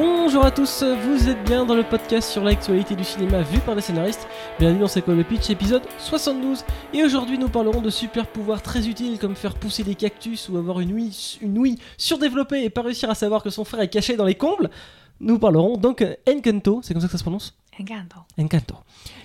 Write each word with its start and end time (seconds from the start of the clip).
Bonjour 0.00 0.44
à 0.44 0.52
tous, 0.52 0.84
vous 0.84 1.28
êtes 1.28 1.42
bien 1.42 1.64
dans 1.64 1.74
le 1.74 1.82
podcast 1.82 2.30
sur 2.30 2.44
l'actualité 2.44 2.94
du 2.94 3.02
cinéma 3.02 3.42
vu 3.42 3.58
par 3.58 3.74
les 3.74 3.80
scénaristes. 3.80 4.28
Bienvenue 4.56 4.78
dans 4.78 4.86
C'est 4.86 5.02
quoi 5.02 5.12
le 5.12 5.24
pitch, 5.24 5.50
épisode 5.50 5.82
72. 5.98 6.64
Et 6.94 7.02
aujourd'hui 7.02 7.36
nous 7.36 7.48
parlerons 7.48 7.80
de 7.80 7.90
super 7.90 8.28
pouvoirs 8.28 8.62
très 8.62 8.86
utiles 8.86 9.18
comme 9.18 9.34
faire 9.34 9.56
pousser 9.56 9.82
des 9.82 9.96
cactus 9.96 10.48
ou 10.50 10.56
avoir 10.56 10.78
une 10.78 10.92
ouïe, 10.92 11.78
surdéveloppée 11.96 12.62
et 12.62 12.70
pas 12.70 12.82
réussir 12.82 13.10
à 13.10 13.16
savoir 13.16 13.42
que 13.42 13.50
son 13.50 13.64
frère 13.64 13.80
est 13.80 13.88
caché 13.88 14.16
dans 14.16 14.24
les 14.24 14.36
combles. 14.36 14.70
Nous 15.18 15.40
parlerons 15.40 15.76
donc 15.76 16.04
Encanto, 16.28 16.78
c'est 16.84 16.94
comme 16.94 17.00
ça 17.00 17.08
que 17.08 17.12
ça 17.12 17.18
se 17.18 17.24
prononce? 17.24 17.58
Encanto. 17.80 18.18
Encanto. 18.36 18.74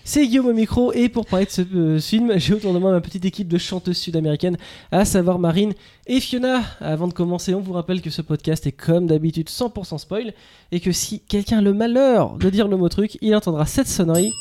C'est 0.03 0.27
Guillaume 0.27 0.47
au 0.47 0.53
micro 0.53 0.93
et 0.93 1.09
pour 1.09 1.25
parler 1.25 1.45
de 1.45 1.51
ce 1.51 1.61
euh, 1.61 1.99
film, 1.99 2.37
j'ai 2.37 2.53
autour 2.53 2.73
de 2.73 2.79
moi 2.79 2.91
ma 2.91 3.01
petite 3.01 3.25
équipe 3.25 3.47
de 3.47 3.57
chanteuses 3.57 3.97
sud-américaines, 3.97 4.57
à 4.91 5.05
savoir 5.05 5.39
Marine 5.39 5.73
et 6.05 6.19
Fiona. 6.19 6.61
Avant 6.79 7.07
de 7.07 7.13
commencer, 7.13 7.55
on 7.55 7.61
vous 7.61 7.73
rappelle 7.73 8.01
que 8.01 8.11
ce 8.11 8.21
podcast 8.21 8.67
est 8.67 8.71
comme 8.71 9.07
d'habitude 9.07 9.49
100% 9.49 9.97
spoil 9.97 10.33
et 10.71 10.79
que 10.79 10.91
si 10.91 11.21
quelqu'un 11.21 11.59
a 11.59 11.61
le 11.61 11.73
malheur 11.73 12.37
de 12.37 12.49
dire 12.49 12.67
le 12.67 12.77
mot 12.77 12.89
truc, 12.89 13.17
il 13.21 13.35
entendra 13.35 13.65
cette 13.65 13.87
sonnerie 13.87 14.33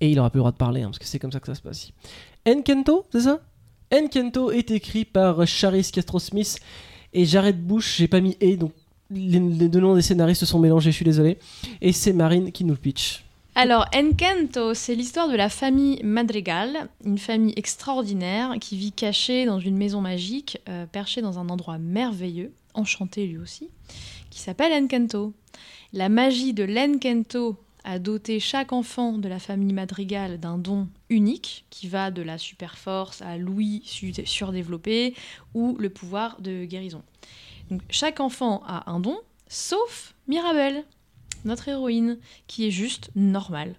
et 0.00 0.10
il 0.10 0.18
aura 0.18 0.30
plus 0.30 0.38
le 0.38 0.42
droit 0.42 0.52
de 0.52 0.56
parler 0.56 0.82
hein, 0.82 0.86
parce 0.86 0.98
que 0.98 1.06
c'est 1.06 1.20
comme 1.20 1.32
ça 1.32 1.38
que 1.38 1.46
ça 1.46 1.54
se 1.54 1.62
passe. 1.62 1.92
Encanto, 2.48 3.06
c'est 3.12 3.20
ça? 3.20 3.40
Encanto 3.92 4.50
est 4.50 4.72
écrit 4.72 5.04
par 5.04 5.46
Charis 5.46 5.90
Castro-Smith 5.92 6.58
et 7.12 7.24
Jared 7.24 7.64
Bush, 7.64 7.98
j'ai 7.98 8.08
pas 8.08 8.20
mis 8.20 8.36
et 8.40 8.56
donc 8.56 8.72
les, 9.10 9.38
les 9.38 9.68
deux 9.68 9.80
noms 9.80 9.94
des 9.94 10.02
scénaristes 10.02 10.40
se 10.40 10.46
sont 10.46 10.58
mélangés, 10.58 10.90
je 10.90 10.96
suis 10.96 11.04
désolé. 11.04 11.38
Et 11.80 11.92
c'est 11.92 12.12
Marine 12.12 12.50
qui 12.50 12.64
nous 12.64 12.72
le 12.72 12.78
pitch. 12.78 13.24
Alors, 13.56 13.86
Encanto, 13.94 14.74
c'est 14.74 14.96
l'histoire 14.96 15.28
de 15.28 15.36
la 15.36 15.48
famille 15.48 16.00
Madrigal, 16.02 16.88
une 17.04 17.18
famille 17.18 17.54
extraordinaire 17.56 18.54
qui 18.60 18.76
vit 18.76 18.90
cachée 18.90 19.44
dans 19.46 19.60
une 19.60 19.76
maison 19.76 20.00
magique, 20.00 20.58
euh, 20.68 20.86
perchée 20.86 21.22
dans 21.22 21.38
un 21.38 21.48
endroit 21.48 21.78
merveilleux, 21.78 22.52
enchanté 22.74 23.26
lui 23.26 23.38
aussi, 23.38 23.68
qui 24.30 24.40
s'appelle 24.40 24.72
Encanto. 24.72 25.32
La 25.92 26.08
magie 26.08 26.52
de 26.52 26.64
l'Encanto 26.64 27.56
a 27.84 28.00
doté 28.00 28.40
chaque 28.40 28.72
enfant 28.72 29.18
de 29.18 29.28
la 29.28 29.38
famille 29.38 29.72
Madrigal 29.72 30.40
d'un 30.40 30.58
don 30.58 30.88
unique 31.08 31.64
qui 31.70 31.86
va 31.86 32.10
de 32.10 32.22
la 32.22 32.38
super 32.38 32.76
force 32.76 33.22
à 33.22 33.36
l'ouïe 33.36 33.82
su- 33.84 34.12
surdéveloppée 34.24 35.14
ou 35.54 35.76
le 35.78 35.90
pouvoir 35.90 36.40
de 36.40 36.64
guérison. 36.64 37.02
Donc, 37.70 37.82
chaque 37.88 38.18
enfant 38.18 38.62
a 38.66 38.90
un 38.90 38.98
don, 38.98 39.18
sauf 39.46 40.14
Mirabelle, 40.26 40.84
notre 41.44 41.68
héroïne, 41.68 42.18
qui 42.46 42.66
est 42.66 42.70
juste 42.70 43.10
normale. 43.14 43.74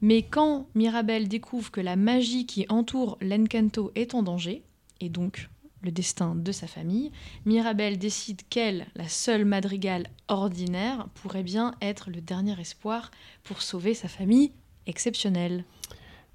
Mais 0.00 0.22
quand 0.22 0.66
Mirabelle 0.74 1.28
découvre 1.28 1.70
que 1.70 1.80
la 1.80 1.96
magie 1.96 2.46
qui 2.46 2.66
entoure 2.68 3.18
l'Encanto 3.20 3.92
est 3.94 4.14
en 4.14 4.22
danger, 4.22 4.62
et 5.00 5.08
donc 5.08 5.48
le 5.82 5.90
destin 5.90 6.34
de 6.34 6.52
sa 6.52 6.66
famille, 6.66 7.10
Mirabelle 7.44 7.98
décide 7.98 8.42
qu'elle, 8.48 8.86
la 8.94 9.08
seule 9.08 9.44
madrigale 9.44 10.08
ordinaire, 10.28 11.06
pourrait 11.14 11.42
bien 11.42 11.74
être 11.80 12.10
le 12.10 12.20
dernier 12.20 12.58
espoir 12.60 13.10
pour 13.42 13.62
sauver 13.62 13.94
sa 13.94 14.08
famille 14.08 14.52
exceptionnelle. 14.86 15.64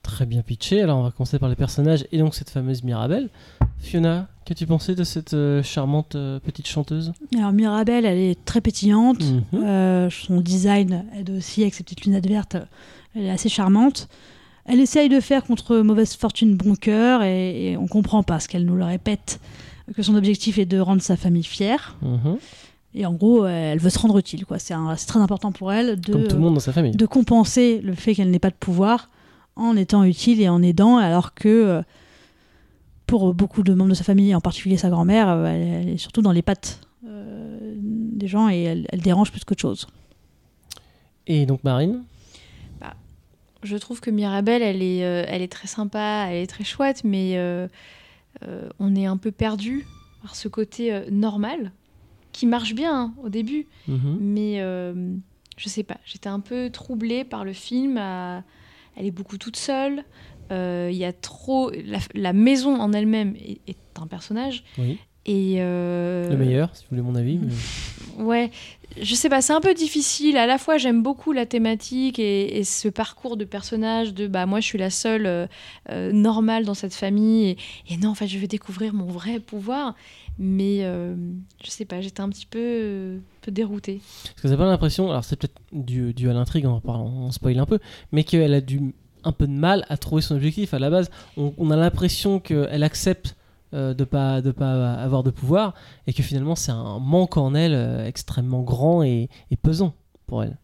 Très 0.02 0.25
bien 0.25 0.41
pitché. 0.41 0.81
Alors 0.81 1.00
on 1.00 1.03
va 1.03 1.11
commencer 1.11 1.39
par 1.39 1.50
les 1.50 1.55
personnages 1.55 2.08
et 2.11 2.17
donc 2.17 2.35
cette 2.35 2.50
fameuse 2.50 2.83
Mirabelle. 2.83 3.30
Fiona, 3.80 4.30
qu'as-tu 4.48 4.66
pensé 4.66 4.95
de 4.95 5.03
cette 5.03 5.34
euh, 5.34 5.62
charmante 5.62 6.16
euh, 6.16 6.40
petite 6.40 6.67
chanteuse? 6.67 7.12
Alors 7.36 7.52
Mirabelle, 7.52 8.06
elle 8.06 8.17
est 8.17 8.45
très 8.45 8.62
pétillante. 8.62 9.20
Mhm. 9.20 9.44
Euh, 9.56 10.09
son 10.09 10.40
design 10.40 11.03
aide 11.17 11.31
aussi 11.31 11.64
avec 11.64 11.73
ses 11.73 11.84
petites 11.84 12.06
lunettes 12.06 12.28
vertes. 12.28 12.56
Elle 13.14 13.23
est 13.23 13.30
assez 13.30 13.50
charmante. 13.50 14.08
Elle 14.64 14.80
essaye 14.80 15.09
de 15.09 15.20
faire 15.20 15.44
contre 15.44 15.78
mauvaise 15.80 16.16
fortune 16.16 16.56
bon 16.56 16.75
cœur 16.75 17.23
et, 17.23 17.75
on 17.78 17.88
comprend 17.88 18.23
parce 18.23 18.48
qu'elle 18.48 18.66
nous 18.66 18.75
le 18.75 18.86
répète 18.86 19.40
que 19.95 20.02
son 20.02 20.16
objectif 20.16 20.58
est 20.58 20.66
de 20.66 20.80
rendre 20.80 21.02
sa 21.02 21.18
famille 21.18 21.44
fière. 21.44 21.98
Mhm. 22.02 22.38
Et 22.95 23.06
en 23.06 23.14
gros, 23.14 23.45
elle 23.45 23.80
veut 23.80 23.90
se 23.90 24.00
rendre 24.00 24.18
utile. 24.18 24.45
quoi. 24.45 24.59
C'est 24.59 24.73
très 25.08 25.20
important 25.20 25.52
pour 25.52 25.73
elle 25.73 26.00
de, 26.00 26.14
Comme 26.14 26.28
tout 26.28 26.36
le 26.36 26.42
monde 26.42 26.53
dans 26.56 26.59
sa 26.59 26.72
famille. 26.72 26.94
de 26.94 27.06
compenser 27.06 27.80
le 27.84 27.94
fait 27.95 28.16
qu'elle 28.16 28.31
n'ait 28.31 28.40
pas 28.40 28.50
de 28.50 28.56
pouvoir 28.56 29.09
en 29.56 29.75
étant 29.75 30.03
utile 30.03 30.41
et 30.41 30.50
en 30.50 30.62
aidant, 30.64 30.97
alors 30.97 31.34
que 31.34 31.84
pour 33.07 33.34
beaucoup 33.34 33.63
de 33.63 33.73
membres 33.73 33.90
de 33.90 33.95
sa 33.95 34.03
famille, 34.03 34.35
en 34.35 34.41
particulier 34.41 34.78
sa 34.78 34.90
grand-mère, 34.90 35.29
euh, 35.29 35.45
elle, 35.45 35.90
est 35.90 35.97
surtout 35.97 36.22
dans 36.22 36.31
les 36.34 36.41
pattes 36.44 36.81
euh, 37.07 37.73
des 37.78 38.28
gens 38.28 38.50
et 38.50 38.62
elle, 38.62 38.85
elle 38.91 39.01
dérange 39.01 39.31
plus 39.31 39.44
qu'autre 39.44 39.62
chose. 39.62 39.88
Et 41.25 41.46
donc 41.46 41.63
Marine? 41.63 42.03
Je 43.63 43.75
trouve 43.75 44.00
que 44.01 44.12
Mirabelle, 44.12 44.62
elle 44.62 44.84
est, 44.84 45.03
euh, 45.03 45.25
elle 45.28 45.41
est 45.41 45.51
très 45.51 45.67
sympa, 45.67 46.28
elle 46.29 46.44
est 46.44 46.47
très 46.47 46.63
chouette, 46.63 47.03
mais 47.03 47.38
euh, 47.38 47.67
euh, 48.44 48.69
on 48.78 48.96
est 48.96 49.07
un 49.07 49.17
peu 49.17 49.31
perdu 49.31 49.88
par 50.22 50.35
ce 50.35 50.47
côté 50.47 50.94
euh, 50.94 51.09
normal 51.09 51.72
qui 52.34 52.46
marche 52.46 52.75
bien 52.75 52.94
hein, 52.96 53.13
au 53.23 53.29
début. 53.29 53.66
Mhm. 53.88 54.17
Mais 54.22 54.62
euh, 54.62 55.12
je 55.57 55.69
sais 55.69 55.81
pas, 55.81 55.97
j'étais 56.06 56.29
un 56.29 56.40
peu 56.40 56.69
troublée 56.69 57.23
par 57.23 57.44
le 57.44 57.51
film. 57.51 57.97
à- 57.97 58.44
Elle 58.96 59.07
est 59.07 59.12
beaucoup 59.12 59.40
toute 59.40 59.57
seule. 59.57 60.03
Euh, 60.52 60.90
Il 60.91 60.97
y 60.97 61.06
a 61.06 61.13
trop. 61.13 61.72
La, 61.72 62.00
la 62.13 62.34
maison 62.34 62.80
en 62.80 62.94
elle-même 62.94 63.35
est, 63.35 63.59
est 63.68 63.78
un 64.02 64.08
personnage. 64.08 64.63
Oui. 64.78 64.97
Et 65.30 65.56
euh, 65.59 66.30
Le 66.30 66.38
meilleur, 66.38 66.74
si 66.74 66.84
vous 66.84 66.90
voulez 66.91 67.02
mon 67.02 67.16
avis. 67.16 67.38
mais- 67.38 67.52
Ouais, 68.24 68.50
je 69.00 69.13
sais 69.13 69.30
pas, 69.30 69.41
c'est 69.41 69.53
un 69.53 69.59
peu 69.62 69.74
difficile. 69.75 70.38
À 70.38 70.47
la 70.47 70.58
fois, 70.58 70.78
j'aime 70.78 71.03
beaucoup 71.03 71.34
la 71.34 71.46
thématique 71.46 72.18
et, 72.18 72.58
et 72.58 72.63
ce 72.63 72.88
parcours 72.88 73.38
de 73.38 73.46
personnage 73.46 74.13
de 74.16 74.25
bah 74.25 74.47
moi 74.47 74.59
je 74.59 74.66
suis 74.66 74.78
la 74.80 74.90
seule 74.90 75.28
euh, 75.28 75.46
euh, 75.91 76.12
normale 76.12 76.66
dans 76.66 76.74
cette 76.74 76.96
famille 76.96 77.50
et, 77.50 77.58
et 77.94 77.97
non 77.97 78.09
en 78.09 78.16
fait 78.16 78.25
je 78.25 78.40
vais 78.40 78.47
découvrir 78.47 78.94
mon 78.96 79.06
vrai 79.06 79.40
pouvoir. 79.40 79.94
Mais 80.40 80.79
euh, 80.81 81.16
je 81.64 81.69
sais 81.69 81.85
pas, 81.85 82.00
j'étais 82.02 82.22
un 82.22 82.29
petit 82.29 82.46
peu, 82.46 83.19
peu 83.41 83.52
déroutée. 83.52 84.02
Parce 84.24 84.41
que 84.41 84.47
ça 84.47 84.56
pas 84.58 84.66
l'impression, 84.66 85.09
alors 85.09 85.24
c'est 85.25 85.35
peut-être 85.35 85.59
dû, 85.72 86.14
dû 86.14 86.29
à 86.29 86.34
l'intrigue, 86.34 86.66
on 86.66 86.81
on 86.85 87.31
spoil 87.31 87.59
un 87.59 87.66
peu, 87.66 87.79
mais 88.12 88.24
qu'elle 88.24 88.53
a 88.53 88.62
du 88.62 88.94
un 89.28 89.32
peu 89.32 89.48
de 89.48 89.52
mal 89.52 89.86
à 89.90 89.98
trouver 89.98 90.22
son 90.22 90.36
objectif. 90.36 90.74
À 90.74 90.80
la 90.80 90.90
base, 90.90 91.10
on, 91.36 91.54
on 91.58 91.70
a 91.72 91.76
l'impression 91.76 92.40
qu'elle 92.40 92.84
accepte 92.84 93.36
euh, 93.74 93.94
de 93.94 94.06
pas 94.06 94.42
de 94.42 94.52
pas 94.52 94.94
avoir 94.94 95.24
de 95.24 95.30
pouvoir 95.30 95.74
et 96.08 96.14
que 96.14 96.24
finalement 96.24 96.56
c'est 96.56 96.72
un 96.72 97.00
manque 97.00 97.36
en 97.36 97.54
elle 97.54 97.74
euh, 97.74 98.08
extrêmement 98.08 98.62
grand 98.62 99.04
et, 99.04 99.30
et 99.52 99.58
pesant 99.58 99.94
pour 100.26 100.42
elle. 100.44 100.58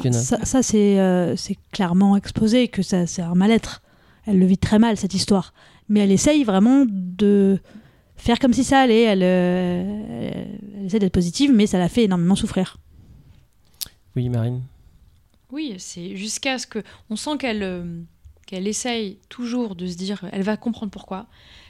Fiona. 0.00 0.18
Ça, 0.18 0.42
ça, 0.44 0.62
c'est 0.62 0.98
euh, 0.98 1.36
c'est 1.36 1.58
clairement 1.72 2.16
exposé 2.16 2.68
que 2.68 2.82
ça 2.82 3.06
c'est 3.06 3.22
un 3.22 3.34
mal-être. 3.34 3.82
Elle 4.24 4.38
le 4.38 4.46
vit 4.46 4.58
très 4.58 4.78
mal 4.78 4.96
cette 4.96 5.12
histoire, 5.12 5.52
mais 5.90 6.00
elle 6.00 6.10
essaye 6.10 6.44
vraiment 6.44 6.86
de 6.88 7.58
faire 8.16 8.38
comme 8.38 8.54
si 8.54 8.64
ça 8.64 8.80
allait. 8.80 9.02
Elle, 9.02 9.22
elle, 9.22 10.48
elle 10.78 10.86
essaie 10.86 10.98
d'être 10.98 11.12
positive, 11.12 11.52
mais 11.54 11.66
ça 11.66 11.78
la 11.78 11.90
fait 11.90 12.04
énormément 12.04 12.36
souffrir. 12.36 12.78
Oui, 14.16 14.30
Marine. 14.30 14.62
Oui, 15.56 15.74
c'est 15.78 16.14
jusqu'à 16.16 16.58
ce 16.58 16.66
que 16.66 16.82
on 17.08 17.16
sent 17.16 17.38
qu'elle 17.38 17.62
euh, 17.62 18.02
qu'elle 18.46 18.68
essaye 18.68 19.18
toujours 19.30 19.74
de 19.74 19.86
se 19.86 19.96
dire, 19.96 20.22
elle 20.32 20.42
va 20.42 20.58
comprendre 20.58 20.92
pourquoi. 20.92 21.26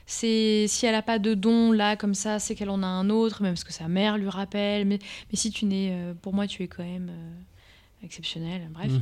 C'est 0.06 0.66
si 0.66 0.86
elle 0.86 0.94
a 0.96 1.02
pas 1.02 1.20
de 1.20 1.34
don 1.34 1.70
là 1.70 1.94
comme 1.94 2.14
ça, 2.14 2.40
c'est 2.40 2.56
qu'elle 2.56 2.70
en 2.70 2.82
a 2.82 2.86
un 2.86 3.10
autre, 3.10 3.42
même 3.44 3.54
ce 3.54 3.64
que 3.64 3.72
sa 3.72 3.86
mère 3.86 4.18
lui 4.18 4.28
rappelle. 4.28 4.86
Mais, 4.86 4.98
mais 5.30 5.36
si 5.36 5.52
tu 5.52 5.66
n'es, 5.66 5.90
euh, 5.92 6.14
pour 6.20 6.34
moi, 6.34 6.48
tu 6.48 6.64
es 6.64 6.66
quand 6.68 6.82
même 6.82 7.10
euh, 7.10 8.04
exceptionnel. 8.04 8.68
Bref, 8.72 8.90
Mhm. 8.90 9.00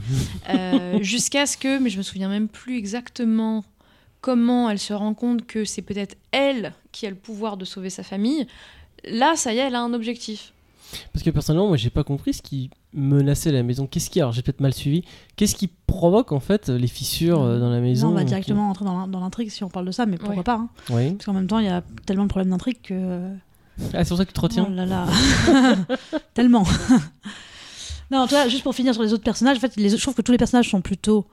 Euh, 0.51 1.03
jusqu'à 1.03 1.47
ce 1.47 1.57
que, 1.57 1.79
mais 1.79 1.89
je 1.91 1.97
me 1.99 2.03
souviens 2.03 2.29
même 2.29 2.49
plus 2.49 2.77
exactement 2.77 3.65
comment 4.21 4.71
elle 4.71 4.79
se 4.79 4.93
rend 4.93 5.15
compte 5.15 5.47
que 5.47 5.65
c'est 5.65 5.83
peut-être 5.83 6.17
elle 6.31 6.75
qui 6.93 7.07
a 7.07 7.11
le 7.11 7.17
pouvoir 7.17 7.57
de 7.57 7.65
sauver 7.65 7.91
sa 7.91 8.03
famille. 8.03 8.47
Là, 9.05 9.37
ça 9.37 9.53
y 9.53 9.59
est, 9.59 9.63
elle 9.67 9.75
a 9.75 9.81
un 9.81 9.93
objectif. 9.95 10.54
Parce 11.13 11.23
que 11.23 11.31
personnellement, 11.31 11.69
moi, 11.69 11.77
j'ai 11.77 11.91
pas 11.91 12.05
compris 12.05 12.35
ce 12.35 12.43
qui 12.43 12.71
menaçait 12.93 13.53
la 13.53 13.63
maison. 13.63 13.87
Qu'est-ce 13.87 14.11
qui, 14.11 14.21
alors 14.21 14.33
j'ai 14.33 14.43
peut-être 14.43 14.61
mal 14.61 14.73
suivi, 14.75 15.03
qu'est-ce 15.37 15.55
qui 15.55 15.69
provoque 15.69 16.33
en 16.33 16.41
fait 16.41 16.69
les 16.69 16.87
fissures 16.87 17.43
euh, 17.43 17.59
dans 17.59 17.71
la 17.71 17.81
maison 17.81 18.09
Là, 18.09 18.13
on 18.13 18.15
va 18.17 18.21
qui- 18.23 18.27
directement 18.29 18.71
entrer 18.71 18.85
dans 18.85 18.97
l'in- 18.99 19.09
dans 19.09 19.21
l'intrigue 19.21 19.51
si 19.51 19.65
on 19.65 19.69
parle 19.69 19.87
de 19.87 19.93
ça, 19.93 20.07
mais 20.07 20.17
pourquoi 20.17 20.37
Ouais. 20.39 20.43
pas 20.43 20.55
hein. 20.55 20.69
Oui. 20.91 21.13
Parce 21.13 21.27
qu'en 21.27 21.33
même 21.33 21.47
temps, 21.47 21.59
il 21.59 21.67
y 21.67 21.69
a 21.69 21.83
tellement 22.07 22.25
de 22.25 22.29
problèmes 22.29 22.51
d'intrigue 22.51 22.79
que. 22.83 23.29
Ah, 23.93 24.05
c'est 24.05 24.09
pour 24.09 24.19
ça 24.19 24.25
que 24.25 24.31
tu 24.31 24.35
te 24.35 24.41
retiens. 24.41 24.67
Oh 24.71 24.73
là 24.73 24.87
là. 24.87 25.07
Tellement. 26.35 26.65
non, 28.11 28.27
toi, 28.27 28.49
juste 28.49 28.63
pour 28.63 28.75
finir 28.75 28.95
sur 28.95 29.03
les 29.03 29.13
autres 29.13 29.25
personnages, 29.25 29.57
en 29.57 29.61
fait, 29.61 29.75
les, 29.77 29.89
je 29.89 29.97
trouve 30.01 30.15
que 30.15 30.23
tous 30.23 30.33
les 30.33 30.39
personnages 30.39 30.69
sont 30.71 30.81
plutôt. 30.81 31.27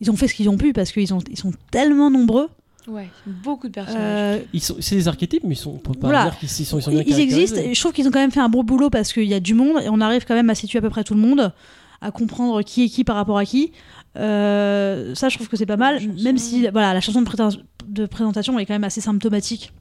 Ils 0.00 0.10
ont 0.10 0.16
fait 0.16 0.26
ce 0.26 0.34
qu'ils 0.34 0.48
ont 0.48 0.56
pu 0.56 0.72
parce 0.72 0.90
qu'ils 0.90 1.14
ont- 1.14 1.20
ils 1.30 1.38
sont 1.38 1.52
tellement 1.70 2.10
nombreux. 2.10 2.48
Ouais, 2.86 3.08
beaucoup 3.26 3.68
de 3.68 3.72
personnages. 3.72 4.40
Euh, 4.40 4.44
Ils 4.52 4.60
sont, 4.62 4.76
c'est 4.80 4.96
des 4.96 5.08
archétypes, 5.08 5.42
mais 5.44 5.54
ils 5.54 5.58
sont, 5.58 5.70
on 5.70 5.78
peut 5.78 5.92
pas 5.94 6.08
Voilà. 6.08 6.24
dire 6.24 6.38
qu'ils 6.38 6.48
ils 6.50 6.64
sont, 6.66 6.78
ils 6.78 6.82
sont 6.82 6.90
bien 6.90 7.02
ils 7.06 7.18
existent 7.20 7.58
et 7.58 7.72
je 7.74 7.80
trouve 7.80 7.92
qu'ils 7.92 8.06
ont 8.06 8.10
quand 8.10 8.18
même 8.20 8.30
fait 8.30 8.40
un 8.40 8.48
bon 8.50 8.62
boulot 8.62 8.90
parce 8.90 9.12
qu'il 9.12 9.24
y 9.24 9.32
a 9.34 9.40
du 9.40 9.54
monde 9.54 9.82
et 9.82 9.88
on 9.88 10.00
arrive 10.02 10.24
quand 10.26 10.34
même 10.34 10.50
à 10.50 10.54
situer 10.54 10.78
à 10.80 10.82
peu 10.82 10.90
près 10.90 11.02
tout 11.02 11.14
le 11.14 11.20
monde, 11.20 11.52
à 12.02 12.10
comprendre 12.10 12.60
qui 12.62 12.84
est 12.84 12.88
qui 12.88 13.02
par 13.04 13.16
rapport 13.16 13.38
à 13.38 13.44
qui. 13.46 13.72
Euh, 14.16 15.14
ça, 15.14 15.28
je 15.28 15.36
trouve 15.36 15.48
que 15.48 15.56
c'est 15.56 15.66
pas 15.66 15.76
mal, 15.76 16.00
même 16.22 16.38
si 16.38 16.66
voilà, 16.68 16.94
la 16.94 17.00
chanson 17.00 17.22
de, 17.22 18.06
présentation 18.06 18.58
est 18.58 18.66
quand 18.66 18.74
même 18.74 18.84
assez 18.84 19.00
symptomatique 19.00 19.72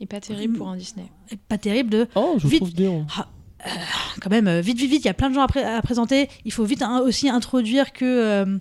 Et 0.00 0.06
pas 0.06 0.20
terrible 0.20 0.58
pour 0.58 0.68
un 0.68 0.76
Disney. 0.76 1.06
et 1.30 1.36
pas 1.36 1.58
terrible 1.58 1.90
de 1.90 2.06
Oh, 2.14 2.34
je 2.38 2.46
Vite. 2.48 2.60
trouve 2.60 2.74
bien. 2.74 3.06
quand 4.20 4.30
même 4.30 4.46
euh, 4.46 4.60
vite 4.60 4.78
vite 4.78 4.90
vite 4.90 5.02
il 5.04 5.06
y 5.06 5.10
a 5.10 5.14
plein 5.14 5.30
de 5.30 5.34
gens 5.34 5.42
à, 5.42 5.48
pré- 5.48 5.64
à 5.64 5.82
présenter 5.82 6.28
il 6.44 6.52
faut 6.52 6.64
vite 6.64 6.82
hein, 6.82 7.00
aussi 7.04 7.28
introduire 7.28 7.92
que 7.92 8.58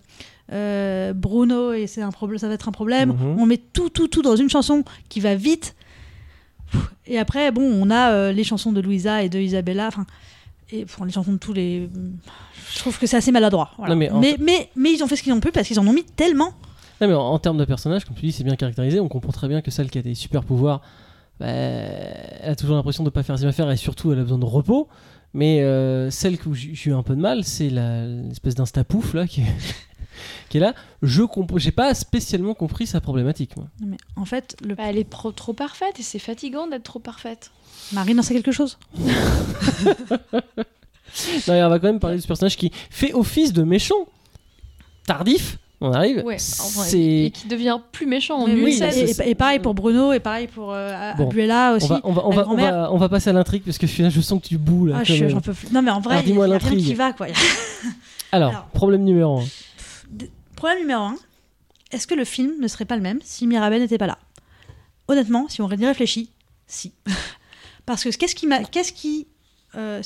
euh, 0.52 1.14
Bruno 1.14 1.74
et 1.74 1.88
c'est 1.88 2.02
un 2.02 2.12
problème 2.12 2.38
ça 2.40 2.48
va 2.48 2.54
être 2.54 2.70
un 2.70 2.72
problème 2.72 3.10
Mhm. 3.10 3.40
on 3.40 3.46
met 3.46 3.58
tout 3.58 3.90
tout 3.90 4.08
tout 4.08 4.22
dans 4.22 4.36
une 4.36 4.50
chanson 4.50 4.84
qui 5.10 5.20
va 5.20 5.36
vite 5.36 5.76
et 7.06 7.18
après 7.20 7.52
bon 7.52 7.64
on 7.64 7.90
a 7.90 8.12
euh, 8.12 8.32
les 8.32 8.44
chansons 8.44 8.72
de 8.72 8.82
Louisa 8.82 9.24
et 9.24 9.30
de 9.30 9.40
Isabella 9.40 9.88
enfin 9.88 10.06
et 10.72 10.86
pour 10.86 11.06
les 11.06 11.14
chansons 11.14 11.32
de 11.32 11.38
tous 11.38 11.54
les. 11.54 11.90
Je 12.74 12.80
trouve 12.80 13.00
que 13.00 13.08
c'est 13.08 13.16
assez 13.16 13.32
maladroit. 13.32 13.72
voilà. 13.78 13.94
Non, 13.96 13.98
mais 14.00 14.10
mais, 14.20 14.36
mais, 14.38 14.70
mais 14.76 14.92
ils 14.92 15.02
ont 15.02 15.08
fait 15.08 15.16
ce 15.16 15.24
qu'ils 15.24 15.32
ont 15.32 15.40
pu 15.40 15.50
parce 15.54 15.66
qu'ils 15.66 15.80
en 15.80 15.88
ont 15.88 15.94
mis 15.94 16.04
tellement. 16.04 16.52
Non, 17.00 17.08
mais 17.08 17.14
en, 17.14 17.22
en 17.22 17.40
termes 17.40 17.58
de 17.58 17.64
personnage, 17.64 18.04
comme 18.04 18.16
tu 18.18 18.26
dis, 18.26 18.34
c'est 18.34 18.44
bien 18.44 18.58
caractérisé. 18.58 19.00
On 19.00 19.08
comprend 19.08 19.32
très 19.32 19.48
bien 19.48 19.62
que 19.62 19.72
celle 19.72 19.90
qui 19.90 19.98
a 19.98 20.02
des 20.02 20.14
super 20.14 20.44
pouvoirs, 20.44 20.82
bah, 21.40 21.46
elle 21.48 22.52
a 22.52 22.56
toujours 22.58 22.76
l'impression 22.76 23.04
de 23.06 23.08
ne 23.08 23.12
pas 23.12 23.24
faire 23.24 23.40
ses 23.40 23.46
affaires 23.46 23.72
et 23.72 23.78
surtout 23.78 24.12
elle 24.12 24.20
a 24.20 24.24
besoin 24.24 24.40
de 24.40 24.44
repos. 24.46 24.90
Mais 25.34 25.62
euh, 25.62 26.10
celle 26.12 26.38
où 26.46 26.54
j'ai 26.54 26.90
eu 26.90 26.94
un 26.94 27.02
peu 27.04 27.16
de 27.16 27.22
mal, 27.22 27.46
c'est 27.46 27.70
l'espèce 27.70 28.56
d'instapouf 28.56 29.14
là 29.14 29.26
qui 29.26 29.42
est, 29.42 29.46
qui 30.50 30.58
est 30.58 30.62
là. 30.62 30.74
Je 31.02 31.24
j'ai 31.56 31.72
pas 31.72 31.94
spécialement 31.94 32.54
compris 32.54 32.88
sa 32.88 33.02
problématique. 33.02 33.56
Moi. 33.58 33.68
Mais 33.86 33.98
en 34.16 34.26
fait, 34.26 34.56
le... 34.64 34.76
Bah, 34.76 34.84
elle 34.88 34.98
est 34.98 35.04
pro- 35.04 35.32
trop 35.32 35.54
parfaite 35.54 36.00
et 36.00 36.04
c'est 36.04 36.20
fatigant 36.20 36.68
d'être 36.68 36.84
trop 36.84 37.00
parfaite. 37.00 37.52
Marine 37.94 38.20
en 38.20 38.24
sait 38.24 38.34
quelque 38.34 38.52
chose? 38.52 38.78
Non, 41.48 41.54
on 41.66 41.70
va 41.70 41.80
quand 41.80 41.88
même 41.88 42.00
parler 42.00 42.18
de 42.18 42.22
ce 42.22 42.28
personnage 42.28 42.58
qui 42.58 42.72
fait 42.90 43.14
office 43.14 43.54
de 43.54 43.64
méchant. 43.64 43.96
Tardif, 45.08 45.58
on 45.80 45.92
arrive. 45.94 46.24
Ouais, 46.26 46.38
c'est 46.38 47.00
et 47.00 47.32
qui 47.32 47.48
devient 47.48 47.80
plus 47.92 48.06
méchant 48.06 48.40
en 48.40 48.46
oui, 48.46 48.80
et, 49.26 49.34
pareil 49.36 49.60
pour 49.60 49.74
Bruno, 49.74 50.12
et 50.12 50.20
pareil 50.20 50.48
pour 50.48 50.74
euh, 50.74 51.14
Bon. 51.18 51.28
Abuela 51.28 51.74
aussi. 51.74 51.88
on 51.92 51.96
va, 51.96 52.02
on, 52.04 52.12
va, 52.14 52.24
on, 52.26 52.30
la 52.30 52.36
va, 52.36 52.42
on, 52.42 52.46
grand-mère. 52.46 52.72
va, 52.74 52.92
on 52.94 52.98
va 52.98 53.10
passer 53.10 53.30
à 53.30 53.34
l'intrigue 53.34 53.64
parce 53.64 53.78
que 53.78 53.88
je, 53.88 54.22
sens 54.22 54.42
que 54.42 54.48
tu 54.48 54.58
boules. 54.58 54.90
là, 54.90 54.98
Ah, 55.00 55.12
euh. 55.12 55.30
j'en 55.30 55.40
peux 55.42 55.54
plus. 55.54 55.72
Non, 55.72 55.82
mais 55.82 55.92
en 55.92 56.02
vrai, 56.02 56.16
Alors, 56.18 56.28
il 56.28 56.36
y 56.36 56.38
a, 56.38 56.44
rien 56.44 56.54
l'intrigue. 56.54 56.86
qui 56.86 56.94
va, 56.94 57.14
quoi. 57.14 57.28
Alors, 58.32 58.50
Alors. 58.52 58.66
problème 58.68 59.04
numéro 59.04 59.40
1. 59.40 59.44
Problème 60.56 60.80
numéro 60.80 61.04
1. 61.04 61.16
Est-ce 61.92 62.08
que 62.08 62.16
le 62.16 62.26
film 62.26 62.60
ne 62.60 62.68
serait 62.68 62.86
pas 62.86 62.96
le 62.96 63.02
même 63.02 63.20
si 63.24 63.48
Mirabel 63.48 63.82
n'était 63.82 63.98
pas 63.98 64.08
là? 64.08 64.20
Honnêtement, 65.08 65.48
si 65.48 65.62
on 65.62 65.70
y 65.70 65.86
réfléchit, 65.86 66.32
si. 66.66 66.94
Parce 67.86 68.04
que 68.04 68.10
euh, 68.10 70.02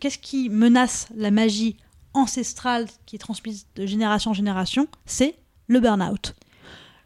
qu'est-ce 0.00 0.18
qui 0.18 0.48
menace 0.48 1.08
la 1.16 1.30
magie 1.30 1.76
ancestrale 2.14 2.86
qui 3.06 3.16
est 3.16 3.18
transmise 3.18 3.66
de 3.74 3.86
génération 3.86 4.30
en 4.30 4.34
génération 4.34 4.86
C'est 5.04 5.34
le 5.66 5.80
burn-out. 5.80 6.34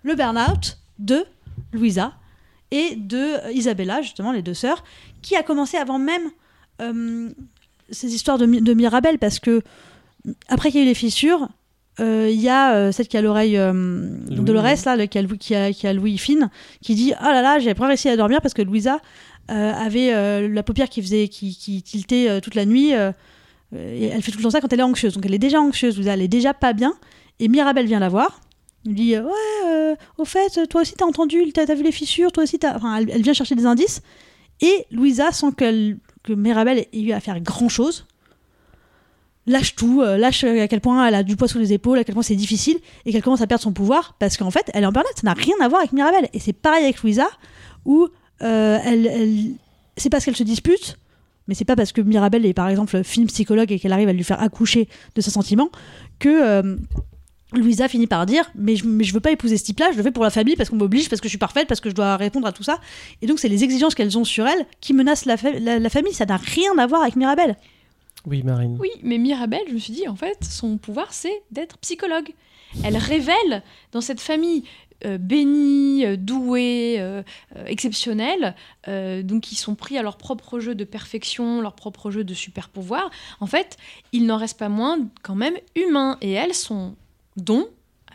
Le 0.03 0.15
burn-out 0.15 0.79
de 0.99 1.25
Louisa 1.73 2.13
et 2.71 2.97
de 2.97 3.53
Isabella, 3.53 4.03
justement, 4.03 4.33
les 4.33 4.43
deux 4.43 4.55
sœurs, 4.55 4.85
qui 5.23 5.37
a 5.37 5.43
commencé 5.43 5.77
avant 5.77 5.99
même 5.99 6.31
euh, 6.81 7.31
ces 7.91 8.15
histoires 8.15 8.39
de, 8.39 8.47
de 8.47 8.75
Mirabel, 8.75 9.19
parce 9.19 9.39
que 9.39 9.63
après 10.49 10.71
qu'il 10.71 10.81
y 10.81 10.83
a 10.83 10.87
eu 10.87 10.89
les 10.89 10.95
fissures, 10.95 11.45
euh, 11.45 11.47
il 12.00 12.41
y 12.41 12.49
a 12.49 12.75
euh, 12.75 12.93
celle 12.93 13.08
qui 13.08 13.17
a 13.17 13.23
l'oreille 13.23 13.56
euh, 13.56 13.73
Dolores, 14.31 14.62
là, 14.87 15.06
qui, 15.06 15.19
a 15.19 15.23
Louis, 15.23 15.38
qui, 15.38 15.55
a, 15.55 15.73
qui 15.73 15.87
a 15.87 15.93
Louis 15.93 16.17
Fine, 16.19 16.50
qui 16.82 16.94
dit 16.94 17.12
Oh 17.20 17.25
là 17.25 17.43
là, 17.43 17.58
j'ai 17.58 17.75
pas 17.75 17.87
réussi 17.87 18.08
à 18.08 18.17
dormir 18.17 18.41
parce 18.41 18.55
que 18.55 18.62
Louisa 18.62 19.00
euh, 19.50 19.73
avait 19.73 20.12
euh, 20.14 20.49
la 20.49 20.62
paupière 20.62 20.88
qui 20.88 21.02
faisait 21.02 21.29
qui, 21.29 21.56
qui 21.56 21.82
tiltait 21.82 22.29
euh, 22.29 22.41
toute 22.41 22.55
la 22.55 22.64
nuit. 22.64 22.94
euh, 22.94 23.12
et 23.75 24.06
elle 24.06 24.23
fait 24.23 24.32
tout 24.32 24.38
le 24.38 24.43
temps 24.44 24.50
ça 24.50 24.61
quand 24.61 24.73
elle 24.73 24.81
est 24.81 24.85
anxieuse. 24.85 25.14
Donc 25.14 25.26
elle 25.26 25.35
est 25.35 25.38
déjà 25.38 25.61
anxieuse, 25.61 25.97
Louisa, 25.97 26.14
elle 26.14 26.23
est 26.23 26.29
déjà 26.29 26.55
pas 26.55 26.73
bien. 26.73 26.94
Et 27.38 27.49
Mirabel 27.49 27.87
vient 27.87 28.00
la 28.00 28.08
voir. 28.08 28.41
Elle 28.85 28.93
lui 28.93 28.96
dit 29.00 29.14
euh, 29.17 29.23
Ouais, 29.23 29.69
euh, 29.69 29.94
au 30.19 30.25
fait, 30.25 30.67
toi 30.69 30.81
aussi 30.82 30.94
t'as 30.94 31.05
entendu, 31.06 31.53
t'as 31.53 31.70
as 31.70 31.75
vu 31.75 31.82
les 31.82 31.93
fissures, 31.93 32.32
toi 32.32 32.43
aussi 32.44 32.58
t'as. 32.58 32.76
Enfin, 32.76 32.96
elle, 32.96 33.11
elle 33.11 33.23
vient 33.23 33.32
chercher 33.35 33.55
des 33.55 33.67
indices. 33.67 34.00
Et 34.62 34.87
Louisa, 34.91 35.32
sans 35.32 35.53
qu'elle- 35.53 35.99
que 36.23 36.32
Mirabel 36.35 36.79
ait 36.79 36.88
eu 37.00 37.12
à 37.12 37.20
faire 37.20 37.41
grand 37.41 37.69
chose, 37.70 38.06
lâche 39.47 39.75
tout, 39.75 40.03
euh, 40.03 40.17
lâche 40.17 40.45
à 40.45 40.69
quel 40.69 40.81
point 40.81 41.07
elle 41.07 41.15
a 41.15 41.23
du 41.23 41.37
poids 41.37 41.49
sous 41.49 41.59
les 41.59 41.73
épaules, 41.73 41.99
à 41.99 42.05
quel 42.05 42.15
point 42.15 42.23
c'est 42.23 42.37
difficile, 42.37 42.79
et 43.07 43.13
qu'elle 43.13 43.23
commence 43.23 43.41
à 43.41 43.47
perdre 43.47 43.63
son 43.63 43.73
pouvoir, 43.73 44.15
parce 44.19 44.37
qu'en 44.37 44.51
fait, 44.51 44.71
elle 44.75 44.85
est 44.85 44.87
en 44.87 44.93
burn 44.93 45.05
Ça 45.17 45.23
n'a 45.25 45.33
rien 45.33 45.55
à 45.61 45.69
voir 45.69 45.81
avec 45.81 45.93
Mirabel. 45.93 46.29
Et 46.33 46.39
c'est 46.41 46.53
pareil 46.53 46.85
avec 46.85 47.03
Louisa, 47.03 47.27
où 47.85 48.09
euh, 48.43 48.79
elle, 48.85 49.07
elle- 49.07 49.51
c'est 49.97 50.11
parce 50.11 50.25
qu'elle 50.25 50.37
se 50.37 50.43
dispute, 50.45 50.97
mais 51.49 51.55
c'est 51.55 51.65
pas 51.65 51.75
parce 51.77 51.93
que 51.93 52.01
Mirabel 52.01 52.47
est 52.47 52.55
par 52.55 52.69
exemple 52.69 53.03
fine 53.03 53.27
psychologue 53.27 53.73
et 53.73 53.79
qu'elle 53.79 53.93
arrive 53.93 54.09
à 54.09 54.13
lui 54.13 54.25
faire 54.25 54.41
accoucher 54.41 54.89
de 55.15 55.21
ses 55.21 55.31
sentiments, 55.31 55.71
que 56.19 56.29
euh, 56.29 56.77
Louisa 57.53 57.89
finit 57.89 58.07
par 58.07 58.25
dire 58.27 58.49
mais 58.55 58.77
je, 58.77 58.87
mais 58.87 59.03
je 59.05 59.13
veux 59.13 59.19
pas 59.21 59.33
épouser 59.33 59.57
ce 59.59 59.65
type-là, 59.65 59.89
je 59.93 59.97
le 59.97 60.03
fais 60.05 60.13
pour 60.13 60.23
la 60.23 60.31
famille 60.31 60.55
parce 60.55 60.71
qu'on 60.71 60.77
m'oblige, 60.77 61.09
parce 61.09 61.21
que 61.21 61.27
je 61.27 61.31
suis 61.31 61.39
parfaite, 61.39 61.67
parce 61.67 61.81
que 61.81 61.91
je 61.91 61.95
dois 61.95 62.17
répondre 62.17 62.47
à 62.47 62.53
tout 62.53 62.63
ça. 62.63 62.79
Et 63.23 63.27
donc 63.27 63.41
c'est 63.41 63.49
les 63.49 63.65
exigences 63.65 63.95
qu'elles 63.97 64.17
ont 64.17 64.25
sur 64.25 64.47
elle 64.47 64.65
qui 64.81 64.93
menacent 64.95 65.25
la- 65.25 65.37
la 65.79 65.91
famille. 65.91 66.15
Ça 66.15 66.27
n'a 66.27 66.37
rien 66.37 66.71
à 66.79 66.87
voir 66.87 67.03
avec 67.03 67.17
Mirabel. 67.17 67.57
Oui, 68.26 68.43
Marine. 68.43 68.76
Oui, 68.78 68.90
mais 69.02 69.19
Mirabel, 69.19 69.62
je 69.69 69.75
me 69.75 69.78
suis 69.78 69.93
dit, 69.93 70.06
en 70.08 70.17
fait, 70.17 70.44
son 70.44 70.76
pouvoir, 70.76 71.12
c'est 71.12 71.43
d'être 71.50 71.78
psychologue. 71.78 72.32
Elle 72.84 72.96
révèle 72.96 73.62
dans 73.93 74.00
cette 74.00 74.20
famille 74.20 74.64
euh, 75.05 75.17
bénie, 75.19 76.05
euh, 76.05 76.17
douée, 76.17 76.96
euh, 76.99 77.22
euh, 77.56 77.64
exceptionnelle, 77.64 78.55
euh, 78.87 79.22
donc 79.22 79.43
qui 79.43 79.55
sont 79.55 79.75
pris 79.75 79.96
à 79.96 80.02
leur 80.02 80.19
propre 80.19 80.61
jeu 80.61 80.75
de 80.75 80.84
perfection, 80.84 81.62
leur 81.62 81.75
propre 81.75 82.11
jeu 82.11 82.22
de 82.22 82.34
super 82.34 82.69
pouvoir. 82.69 83.11
En 83.40 83.46
fait, 83.46 83.78
il 84.12 84.26
n'en 84.26 84.37
reste 84.37 84.58
pas 84.58 84.69
moins 84.69 84.99
quand 85.22 85.34
même 85.34 85.55
humain. 85.75 86.19
Et 86.20 86.32
elle, 86.32 86.55
son 86.55 86.94
don, 87.37 87.67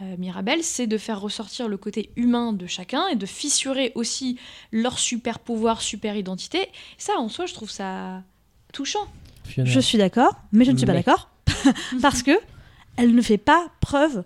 euh, 0.02 0.16
Mirabel, 0.20 0.64
c'est 0.64 0.88
de 0.88 0.98
faire 1.00 1.20
ressortir 1.20 1.68
le 1.68 1.78
côté 1.78 2.12
humain 2.16 2.54
de 2.54 2.68
chacun 2.68 3.08
et 3.08 3.16
de 3.16 3.26
fissurer 3.26 3.92
aussi 3.96 4.38
leur 4.72 5.00
super 5.00 5.40
pouvoir, 5.40 5.82
super 5.82 6.16
identité. 6.16 6.68
Ça, 6.98 7.14
en 7.18 7.30
soi, 7.30 7.48
je 7.48 7.56
trouve 7.56 7.72
ça 7.72 8.22
touchant. 8.72 9.08
Fiona. 9.46 9.70
Je 9.70 9.80
suis 9.80 9.98
d'accord, 9.98 10.36
mais 10.52 10.66
je 10.66 10.72
ne 10.72 10.78
suis 10.78 10.86
pas 10.86 10.94
d'accord 10.94 11.30
parce 12.02 12.24
que 12.24 12.32
elle 12.98 13.14
ne 13.16 13.22
fait 13.22 13.38
pas 13.38 13.68
preuve 13.82 14.24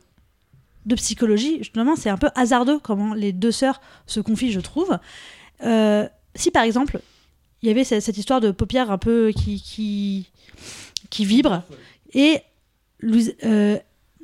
de 0.86 0.96
psychologie. 0.96 1.58
Justement, 1.60 1.96
c'est 1.96 2.10
un 2.10 2.18
peu 2.18 2.30
hasardeux 2.36 2.80
comment 2.80 3.14
les 3.14 3.34
deux 3.34 3.52
sœurs 3.52 3.82
se 4.08 4.20
confient, 4.20 4.52
je 4.52 4.60
trouve. 4.60 4.98
Euh, 5.64 6.08
si 6.36 6.52
par 6.52 6.64
exemple, 6.64 7.00
il 7.62 7.68
y 7.68 7.72
avait 7.72 7.84
cette, 7.84 8.02
cette 8.04 8.18
histoire 8.18 8.40
de 8.42 8.52
paupières 8.52 8.90
un 8.92 8.98
peu 8.98 9.32
qui 9.36 9.62
qui, 9.62 10.30
qui 11.10 11.26
vibre 11.26 11.64
et 12.14 12.42
Louise- 13.02 13.36
euh, 13.44 13.78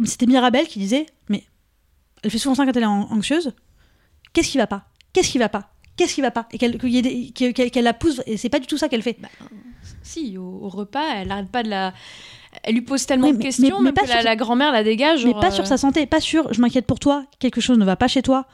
c'était 0.06 0.25
Mirabel 0.25 0.68
qui 0.68 0.80
disait 0.80 1.06
mais 1.30 1.44
elle 2.24 2.31
fait 2.31 2.38
souvent 2.38 2.56
ça 2.56 2.65
quand 2.65 2.75
elle 2.75 2.83
est 2.83 2.88
an- 2.88 3.12
anxieuse. 3.12 3.53
Qu'est-ce 4.33 4.50
qui 4.51 4.57
va 4.57 4.68
pas? 4.68 4.86
Qu'est-ce 5.13 5.30
qui 5.31 5.38
va 5.38 5.50
pas? 5.50 5.71
Qu'est-ce 5.97 6.13
qui 6.15 6.21
va 6.21 6.31
pas 6.31 6.47
Et 6.51 6.57
qu'elle 6.57 6.77
qu'il 6.77 6.89
y 6.89 6.97
ait 6.97 7.01
des- 7.01 7.31
qu'elle- 7.31 7.53
qu'elle- 7.53 7.71
qu'elle 7.71 7.83
la 7.86 7.94
pousse 7.94 8.21
et 8.25 8.38
c'est 8.38 8.50
pas 8.50 8.59
du 8.59 8.68
tout 8.68 8.77
ça 8.77 8.89
qu'elle 8.89 9.01
fait. 9.01 9.18
Si, 10.03 10.38
au, 10.38 10.44
au 10.65 10.69
repas, 10.69 11.03
elle 11.15 11.31
arrête 11.31 11.50
pas 11.50 11.63
de 11.63 11.69
la. 11.69 11.94
Elle 12.63 12.75
lui 12.75 12.81
pose 12.81 13.06
tellement 13.06 13.31
de 13.31 13.38
questions, 13.38 13.77
mais- 13.80 13.80
mais 13.80 13.83
même 13.86 13.94
pas 13.94 14.01
que 14.03 14.07
sur- 14.09 14.24
la 14.24 14.36
grand-mère 14.36 14.71
la 14.71 14.83
dégage. 14.83 15.25
mais 15.25 15.33
pas 15.33 15.47
euh, 15.47 15.51
sur 15.51 15.68
sa 15.68 15.77
santé, 15.77 16.06
pas 16.06 16.21
sur 16.21 16.53
je 16.53 16.62
m'inquiète 16.62 16.86
pour 16.86 17.00
toi, 17.00 17.25
quelque 17.39 17.59
chose 17.62 17.77
ne 17.77 17.86
va 17.86 17.95
pas 17.95 18.07
chez 18.07 18.21
toi, 18.21 18.45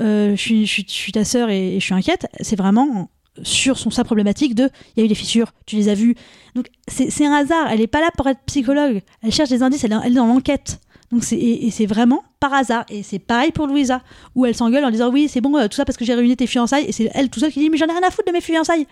euh, 0.00 0.30
je, 0.36 0.40
suis, 0.40 0.66
je, 0.66 0.72
suis, 0.72 0.84
je 0.86 0.92
suis 0.92 1.12
ta 1.12 1.24
sœur 1.24 1.48
et, 1.50 1.76
et 1.76 1.80
je 1.80 1.84
suis 1.84 1.94
inquiète. 1.94 2.26
C'est 2.40 2.56
vraiment 2.56 3.10
sur 3.42 3.78
son, 3.78 3.90
sa 3.90 4.04
problématique 4.04 4.54
de 4.54 4.68
il 4.96 5.00
y 5.00 5.02
a 5.02 5.04
eu 5.06 5.08
des 5.08 5.14
fissures, 5.14 5.52
tu 5.66 5.76
les 5.76 5.88
as 5.88 5.94
vues. 5.94 6.14
Donc 6.54 6.66
c'est 6.88 7.10
c'est 7.10 7.26
un 7.26 7.32
hasard, 7.32 7.68
elle 7.70 7.80
n'est 7.80 7.86
pas 7.86 8.00
là 8.00 8.10
pour 8.16 8.26
être 8.28 8.40
psychologue, 8.46 9.02
elle 9.22 9.32
cherche 9.32 9.50
des 9.50 9.62
indices, 9.62 9.84
elle 9.84 9.92
est 9.92 10.10
dans 10.10 10.26
l'enquête. 10.26 10.80
Donc 11.14 11.22
c'est 11.24 11.36
et, 11.36 11.66
et 11.66 11.70
c'est 11.70 11.86
vraiment 11.86 12.24
par 12.40 12.52
hasard. 12.52 12.84
Et 12.90 13.02
c'est 13.04 13.20
pareil 13.20 13.52
pour 13.52 13.66
Louisa, 13.68 14.02
où 14.34 14.44
elle 14.44 14.54
s'engueule 14.54 14.84
en 14.84 14.90
disant 14.90 15.10
oui, 15.10 15.28
c'est 15.28 15.40
bon, 15.40 15.56
euh, 15.56 15.68
tout 15.68 15.76
ça 15.76 15.84
parce 15.84 15.96
que 15.96 16.04
j'ai 16.04 16.14
réuni 16.14 16.36
tes 16.36 16.46
fiançailles. 16.48 16.84
Et 16.86 16.92
c'est 16.92 17.10
elle 17.14 17.30
tout 17.30 17.38
seule 17.40 17.52
qui 17.52 17.60
dit 17.60 17.70
mais 17.70 17.76
j'en 17.78 17.86
ai 17.86 17.92
rien 17.92 18.02
à 18.06 18.10
foutre 18.10 18.26
de 18.26 18.32
mes 18.32 18.40
fiançailles. 18.40 18.86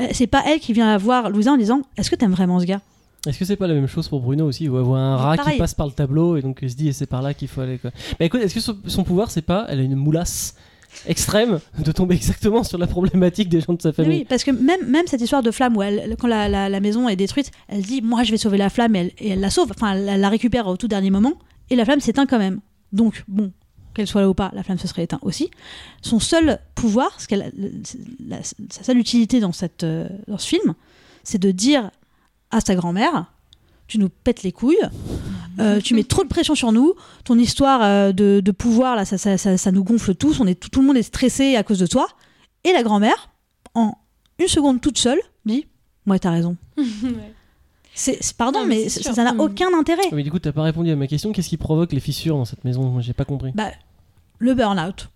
Euh, 0.00 0.08
C'est 0.12 0.26
pas 0.26 0.42
elle 0.46 0.58
qui 0.58 0.72
vient 0.72 0.96
voir 0.96 1.30
Louisa 1.30 1.52
en 1.52 1.56
disant 1.58 1.82
est-ce 1.98 2.10
que 2.10 2.16
t'aimes 2.16 2.32
vraiment 2.32 2.58
ce 2.58 2.64
gars? 2.64 2.80
Est-ce 3.26 3.38
que 3.38 3.44
c'est 3.44 3.56
pas 3.56 3.66
la 3.66 3.74
même 3.74 3.86
chose 3.86 4.08
pour 4.08 4.20
Bruno 4.20 4.46
aussi? 4.46 4.68
Où 4.70 4.78
elle 4.78 4.82
voit 4.84 4.98
un 4.98 5.16
rat 5.16 5.36
qui 5.36 5.58
passe 5.58 5.74
par 5.74 5.86
le 5.86 5.92
tableau 5.92 6.38
et 6.38 6.42
donc 6.42 6.60
elle 6.62 6.70
se 6.70 6.76
dit 6.76 6.88
et 6.88 6.92
c'est 6.94 7.04
par 7.06 7.20
là 7.20 7.34
qu'il 7.34 7.48
faut 7.48 7.60
aller 7.60 7.76
quoi. 7.78 7.90
Bah 8.18 8.24
écoute, 8.24 8.40
est-ce 8.40 8.54
que 8.54 8.60
son, 8.60 8.78
son 8.86 9.04
pouvoir 9.04 9.30
c'est 9.30 9.42
pas 9.42 9.66
elle 9.68 9.80
a 9.80 9.82
une 9.82 9.96
moulasse 9.96 10.56
extrême 11.06 11.60
de 11.78 11.92
tomber 11.92 12.14
exactement 12.14 12.62
sur 12.64 12.78
la 12.78 12.86
problématique 12.86 13.48
des 13.48 13.60
gens 13.60 13.74
de 13.74 13.82
sa 13.82 13.92
famille 13.92 14.18
Oui, 14.20 14.26
parce 14.28 14.44
que 14.44 14.50
même, 14.50 14.86
même 14.88 15.06
cette 15.06 15.20
histoire 15.20 15.42
de 15.42 15.50
flamme 15.50 15.76
où 15.76 15.82
elle, 15.82 16.16
quand 16.18 16.26
la, 16.28 16.48
la- 16.48 16.68
la 16.68 16.80
maison 16.80 17.08
est 17.08 17.16
détruite, 17.16 17.50
elle 17.68 17.82
dit 17.82 18.02
Moi 18.02 18.22
je 18.24 18.30
vais 18.30 18.36
sauver 18.38 18.58
la 18.58 18.70
flamme 18.70 18.96
et 18.96 18.98
elle, 19.00 19.12
et 19.18 19.28
elle 19.30 19.40
la 19.40 19.50
sauve. 19.50 19.70
Enfin, 19.74 19.92
elle, 19.94 20.08
elle 20.08 20.20
la 20.20 20.28
récupère 20.28 20.66
au 20.66 20.76
tout 20.76 20.88
dernier 20.88 21.10
moment 21.10 21.34
et 21.70 21.76
la 21.76 21.84
flamme 21.84 22.00
s'éteint 22.00 22.26
quand 22.26 22.38
même. 22.38 22.60
Donc, 22.92 23.24
bon, 23.28 23.52
qu'elle 23.94 24.06
soit 24.08 24.20
là 24.20 24.28
ou 24.28 24.34
pas, 24.34 24.50
la 24.54 24.62
flamme 24.62 24.78
se 24.78 24.88
serait 24.88 25.04
éteinte 25.04 25.20
aussi. 25.22 25.50
Son 26.02 26.18
seul 26.20 26.58
pouvoir, 26.74 27.20
ce 27.20 27.28
qu'elle, 27.28 27.52
sa 28.70 28.82
seule 28.84 28.98
utilité 28.98 29.40
dans, 29.40 29.52
cette, 29.52 29.84
euh, 29.84 30.08
dans 30.28 30.38
ce 30.38 30.46
film, 30.48 30.74
c'est 31.22 31.38
de 31.40 31.50
dire 31.50 31.90
à 32.50 32.60
sa 32.60 32.74
grand-mère 32.74 33.32
Tu 33.86 33.98
nous 33.98 34.08
pètes 34.08 34.42
les 34.42 34.52
couilles, 34.52 34.76
euh, 35.60 35.80
tu 35.80 35.94
mets 35.94 36.04
trop 36.04 36.22
de 36.24 36.28
pression 36.28 36.54
sur 36.54 36.72
nous, 36.72 36.94
ton 37.24 37.38
histoire 37.38 37.80
euh, 37.82 38.12
de, 38.12 38.40
de 38.44 38.50
pouvoir, 38.52 38.96
là, 38.96 39.04
ça, 39.04 39.18
ça, 39.18 39.36
ça- 39.38 39.56
ça 39.56 39.70
nous 39.72 39.84
gonfle 39.84 40.14
tous, 40.14 40.40
on 40.40 40.46
est, 40.46 40.54
tout, 40.54 40.68
tout 40.70 40.80
le 40.80 40.86
monde 40.86 40.96
est 40.96 41.02
stressé 41.02 41.56
à 41.56 41.62
cause 41.62 41.78
de 41.78 41.86
toi. 41.86 42.06
Et 42.64 42.72
la 42.72 42.82
grand-mère, 42.82 43.30
en 43.74 43.94
une 44.38 44.48
seconde 44.48 44.80
toute 44.80 44.98
seule, 44.98 45.20
dit 45.44 45.66
Ouais, 46.06 46.18
t'as 46.18 46.30
raison. 46.30 46.56
ouais. 46.78 47.34
C'est, 47.94 48.22
c'est- 48.22 48.36
pardon, 48.36 48.60
Non, 48.60 48.66
mais 48.66 48.82
mais, 48.84 48.88
c'est 48.88 49.02
ça 49.02 49.24
n'a 49.24 49.34
Mm. 49.34 49.40
aucun 49.40 49.68
intérêt. 49.78 50.02
Mais 50.12 50.22
du 50.22 50.30
coup, 50.30 50.38
t'as 50.38 50.52
pas 50.52 50.62
répondu 50.62 50.90
à 50.90 50.96
ma 50.96 51.06
question. 51.06 51.32
Qu'est-ce 51.32 51.48
qui 51.48 51.56
provoque 51.56 51.92
les 51.92 52.00
fissures 52.00 52.36
dans 52.36 52.44
cette 52.44 52.64
maison? 52.64 53.00
J'ai 53.00 53.12
pas 53.12 53.24
compris. 53.24 53.52
Bah, 53.54 53.70
le 54.38 54.54
burn-out. 54.54 55.08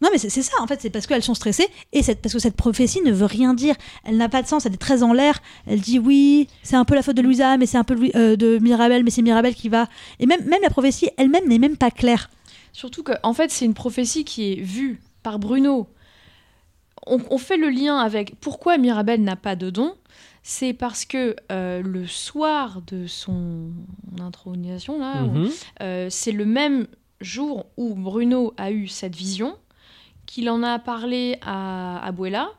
Non, 0.00 0.08
mais 0.12 0.18
c'est, 0.18 0.30
ça, 0.30 0.52
en 0.60 0.66
fait, 0.68 0.80
c'est 0.80 0.90
parce 0.90 1.06
qu'elles 1.08 1.22
sont 1.24 1.34
stressées 1.34 1.66
et 1.92 2.02
c'est 2.04 2.14
parce 2.20 2.32
que 2.32 2.38
cette 2.38 2.54
prophétie 2.56 3.00
ne 3.02 3.10
veut 3.12 3.26
rien 3.26 3.52
dire. 3.54 3.74
Elle 4.04 4.16
n'a 4.16 4.28
pas 4.28 4.42
de 4.42 4.46
sens, 4.46 4.64
elle 4.64 4.74
est 4.74 4.76
très 4.76 5.02
en 5.02 5.12
l'air. 5.12 5.40
Elle 5.66 5.80
dit 5.80 5.98
oui, 5.98 6.46
c'est 6.62 6.76
un 6.76 6.84
peu 6.84 6.94
la 6.94 7.02
faute 7.02 7.16
de 7.16 7.22
Louisa, 7.22 7.56
mais 7.56 7.66
c'est 7.66 7.78
un 7.78 7.84
peu 7.84 7.94
Louis- 7.94 8.12
euh, 8.14 8.36
de 8.36 8.58
Mirabel, 8.58 9.02
mais 9.02 9.10
c'est 9.10 9.22
Mirabel 9.22 9.54
qui 9.56 9.68
va. 9.68 9.88
Et 10.20 10.26
même, 10.26 10.44
même 10.44 10.62
la 10.62 10.70
prophétie 10.70 11.10
elle-même 11.16 11.48
n'est 11.48 11.58
même 11.58 11.76
pas 11.76 11.90
claire. 11.90 12.30
Surtout 12.72 13.02
que, 13.02 13.12
en 13.24 13.34
fait, 13.34 13.50
c'est 13.50 13.64
une 13.64 13.74
prophétie 13.74 14.24
qui 14.24 14.52
est 14.52 14.60
vue 14.60 15.00
par 15.24 15.38
Bruno 15.40 15.88
on, 17.06 17.18
on 17.30 17.38
fait 17.38 17.56
le 17.56 17.70
lien 17.70 17.96
avec 17.98 18.34
pourquoi 18.40 18.76
Mirabel 18.76 19.22
n'a 19.22 19.36
pas 19.36 19.56
de 19.56 19.70
don. 19.70 19.94
C'est 20.42 20.72
parce 20.72 21.04
que 21.04 21.36
euh, 21.50 21.82
le 21.82 22.06
soir 22.06 22.82
de 22.86 23.06
son 23.06 23.70
intronisation, 24.20 24.98
là, 24.98 25.22
Mhm. 25.22 25.48
euh, 25.82 26.06
c'est 26.10 26.32
le 26.32 26.44
même 26.44 26.86
jour 27.20 27.66
où 27.76 27.94
Bruno 27.94 28.52
a 28.56 28.70
eu 28.70 28.88
cette 28.88 29.16
vision, 29.16 29.56
qu'il 30.28 30.48
en 30.50 30.62
a 30.62 30.78
parlé 30.78 31.38
à 31.42 32.04
Abuela, 32.06 32.50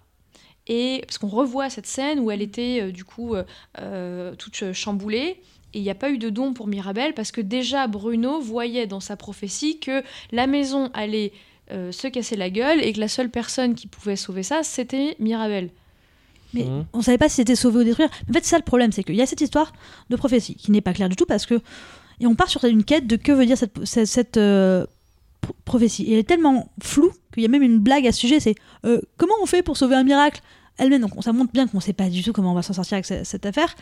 et 0.68 1.04
parce 1.08 1.18
qu'on 1.20 1.28
revoit 1.30 1.70
cette 1.70 1.86
scène 1.88 2.20
où 2.20 2.30
elle 2.32 2.42
était 2.42 2.80
euh, 2.82 2.92
du 2.92 3.06
coup 3.06 3.36
euh, 3.36 3.44
euh, 3.80 4.36
toute 4.36 4.74
chamboulée. 4.74 5.38
Et 5.74 5.78
il 5.80 5.84
n'y 5.84 5.90
a 5.92 5.96
pas 5.96 6.10
eu 6.10 6.18
de 6.18 6.30
don 6.32 6.54
pour 6.54 6.66
Mirabel 6.68 7.14
parce 7.14 7.32
que 7.32 7.42
déjà 7.42 7.86
Bruno 7.88 8.40
voyait 8.40 8.88
dans 8.88 9.00
sa 9.00 9.16
prophétie 9.16 9.80
que 9.80 10.04
la 10.32 10.48
maison 10.48 10.90
allait 10.96 11.32
euh, 11.72 11.92
se 11.92 12.08
casser 12.08 12.36
la 12.36 12.50
gueule 12.50 12.84
et 12.84 12.92
que 12.92 13.00
la 13.00 13.08
seule 13.08 13.30
personne 13.30 13.76
qui 13.76 13.86
pouvait 13.86 14.16
sauver 14.16 14.42
ça, 14.42 14.64
c'était 14.64 15.16
Mirabel. 15.20 15.70
Mais 16.56 16.64
Mhm. 16.64 16.86
on 16.94 17.02
savait 17.04 17.20
pas 17.20 17.30
si 17.30 17.36
c'était 17.36 17.56
sauver 17.56 17.82
ou 17.82 17.84
détruire. 17.84 18.10
En 18.30 18.34
fait, 18.34 18.44
c'est 18.44 18.50
ça 18.52 18.58
le 18.58 18.64
problème, 18.64 18.92
c'est 18.92 19.04
qu'il 19.04 19.16
y 19.16 19.22
a 19.22 19.28
cette 19.28 19.42
histoire 19.42 19.72
de 20.10 20.16
prophétie 20.16 20.56
qui 20.56 20.72
n'est 20.72 20.82
pas 20.82 20.94
claire 20.94 21.10
du 21.10 21.16
tout 21.16 21.28
parce 21.28 21.46
que. 21.46 21.62
Et 22.20 22.26
on 22.26 22.34
part 22.36 22.50
sur 22.50 22.64
une 22.66 22.84
quête 22.84 23.06
de 23.08 23.16
que 23.16 23.32
veut 23.32 23.46
dire 23.46 23.58
cette, 23.58 23.86
cette, 23.86 24.08
cette, 24.08 24.38
euh, 24.38 24.86
pro- 25.42 25.56
prophétie. 25.66 26.04
Et 26.06 26.14
elle 26.14 26.20
est 26.20 26.24
tellement 26.28 26.70
floue 26.82 27.12
qu'il 27.44 27.52
y 27.52 27.56
a 27.56 27.60
même 27.60 27.64
une 27.64 27.80
blague 27.80 28.06
à 28.08 28.12
ce 28.12 28.20
sujet 28.20 28.40
c'est 28.40 28.56
euh, 28.86 29.00
comment 29.18 29.34
on 29.42 29.46
fait 29.46 29.64
pour 29.64 29.78
sauver 29.78 29.96
un 29.96 30.04
miracle? 30.04 30.42
Elle-même, 30.78 31.02
donc 31.02 31.12
ça 31.22 31.34
montre 31.34 31.52
bien 31.52 31.68
qu'on 31.68 31.82
sait 31.82 31.92
pas 31.94 32.08
du 32.10 32.24
tout 32.24 32.32
comment 32.32 32.52
on 32.52 32.56
va 32.56 32.62
s'en 32.62 32.72
sortir 32.74 32.94
avec 32.96 33.06
ce- 33.06 33.26
cette 33.26 33.46
affaire. 33.46 33.76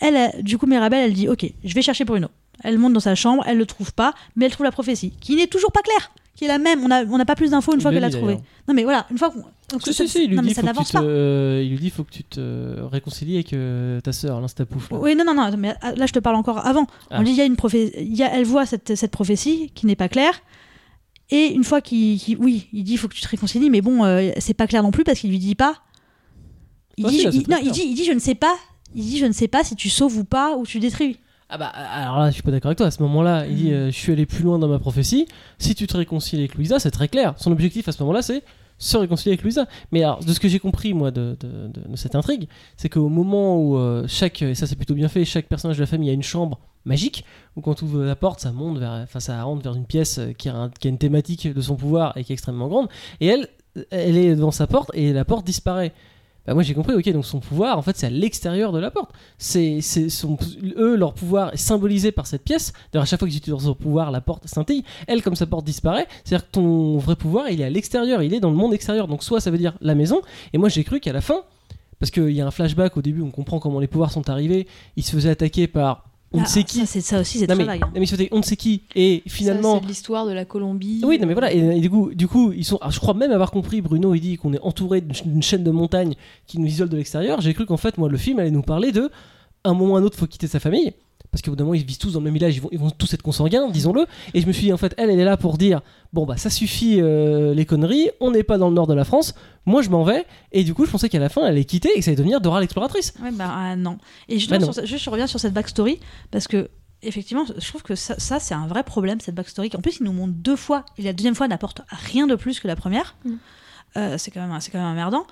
Elle, 0.00 0.16
euh, 0.16 0.42
du 0.42 0.58
coup, 0.58 0.66
Mirabel, 0.66 1.04
elle 1.04 1.12
dit 1.12 1.28
Ok, 1.28 1.46
je 1.62 1.74
vais 1.74 1.82
chercher 1.82 2.04
Bruno. 2.04 2.26
Elle 2.64 2.76
monte 2.78 2.92
dans 2.92 2.98
sa 3.00 3.14
chambre, 3.14 3.44
elle 3.46 3.56
le 3.56 3.66
trouve 3.66 3.92
pas, 3.94 4.14
mais 4.34 4.46
elle 4.46 4.50
trouve 4.52 4.64
la 4.64 4.72
prophétie, 4.72 5.12
qui 5.20 5.36
n'est 5.36 5.46
toujours 5.46 5.70
pas 5.70 5.80
claire, 5.82 6.10
qui 6.34 6.44
est 6.46 6.48
la 6.48 6.58
même. 6.58 6.82
On 6.82 6.88
n'a 6.88 7.04
on 7.08 7.24
pas 7.24 7.36
plus 7.36 7.50
d'infos 7.52 7.72
une 7.72 7.78
Il 7.78 7.82
fois 7.82 7.92
le 7.92 7.96
qu'elle 8.00 8.02
l'a 8.02 8.10
trouvée. 8.10 8.36
Non, 8.66 8.74
mais 8.74 8.82
voilà, 8.82 9.06
une 9.12 9.18
fois 9.18 9.30
qu'on. 9.30 9.44
Si, 9.78 9.94
si, 9.94 10.08
si, 10.08 10.24
il 10.24 10.30
lui 10.30 10.36
non, 10.36 10.42
mais 10.42 10.52
ça 10.52 10.62
n'avance 10.62 10.90
pas. 10.90 11.02
euh, 11.02 11.62
il 11.64 11.70
lui 11.70 11.78
dit 11.78 11.90
faut 11.90 12.02
que 12.02 12.10
tu 12.10 12.24
te 12.24 12.80
réconcilies 12.90 13.34
avec 13.36 13.52
euh, 13.52 14.00
ta 14.00 14.12
sœur, 14.12 14.40
là, 14.40 14.48
c'est 14.48 14.56
ta 14.56 14.66
pouffe. 14.66 14.90
Là. 14.90 14.98
Oui, 14.98 15.14
non, 15.14 15.24
non, 15.24 15.34
non, 15.34 15.56
mais 15.56 15.74
là 15.96 16.06
je 16.06 16.12
te 16.12 16.18
parle 16.18 16.34
encore 16.34 16.66
avant. 16.66 16.86
Ah. 17.12 17.18
On 17.20 17.22
dit 17.22 17.30
il 17.30 17.36
y 17.36 17.40
a 17.40 17.44
une 17.44 17.54
prophé- 17.54 17.92
il 17.96 18.16
y 18.16 18.24
a, 18.24 18.34
elle 18.34 18.44
voit 18.44 18.66
cette, 18.66 18.96
cette 18.96 19.12
prophétie 19.12 19.70
qui 19.72 19.86
n'est 19.86 19.94
pas 19.94 20.08
claire. 20.08 20.42
Et 21.30 21.46
une 21.52 21.64
fois 21.64 21.80
qu'il, 21.80 22.18
qu'il- 22.18 22.38
oui, 22.38 22.66
il 22.72 22.82
dit 22.84 22.92
il 22.92 22.96
faut 22.98 23.08
que 23.08 23.14
tu 23.14 23.20
te 23.22 23.28
réconcilies, 23.28 23.70
mais 23.70 23.80
bon, 23.80 24.04
euh, 24.04 24.30
c'est 24.38 24.54
pas 24.54 24.66
clair 24.66 24.82
non 24.82 24.90
plus 24.90 25.04
parce 25.04 25.18
qu'il 25.20 25.30
lui 25.30 25.38
dit 25.38 25.54
pas. 25.54 25.76
Il 26.96 27.06
dit, 27.06 27.16
il- 27.32 27.42
très 27.44 27.52
non, 27.54 27.60
il 27.62 27.70
dit, 27.70 27.82
il 27.84 27.94
dit 27.94 28.04
je 28.04 28.12
ne 28.12 28.18
sais 28.18 28.34
pas. 28.34 28.54
Il 28.94 29.04
dit 29.04 29.18
je 29.18 29.26
ne 29.26 29.32
sais 29.32 29.48
pas 29.48 29.62
si 29.62 29.76
tu 29.76 29.88
sauves 29.88 30.18
ou 30.18 30.24
pas 30.24 30.56
ou 30.56 30.66
tu 30.66 30.80
détruis. 30.80 31.18
Ah 31.48 31.58
bah 31.58 31.66
alors 31.66 32.18
là, 32.18 32.28
je 32.30 32.34
suis 32.34 32.42
pas 32.42 32.50
d'accord 32.50 32.68
avec 32.68 32.78
toi. 32.78 32.86
À 32.86 32.90
ce 32.90 33.02
moment-là, 33.02 33.46
il 33.46 33.56
dit 33.56 33.72
euh, 33.72 33.86
je 33.90 33.96
suis 33.96 34.12
allé 34.12 34.26
plus 34.26 34.42
loin 34.44 34.58
dans 34.58 34.68
ma 34.68 34.78
prophétie. 34.78 35.26
Si 35.58 35.74
tu 35.74 35.86
te 35.86 35.96
réconcilies 35.96 36.42
avec 36.42 36.54
Louisa, 36.56 36.78
c'est 36.78 36.90
très 36.90 37.08
clair. 37.08 37.34
Son 37.38 37.50
objectif 37.52 37.88
à 37.88 37.92
ce 37.92 38.02
moment-là, 38.02 38.22
c'est 38.22 38.42
se 38.80 38.96
réconcilier 38.96 39.32
avec 39.32 39.42
Louisa. 39.42 39.66
Mais 39.92 40.02
alors, 40.02 40.24
de 40.24 40.32
ce 40.32 40.40
que 40.40 40.48
j'ai 40.48 40.58
compris 40.58 40.92
moi 40.94 41.12
de, 41.12 41.36
cette 41.94 42.16
intrigue, 42.16 42.48
c'est 42.76 42.88
qu'au 42.88 43.08
moment 43.08 43.56
où 43.56 43.76
euh, 43.76 44.04
chaque, 44.08 44.42
et 44.42 44.56
ça 44.56 44.66
c'est 44.66 44.74
plutôt 44.74 44.94
bien 44.94 45.08
fait, 45.08 45.24
chaque 45.24 45.46
personnage 45.46 45.76
de 45.76 45.82
la 45.82 45.86
famille 45.86 46.10
a 46.10 46.14
une 46.14 46.24
chambre 46.24 46.58
magique 46.86 47.24
où 47.56 47.60
quand 47.60 47.74
tu 47.74 47.84
ouvres 47.84 48.02
la 48.02 48.16
porte, 48.16 48.40
ça 48.40 48.50
monte 48.50 48.78
vers, 48.78 48.92
enfin 48.92 49.20
ça 49.20 49.40
rentre 49.44 49.62
vers 49.62 49.74
une 49.74 49.84
pièce 49.84 50.18
euh, 50.18 50.32
qui 50.32 50.50
qui 50.80 50.88
a 50.88 50.90
une 50.90 50.98
thématique 50.98 51.46
de 51.46 51.60
son 51.60 51.76
pouvoir 51.76 52.16
et 52.16 52.24
qui 52.24 52.32
est 52.32 52.34
extrêmement 52.34 52.68
grande. 52.68 52.88
Et 53.20 53.26
elle, 53.26 53.48
elle 53.90 54.16
est 54.16 54.34
devant 54.34 54.50
sa 54.50 54.66
porte 54.66 54.90
et 54.94 55.12
la 55.12 55.24
porte 55.24 55.46
disparaît. 55.46 55.92
Bah 56.50 56.54
moi 56.54 56.64
j'ai 56.64 56.74
compris, 56.74 56.96
ok, 56.96 57.08
donc 57.12 57.24
son 57.24 57.38
pouvoir 57.38 57.78
en 57.78 57.82
fait 57.82 57.96
c'est 57.96 58.06
à 58.08 58.10
l'extérieur 58.10 58.72
de 58.72 58.80
la 58.80 58.90
porte. 58.90 59.12
C'est, 59.38 59.78
eux, 60.76 60.96
leur 60.96 61.14
pouvoir 61.14 61.54
est 61.54 61.56
symbolisé 61.56 62.10
par 62.10 62.26
cette 62.26 62.42
pièce. 62.42 62.72
D'ailleurs, 62.90 63.04
à 63.04 63.06
chaque 63.06 63.20
fois 63.20 63.28
qu'ils 63.28 63.36
utilisent 63.36 63.66
leur 63.66 63.76
pouvoir, 63.76 64.10
la 64.10 64.20
porte 64.20 64.48
scintille. 64.48 64.82
Elle, 65.06 65.22
comme 65.22 65.36
sa 65.36 65.46
porte 65.46 65.64
disparaît, 65.64 66.08
c'est-à-dire 66.24 66.44
que 66.48 66.50
ton 66.50 66.98
vrai 66.98 67.14
pouvoir, 67.14 67.50
il 67.50 67.60
est 67.60 67.64
à 67.64 67.70
l'extérieur, 67.70 68.20
il 68.24 68.34
est 68.34 68.40
dans 68.40 68.50
le 68.50 68.56
monde 68.56 68.74
extérieur. 68.74 69.06
Donc, 69.06 69.22
soit 69.22 69.38
ça 69.38 69.52
veut 69.52 69.58
dire 69.58 69.74
la 69.80 69.94
maison, 69.94 70.22
et 70.52 70.58
moi 70.58 70.68
j'ai 70.68 70.82
cru 70.82 70.98
qu'à 70.98 71.12
la 71.12 71.20
fin, 71.20 71.42
parce 72.00 72.10
qu'il 72.10 72.32
y 72.32 72.40
a 72.40 72.46
un 72.48 72.50
flashback 72.50 72.96
au 72.96 73.02
début, 73.02 73.22
on 73.22 73.30
comprend 73.30 73.60
comment 73.60 73.78
les 73.78 73.86
pouvoirs 73.86 74.10
sont 74.10 74.28
arrivés, 74.28 74.66
ils 74.96 75.04
se 75.04 75.12
faisaient 75.12 75.30
attaquer 75.30 75.68
par 75.68 76.09
on 76.32 76.38
ne 76.38 76.42
Ah, 76.44 76.46
sait 76.46 76.62
qui. 76.64 76.78
Ça, 76.78 76.86
c'est, 76.86 77.00
ça 77.00 77.20
aussi, 77.20 77.38
c'est 77.38 77.46
très 77.46 77.64
vague. 77.64 77.82
hein. 77.82 77.90
mais 77.94 78.06
faisaient 78.06 78.28
on 78.32 78.38
ne 78.38 78.42
sait 78.42 78.56
qui, 78.56 78.82
et 78.94 79.22
finalement. 79.26 79.80
c'est 79.80 79.86
l'histoire 79.88 80.26
de 80.26 80.32
la 80.32 80.44
Colombie. 80.44 81.02
Oui, 81.04 81.18
non, 81.18 81.26
mais 81.26 81.32
voilà, 81.34 81.52
et, 81.52 81.80
du 81.80 81.90
coup, 81.90 82.10
du 82.14 82.28
coup, 82.28 82.52
ils 82.52 82.64
sont. 82.64 82.76
alors, 82.76 82.92
je 82.92 83.00
crois 83.00 83.14
même 83.14 83.32
avoir 83.32 83.50
compris. 83.50 83.80
Bruno, 83.80 84.14
il 84.14 84.20
dit 84.20 84.36
qu'on 84.36 84.52
est 84.52 84.60
entouré 84.62 85.00
d'une 85.00 85.42
chaîne 85.42 85.64
de 85.64 85.70
montagnes 85.70 86.14
qui 86.46 86.58
nous 86.60 86.66
isole 86.66 86.88
de 86.88 86.96
l'extérieur. 86.96 87.40
J'ai 87.40 87.52
cru 87.54 87.66
qu'en 87.66 87.76
fait, 87.76 87.98
moi, 87.98 88.08
le 88.08 88.16
film 88.16 88.38
allait 88.38 88.50
nous 88.50 88.62
parler 88.62 88.92
de, 88.92 89.10
un 89.64 89.74
moment 89.74 89.94
ou 89.94 89.96
un 89.96 90.02
autre, 90.02 90.16
faut 90.18 90.26
quitter 90.26 90.46
sa 90.46 90.60
famille. 90.60 90.92
Parce 91.32 91.42
qu'au 91.42 91.52
bout 91.52 91.56
d'un 91.56 91.64
moment, 91.64 91.74
ils 91.74 91.84
vivent 91.84 91.98
tous 91.98 92.12
dans 92.12 92.18
le 92.20 92.24
même 92.24 92.34
village, 92.34 92.56
ils 92.56 92.60
vont, 92.60 92.68
ils 92.72 92.78
vont 92.78 92.90
tous 92.90 93.14
être 93.14 93.22
consanguins, 93.22 93.68
disons-le. 93.70 94.06
Et 94.34 94.40
je 94.40 94.46
me 94.46 94.52
suis 94.52 94.64
dit, 94.64 94.72
en 94.72 94.76
fait, 94.76 94.94
elle, 94.98 95.10
elle 95.10 95.20
est 95.20 95.24
là 95.24 95.36
pour 95.36 95.58
dire, 95.58 95.80
bon, 96.12 96.26
bah, 96.26 96.36
ça 96.36 96.50
suffit 96.50 97.00
euh, 97.00 97.54
les 97.54 97.64
conneries, 97.66 98.10
on 98.20 98.32
n'est 98.32 98.42
pas 98.42 98.58
dans 98.58 98.68
le 98.68 98.74
nord 98.74 98.86
de 98.88 98.94
la 98.94 99.04
France, 99.04 99.34
moi, 99.64 99.80
je 99.82 99.90
m'en 99.90 100.02
vais. 100.02 100.26
Et 100.50 100.64
du 100.64 100.74
coup, 100.74 100.86
je 100.86 100.90
pensais 100.90 101.08
qu'à 101.08 101.20
la 101.20 101.28
fin, 101.28 101.42
elle 101.42 101.52
allait 101.52 101.64
quitter 101.64 101.90
et 101.94 101.98
que 101.98 102.04
ça 102.04 102.10
allait 102.10 102.16
devenir 102.16 102.40
Dora 102.40 102.60
l'exploratrice. 102.60 103.14
Ouais, 103.22 103.30
bah 103.30 103.46
ah, 103.48 103.76
non. 103.76 103.98
Et 104.28 104.38
Bah, 104.48 104.58
non. 104.58 104.64
sur 104.72 104.74
ce- 104.74 104.86
juste 104.86 105.04
je 105.04 105.10
reviens 105.10 105.26
sur 105.28 105.38
cette 105.38 105.52
backstory 105.54 106.00
parce 106.32 106.48
que 106.48 106.68
effectivement, 107.02 107.44
je 107.56 107.66
trouve 107.68 107.82
que 107.82 107.94
ça, 107.94 108.16
ça, 108.18 108.40
c'est 108.40 108.54
un 108.54 108.66
vrai 108.66 108.82
problème 108.82 109.20
cette 109.20 109.34
backstory. 109.34 109.70
En 109.76 109.80
plus, 109.80 109.98
il 110.00 110.04
nous 110.04 110.12
montre 110.12 110.34
deux 110.34 110.56
fois 110.56 110.84
et 110.98 111.02
la 111.02 111.12
deuxième 111.12 111.34
fois 111.36 111.46
n'apporte 111.48 111.82
rien 111.90 112.26
de 112.26 112.34
plus 112.34 112.58
que 112.60 112.66
la 112.68 112.76
première. 112.76 113.14
Mm. 113.24 113.30
Euh, 113.96 114.18
c'est 114.18 114.30
quand 114.30 114.46
même, 114.46 114.60
c'est 114.60 114.70
quand 114.70 114.78
même 114.78 114.88
emmerdant. 114.88 115.24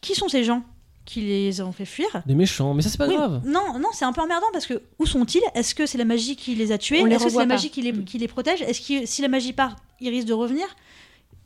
Qui 0.00 0.14
sont 0.14 0.28
ces 0.28 0.44
gens? 0.44 0.62
Qui 1.10 1.22
les 1.22 1.60
ont 1.60 1.72
fait 1.72 1.84
fuir 1.84 2.06
Des 2.24 2.34
méchants, 2.34 2.72
mais 2.72 2.82
ça, 2.82 2.88
c'est 2.88 2.98
pas 2.98 3.08
Oui, 3.08 3.16
grave. 3.16 3.42
Non, 3.44 3.78
non, 3.80 3.88
c'est 3.92 4.04
un 4.04 4.12
peu 4.12 4.20
emmerdant 4.20 4.46
parce 4.52 4.66
que 4.66 4.80
où 4.98 5.06
sont-ils? 5.06 5.42
Est-ce 5.56 5.74
que 5.74 5.84
c'est 5.86 5.98
la 5.98 6.04
magie 6.04 6.36
qui 6.36 6.54
les 6.54 6.70
a 6.70 6.78
tués? 6.78 7.00
Est-ce 7.00 7.24
que 7.24 7.30
c'est 7.30 7.38
la 7.38 7.46
magie 7.46 7.70
qui 7.70 7.82
les, 7.82 7.92
Mm. 7.92 8.04
qui 8.04 8.18
les 8.18 8.28
protège? 8.28 8.62
Est-ce 8.62 8.80
que 8.80 9.06
si 9.06 9.20
la 9.20 9.28
magie 9.28 9.52
part, 9.52 9.74
ils 10.00 10.08
risquent 10.08 10.28
de 10.28 10.32
revenir? 10.34 10.66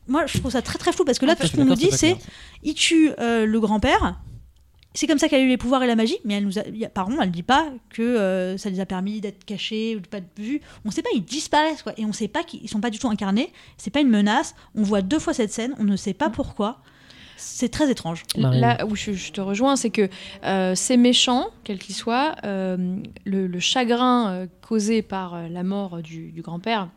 Moi, 0.07 0.27
je 0.27 0.37
trouve 0.37 0.51
ça 0.51 0.61
très 0.61 0.77
très 0.77 0.91
flou 0.91 1.03
parce 1.03 1.17
que 1.17 1.25
là, 1.25 1.33
En 1.33 1.35
fait, 1.35 1.45
tout 1.45 1.49
ce 1.51 1.55
qu'on 1.55 1.65
nous 1.65 1.73
dit, 1.75 1.89
c'est 1.91 2.15
il 2.63 2.75
tue 2.75 3.09
euh, 3.19 3.45
le 3.47 3.59
grand-père. 3.59 4.19
C'est 4.93 5.07
comme 5.07 5.17
ça 5.17 5.27
qu'elle 5.27 5.41
a 5.41 5.43
eu 5.43 5.49
les 5.49 5.57
pouvoirs 5.57 5.83
et 5.83 5.87
la 5.87 5.95
magie, 5.95 6.17
mais 6.23 6.35
elle 6.35 6.45
nous 6.45 6.57
a, 6.57 6.61
elle 6.61 7.31
dit 7.31 7.43
pas 7.43 7.67
que 7.89 8.01
euh, 8.01 8.55
ça 8.57 8.69
les 8.69 8.79
a 8.79 8.85
permis 8.85 9.19
d'être 9.19 9.43
cachés 9.43 9.95
ou 9.95 9.99
de 9.99 10.07
pas 10.07 10.19
être 10.19 10.39
vus. 10.39 10.61
On 10.85 10.91
sait 10.91 11.01
pas, 11.01 11.09
ils 11.13 11.23
disparaissent 11.25 11.83
quoi, 11.83 11.93
et 11.97 12.05
on 12.05 12.13
sait 12.13 12.29
pas 12.29 12.43
qu'ils 12.43 12.69
sont 12.69 12.79
pas 12.79 12.91
du 12.91 12.97
tout 12.99 13.09
incarnés. 13.09 13.51
C'est 13.77 13.89
pas 13.89 13.99
une 13.99 14.09
menace. 14.09 14.55
On 14.73 14.83
voit 14.83 15.01
deux 15.01 15.19
fois 15.19 15.33
cette 15.33 15.51
scène, 15.51 15.73
on 15.79 15.83
ne 15.83 15.95
sait 15.97 16.13
pas 16.13 16.29
pourquoi. 16.29 16.81
C'est 17.37 17.69
très 17.69 17.89
étrange. 17.91 18.23
Marine. 18.37 18.61
Là 18.61 18.85
où 18.85 18.95
je, 18.95 19.11
je 19.13 19.31
te 19.31 19.41
rejoins, 19.41 19.75
c'est 19.75 19.89
que 19.89 20.09
euh, 20.43 20.73
ces 20.75 20.97
méchants, 20.97 21.47
quels 21.63 21.79
qu'ils 21.79 21.95
soient, 21.95 22.35
euh, 22.45 22.97
le, 23.25 23.47
le 23.47 23.59
chagrin 23.59 24.29
euh, 24.31 24.47
causé 24.67 25.01
par 25.01 25.33
euh, 25.35 25.47
la 25.49 25.63
mort 25.63 26.01
du, 26.01 26.31
du 26.31 26.41
grand-père 26.41 26.89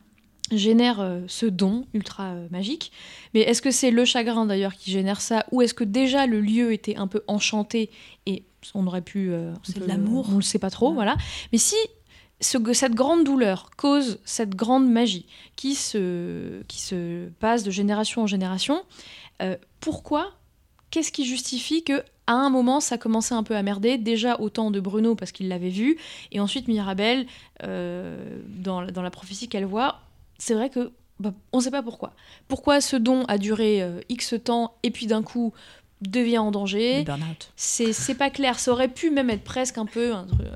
génère 0.50 1.00
euh, 1.00 1.20
ce 1.26 1.44
don 1.46 1.84
ultra 1.92 2.30
euh, 2.30 2.46
magique. 2.50 2.90
Mais 3.34 3.40
est-ce 3.40 3.60
que 3.60 3.70
c'est 3.70 3.90
le 3.90 4.04
chagrin 4.04 4.46
d'ailleurs 4.46 4.74
qui 4.74 4.90
génère 4.90 5.20
ça 5.20 5.44
ou 5.50 5.60
est-ce 5.60 5.74
que 5.74 5.84
déjà 5.84 6.26
le 6.26 6.40
lieu 6.40 6.72
était 6.72 6.96
un 6.96 7.06
peu 7.06 7.22
enchanté 7.26 7.90
et 8.26 8.44
on 8.74 8.86
aurait 8.86 9.02
pu... 9.02 9.30
euh, 9.30 9.52
C'est 9.62 9.78
de 9.80 9.84
l'amour. 9.84 10.26
On 10.28 10.32
ne 10.32 10.36
le 10.36 10.42
sait 10.42 10.58
pas 10.58 10.70
trop, 10.70 10.88
Ouais. 10.88 10.94
voilà. 10.94 11.16
Mais 11.52 11.58
si 11.58 11.76
ce- 12.40 12.72
cette 12.72 12.94
grande 12.94 13.24
douleur 13.24 13.68
cause 13.76 14.20
cette 14.24 14.54
grande 14.54 14.88
magie 14.90 15.26
qui 15.56 15.74
se, 15.74 16.62
qui 16.68 16.80
se 16.80 17.28
passe 17.40 17.62
de 17.64 17.70
génération 17.70 18.22
en 18.22 18.26
génération, 18.26 18.80
euh, 19.42 19.56
pourquoi? 19.80 20.32
Qu'est-ce 20.90 21.12
qui 21.12 21.24
justifie 21.26 21.84
que 21.84 22.02
à 22.26 22.32
un 22.32 22.50
moment 22.50 22.80
ça 22.80 22.98
commençait 22.98 23.34
un 23.34 23.42
peu 23.42 23.56
à 23.56 23.62
merder? 23.62 23.98
Déjà 23.98 24.40
au 24.40 24.48
temps 24.50 24.70
de 24.70 24.80
Bruno 24.80 25.14
parce 25.14 25.32
qu'il 25.32 25.48
l'avait 25.48 25.68
vu. 25.68 25.98
Et 26.32 26.40
ensuite 26.40 26.66
Mirabel 26.68 27.26
euh, 27.62 28.40
dans, 28.48 28.80
la- 28.80 28.90
dans 28.90 29.02
la 29.02 29.10
prophétie 29.10 29.48
qu'elle 29.48 29.66
voit. 29.66 30.00
C'est 30.38 30.54
vrai 30.54 30.70
que 30.70 30.92
bah, 31.20 31.32
on 31.52 31.58
ne 31.58 31.62
sait 31.62 31.70
pas 31.70 31.82
pourquoi. 31.82 32.12
Pourquoi 32.48 32.80
ce 32.80 32.96
don 32.96 33.24
a 33.26 33.38
duré 33.38 33.82
euh, 33.82 34.00
x 34.08 34.34
temps 34.44 34.74
et 34.82 34.90
puis 34.90 35.06
d'un 35.06 35.22
coup 35.22 35.52
devient 36.00 36.38
en 36.38 36.50
danger? 36.50 37.00
C'est 37.56 38.14
pas 38.14 38.30
clair. 38.30 38.58
Ça 38.58 38.72
aurait 38.72 38.88
pu 38.88 39.10
même 39.10 39.28
être 39.30 39.44
presque 39.44 39.78
un 39.78 39.86
peu 39.86 40.14
un 40.14 40.24
truc-. 40.24 40.46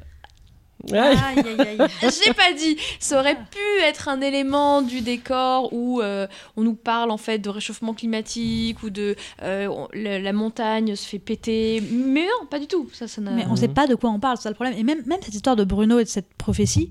Aïe, 0.93 1.17
aïe, 1.39 1.79
aïe. 1.79 1.79
j'ai 2.25 2.33
pas 2.35 2.53
dit. 2.53 2.77
Ça 2.99 3.21
aurait 3.21 3.37
pu 3.37 3.83
être 3.85 4.09
un 4.09 4.21
élément 4.21 4.83
du 4.83 5.01
décor 5.01 5.73
où 5.73 6.01
euh, 6.01 6.27
on 6.57 6.63
nous 6.63 6.75
parle 6.75 7.11
en 7.11 7.17
fait 7.17 7.39
de 7.39 7.49
réchauffement 7.49 7.95
climatique 7.95 8.83
ou 8.83 8.91
de 8.91 9.15
euh, 9.43 9.69
on- 9.69 9.89
la, 9.93 10.19
la 10.19 10.33
montagne 10.33 10.97
se 10.97 11.07
fait 11.07 11.19
péter. 11.21 11.83
Mais 11.93 12.23
non, 12.25 12.47
pas 12.51 12.59
du 12.59 12.67
tout. 12.67 12.89
Ça, 12.93 13.07
ça 13.07 13.21
n'a- 13.21 13.31
Mais 13.31 13.45
on 13.49 13.55
sait 13.57 13.69
pas 13.69 13.87
de 13.87 13.95
quoi 13.95 14.11
on 14.11 14.19
parle, 14.19 14.37
c'est 14.39 14.45
ça 14.45 14.49
le 14.51 14.55
problème. 14.57 14.77
Et 14.79 14.83
même, 14.83 15.03
même 15.07 15.21
cette 15.23 15.35
histoire 15.35 15.57
de 15.57 15.65
Bruno 15.65 15.99
et 15.99 16.05
de 16.05 16.09
cette 16.09 16.35
prophétie, 16.35 16.91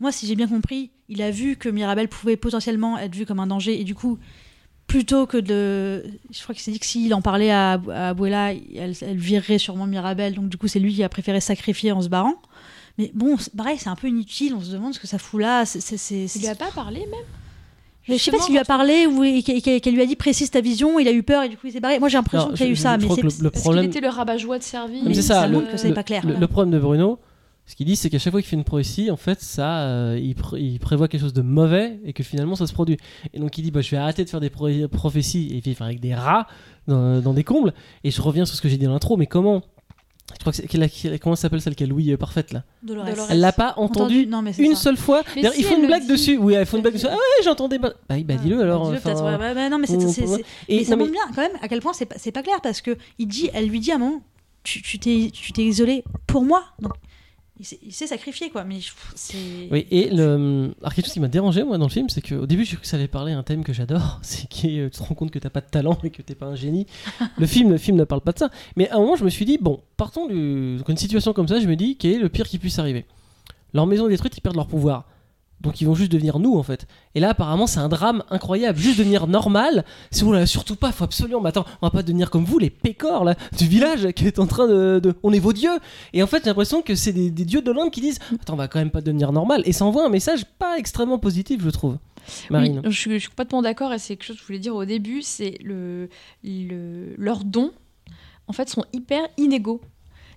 moi, 0.00 0.12
si 0.12 0.26
j'ai 0.26 0.36
bien 0.36 0.48
compris, 0.48 0.90
il 1.08 1.20
a 1.22 1.30
vu 1.30 1.56
que 1.56 1.68
Mirabel 1.68 2.08
pouvait 2.08 2.36
potentiellement 2.36 2.98
être 2.98 3.14
vu 3.14 3.26
comme 3.26 3.40
un 3.40 3.46
danger, 3.46 3.80
et 3.80 3.84
du 3.84 3.94
coup, 3.94 4.18
plutôt 4.86 5.26
que 5.26 5.36
de. 5.38 6.04
Je 6.30 6.42
crois 6.42 6.54
qu'il 6.54 6.62
s'est 6.62 6.70
dit 6.72 6.78
que 6.80 6.86
s'il 6.86 7.14
en 7.14 7.22
parlait 7.22 7.50
à, 7.50 7.80
à 7.90 8.08
Abuela, 8.10 8.52
elle, 8.52 8.94
elle 9.00 9.16
virerait 9.16 9.58
sûrement 9.58 9.86
Mirabel, 9.86 10.34
donc 10.34 10.48
du 10.48 10.56
coup, 10.56 10.68
c'est 10.68 10.78
lui 10.80 10.92
qui 10.94 11.02
a 11.02 11.08
préféré 11.08 11.40
sacrifier 11.40 11.92
en 11.92 12.02
se 12.02 12.08
barrant. 12.08 12.34
Mais 12.98 13.10
bon, 13.14 13.36
c'est- 13.38 13.54
pareil, 13.56 13.76
c'est 13.78 13.88
un 13.88 13.96
peu 13.96 14.08
inutile, 14.08 14.54
on 14.54 14.60
se 14.60 14.70
demande 14.72 14.94
ce 14.94 15.00
que 15.00 15.06
ça 15.06 15.18
fout 15.18 15.40
là. 15.40 15.64
c'est- 15.64 15.80
c'est- 15.80 15.96
c'est- 15.96 16.26
Il 16.36 16.42
lui 16.42 16.48
a 16.48 16.54
pas 16.54 16.70
parlé 16.74 17.00
même? 17.00 17.24
Je 18.06 18.16
sais 18.18 18.30
pas 18.30 18.38
s'il 18.38 18.52
lui 18.52 18.58
a 18.60 18.64
parlé 18.64 19.06
ou 19.06 19.24
et 19.24 19.42
qu'elle 19.42 19.94
lui 19.94 20.02
a 20.02 20.06
dit 20.06 20.14
précise 20.14 20.50
ta 20.50 20.60
vision, 20.60 20.98
il 20.98 21.08
a 21.08 21.12
eu 21.12 21.22
peur 21.22 21.42
et 21.42 21.48
du 21.48 21.56
coup 21.56 21.66
il 21.68 21.72
s'est 21.72 21.80
barré. 21.80 21.98
Moi 21.98 22.08
j'ai 22.10 22.18
l'impression 22.18 22.50
qu'il 22.52 22.66
y 22.66 22.68
a 22.68 22.72
eu 22.72 22.76
ça, 22.76 22.94
je 22.96 22.98
mais 23.00 23.04
crois 23.04 23.16
c'est 23.16 23.38
que 23.38 23.42
le, 23.44 23.50
problème, 23.50 23.84
qu'il 23.84 23.90
était 23.96 24.06
le 24.06 24.12
rabat-joie 24.12 24.58
de 24.58 24.62
service. 24.62 25.02
Mais 25.06 25.14
c'est 25.14 25.22
ça, 25.22 25.46
le, 25.46 25.60
que 25.62 25.86
le- 25.88 25.94
pas 25.94 26.02
clair. 26.02 26.26
le- 26.26 26.34
le 26.36 26.46
problème 26.46 26.70
de 26.72 26.78
Bruno, 26.78 27.18
Ce 27.66 27.74
qu'il 27.76 27.86
dit, 27.86 27.96
c'est 27.96 28.10
qu'à 28.10 28.18
chaque 28.18 28.30
fois 28.30 28.42
qu'il 28.42 28.50
fait 28.50 28.56
une 28.56 28.62
prophétie, 28.64 29.10
en 29.10 29.16
fait, 29.16 29.40
ça, 29.40 29.84
euh, 29.86 30.20
il, 30.22 30.34
pr- 30.34 30.60
il 30.60 30.78
prévoit 30.78 31.08
quelque 31.08 31.22
chose 31.22 31.32
de 31.32 31.40
mauvais 31.40 31.98
et 32.04 32.12
que 32.12 32.22
finalement 32.22 32.56
ça 32.56 32.66
se 32.66 32.74
produit. 32.74 32.98
Et 33.32 33.38
donc 33.40 33.56
il 33.56 33.62
dit, 33.62 33.70
bah, 33.70 33.80
je 33.80 33.90
vais 33.90 33.96
arrêter 33.96 34.22
de 34.22 34.28
faire 34.28 34.40
des 34.40 34.50
pro- 34.50 34.68
prophéties 34.92 35.48
et 35.56 35.60
vivre 35.60 35.80
avec 35.80 35.98
des 35.98 36.14
rats 36.14 36.46
dans, 36.88 37.22
dans 37.22 37.32
des 37.32 37.42
combles. 37.42 37.72
Et 38.04 38.10
je 38.10 38.20
reviens 38.20 38.44
sur 38.44 38.54
ce 38.54 38.60
que 38.60 38.68
j'ai 38.68 38.76
dit 38.76 38.84
dans 38.84 38.92
l'intro, 38.92 39.16
mais 39.16 39.26
comment 39.26 39.62
Je 40.32 40.38
crois 40.40 40.52
que 40.52 40.56
c'est, 40.56 40.66
quelle- 40.66 40.88
quelle- 40.90 41.18
comment 41.20 41.36
s'appelle 41.36 41.60
celle 41.60 41.74
qui 41.74 41.84
a 41.84 41.86
Louis 41.86 42.10
euh, 42.12 42.16
parfaite 42.16 42.52
là 42.52 42.64
Dolores. 42.82 43.04
Dolores. 43.06 43.26
Elle 43.30 43.40
l'a 43.40 43.52
pas 43.52 43.74
entendu 43.76 44.26
Non, 44.26 44.40
mais 44.42 44.52
une 44.58 44.74
ça. 44.74 44.82
seule 44.82 44.96
fois. 44.96 45.22
Mais 45.36 45.42
D'ailleurs, 45.42 45.54
si, 45.54 45.60
ils 45.60 45.64
font 45.64 45.76
une 45.78 45.86
blague 45.86 46.02
dit. 46.02 46.08
dessus. 46.08 46.36
Oui, 46.38 46.54
ils 46.58 46.66
font 46.66 46.76
une 46.78 46.82
blague 46.82 46.94
dessus. 46.94 47.06
Ah 47.08 47.14
ouais, 47.14 47.44
j'entendais 47.44 47.78
pas. 47.78 47.92
Bah, 48.08 48.16
bah 48.24 48.34
dis-le 48.36 48.60
alors. 48.62 48.82
Enfin, 48.88 48.98
peut-être, 49.00 49.22
ouais, 49.22 49.52
ouais, 49.54 49.68
non, 49.70 49.78
mais 49.78 49.86
c'est- 49.86 49.96
on- 49.96 50.08
c'est- 50.12 50.22
on- 50.26 50.36
c'est- 50.36 50.44
Et 50.68 50.78
mais 50.78 50.84
ça 50.84 50.92
non, 50.92 50.96
mais- 50.96 51.02
montre 51.04 51.12
bien 51.12 51.34
quand 51.34 51.42
même 51.42 51.58
à 51.62 51.68
quel 51.68 51.80
point 51.80 51.92
c'est 51.92 52.06
pas, 52.06 52.16
c'est 52.18 52.32
pas 52.32 52.42
clair 52.42 52.60
parce 52.62 52.80
que 52.80 52.96
il 53.18 53.26
dit, 53.28 53.50
elle 53.52 53.68
lui 53.68 53.80
dit 53.80 53.92
à 53.92 53.96
un 53.96 53.98
moment, 53.98 54.22
tu 54.62 54.80
tu 54.82 54.98
t'es 54.98 55.30
tu 55.32 55.52
t'es 55.52 55.62
isolé 55.62 56.04
pour 56.26 56.42
moi. 56.42 56.64
Donc 56.80 56.92
il 57.60 57.92
s'est- 57.92 58.06
sacrifié 58.06 58.50
quoi. 58.50 58.64
Mais 58.64 58.78
c'est. 59.14 59.68
Oui, 59.70 59.86
et 59.90 60.10
le... 60.10 60.74
Alors, 60.80 60.92
quelque 60.94 61.04
chose 61.06 61.14
qui 61.14 61.20
m'a 61.20 61.28
dérangé, 61.28 61.62
moi, 61.62 61.78
dans 61.78 61.86
le 61.86 61.90
film, 61.90 62.08
c'est 62.08 62.20
qu'au 62.20 62.46
début, 62.46 62.64
j'ai 62.64 62.74
cru 62.74 62.82
que 62.82 62.86
ça 62.86 62.96
allait 62.96 63.06
parler 63.08 63.32
un 63.32 63.42
thème 63.42 63.62
que 63.62 63.72
j'adore, 63.72 64.18
c'est 64.22 64.48
que 64.48 64.88
tu 64.88 64.90
te 64.90 65.02
rends 65.02 65.14
compte 65.14 65.30
que 65.30 65.38
t'as 65.38 65.50
pas 65.50 65.60
de 65.60 65.66
talent 65.70 65.96
et 66.02 66.10
que 66.10 66.22
t'es 66.22 66.34
pas 66.34 66.46
un 66.46 66.56
génie. 66.56 66.86
le, 67.38 67.46
film, 67.46 67.70
le 67.70 67.78
film 67.78 67.96
ne 67.96 68.04
parle 68.04 68.22
pas 68.22 68.32
de 68.32 68.38
ça. 68.38 68.50
Mais 68.76 68.88
à 68.90 68.96
un 68.96 69.00
moment, 69.00 69.16
je 69.16 69.24
me 69.24 69.30
suis 69.30 69.44
dit, 69.44 69.58
bon, 69.60 69.80
partons 69.96 70.26
d'une 70.26 70.82
une 70.88 70.96
situation 70.96 71.32
comme 71.32 71.48
ça, 71.48 71.60
je 71.60 71.66
me 71.66 71.76
dis, 71.76 71.96
quel 71.96 72.12
est 72.12 72.18
le 72.18 72.28
pire 72.28 72.48
qui 72.48 72.58
puisse 72.58 72.78
arriver? 72.78 73.04
Leur 73.72 73.86
maison 73.86 74.06
est 74.06 74.10
détruite, 74.10 74.36
ils 74.36 74.40
perdent 74.40 74.56
leur 74.56 74.66
pouvoir. 74.68 75.04
Donc 75.60 75.80
ils 75.80 75.86
vont 75.86 75.94
juste 75.94 76.12
devenir 76.12 76.38
nous 76.38 76.56
en 76.56 76.62
fait. 76.62 76.86
Et 77.14 77.20
là 77.20 77.30
apparemment 77.30 77.66
c'est 77.66 77.80
un 77.80 77.88
drame 77.88 78.22
incroyable. 78.30 78.78
Juste 78.78 78.98
devenir 78.98 79.26
normal. 79.26 79.84
C'est 80.10 80.24
là 80.26 80.40
là, 80.40 80.46
surtout 80.46 80.76
pas, 80.76 80.92
faut 80.92 81.04
absolument. 81.04 81.40
Mais 81.40 81.48
attends, 81.48 81.64
on 81.80 81.86
va 81.86 81.90
pas 81.90 82.02
devenir 82.02 82.30
comme 82.30 82.44
vous 82.44 82.58
les 82.58 82.70
pécores 82.70 83.24
là 83.24 83.34
du 83.56 83.66
village 83.66 84.12
qui 84.12 84.26
est 84.26 84.38
en 84.38 84.46
train 84.46 84.66
de, 84.66 85.14
on 85.22 85.32
est 85.32 85.38
vos 85.38 85.52
dieux. 85.54 85.78
Et 86.12 86.22
en 86.22 86.26
fait 86.26 86.44
j'ai 86.44 86.50
l'impression 86.50 86.82
que 86.82 86.94
c'est 86.94 87.12
des, 87.12 87.30
dieux 87.30 87.62
de 87.62 87.72
l'Inde 87.72 87.90
qui 87.90 88.00
disent 88.02 88.18
attends 88.40 88.54
on 88.54 88.56
va 88.56 88.68
quand 88.68 88.78
même 88.78 88.90
pas 88.90 89.00
devenir 89.00 89.32
normal. 89.32 89.62
Et 89.64 89.72
ça 89.72 89.84
envoie 89.84 90.04
un 90.04 90.10
message 90.10 90.44
pas 90.58 90.76
extrêmement 90.78 91.18
positif 91.18 91.62
je 91.64 91.70
trouve. 91.70 91.98
Marine. 92.50 92.82
Je, 92.84 92.90
suis- 92.98 93.12
je 93.14 93.18
suis 93.18 93.28
complètement 93.28 93.62
d'accord 93.62 93.92
et 93.92 93.98
c'est 93.98 94.16
quelque 94.16 94.26
chose 94.26 94.36
que 94.36 94.42
je 94.42 94.46
voulais 94.46 94.58
dire 94.58 94.74
au 94.74 94.84
début, 94.84 95.22
c'est 95.22 95.58
le, 95.62 96.08
le, 96.42 97.14
leurs 97.18 97.44
dons, 97.44 97.70
en 98.48 98.52
fait, 98.52 98.68
sont 98.68 98.84
hyper 98.92 99.20
inégaux. 99.36 99.80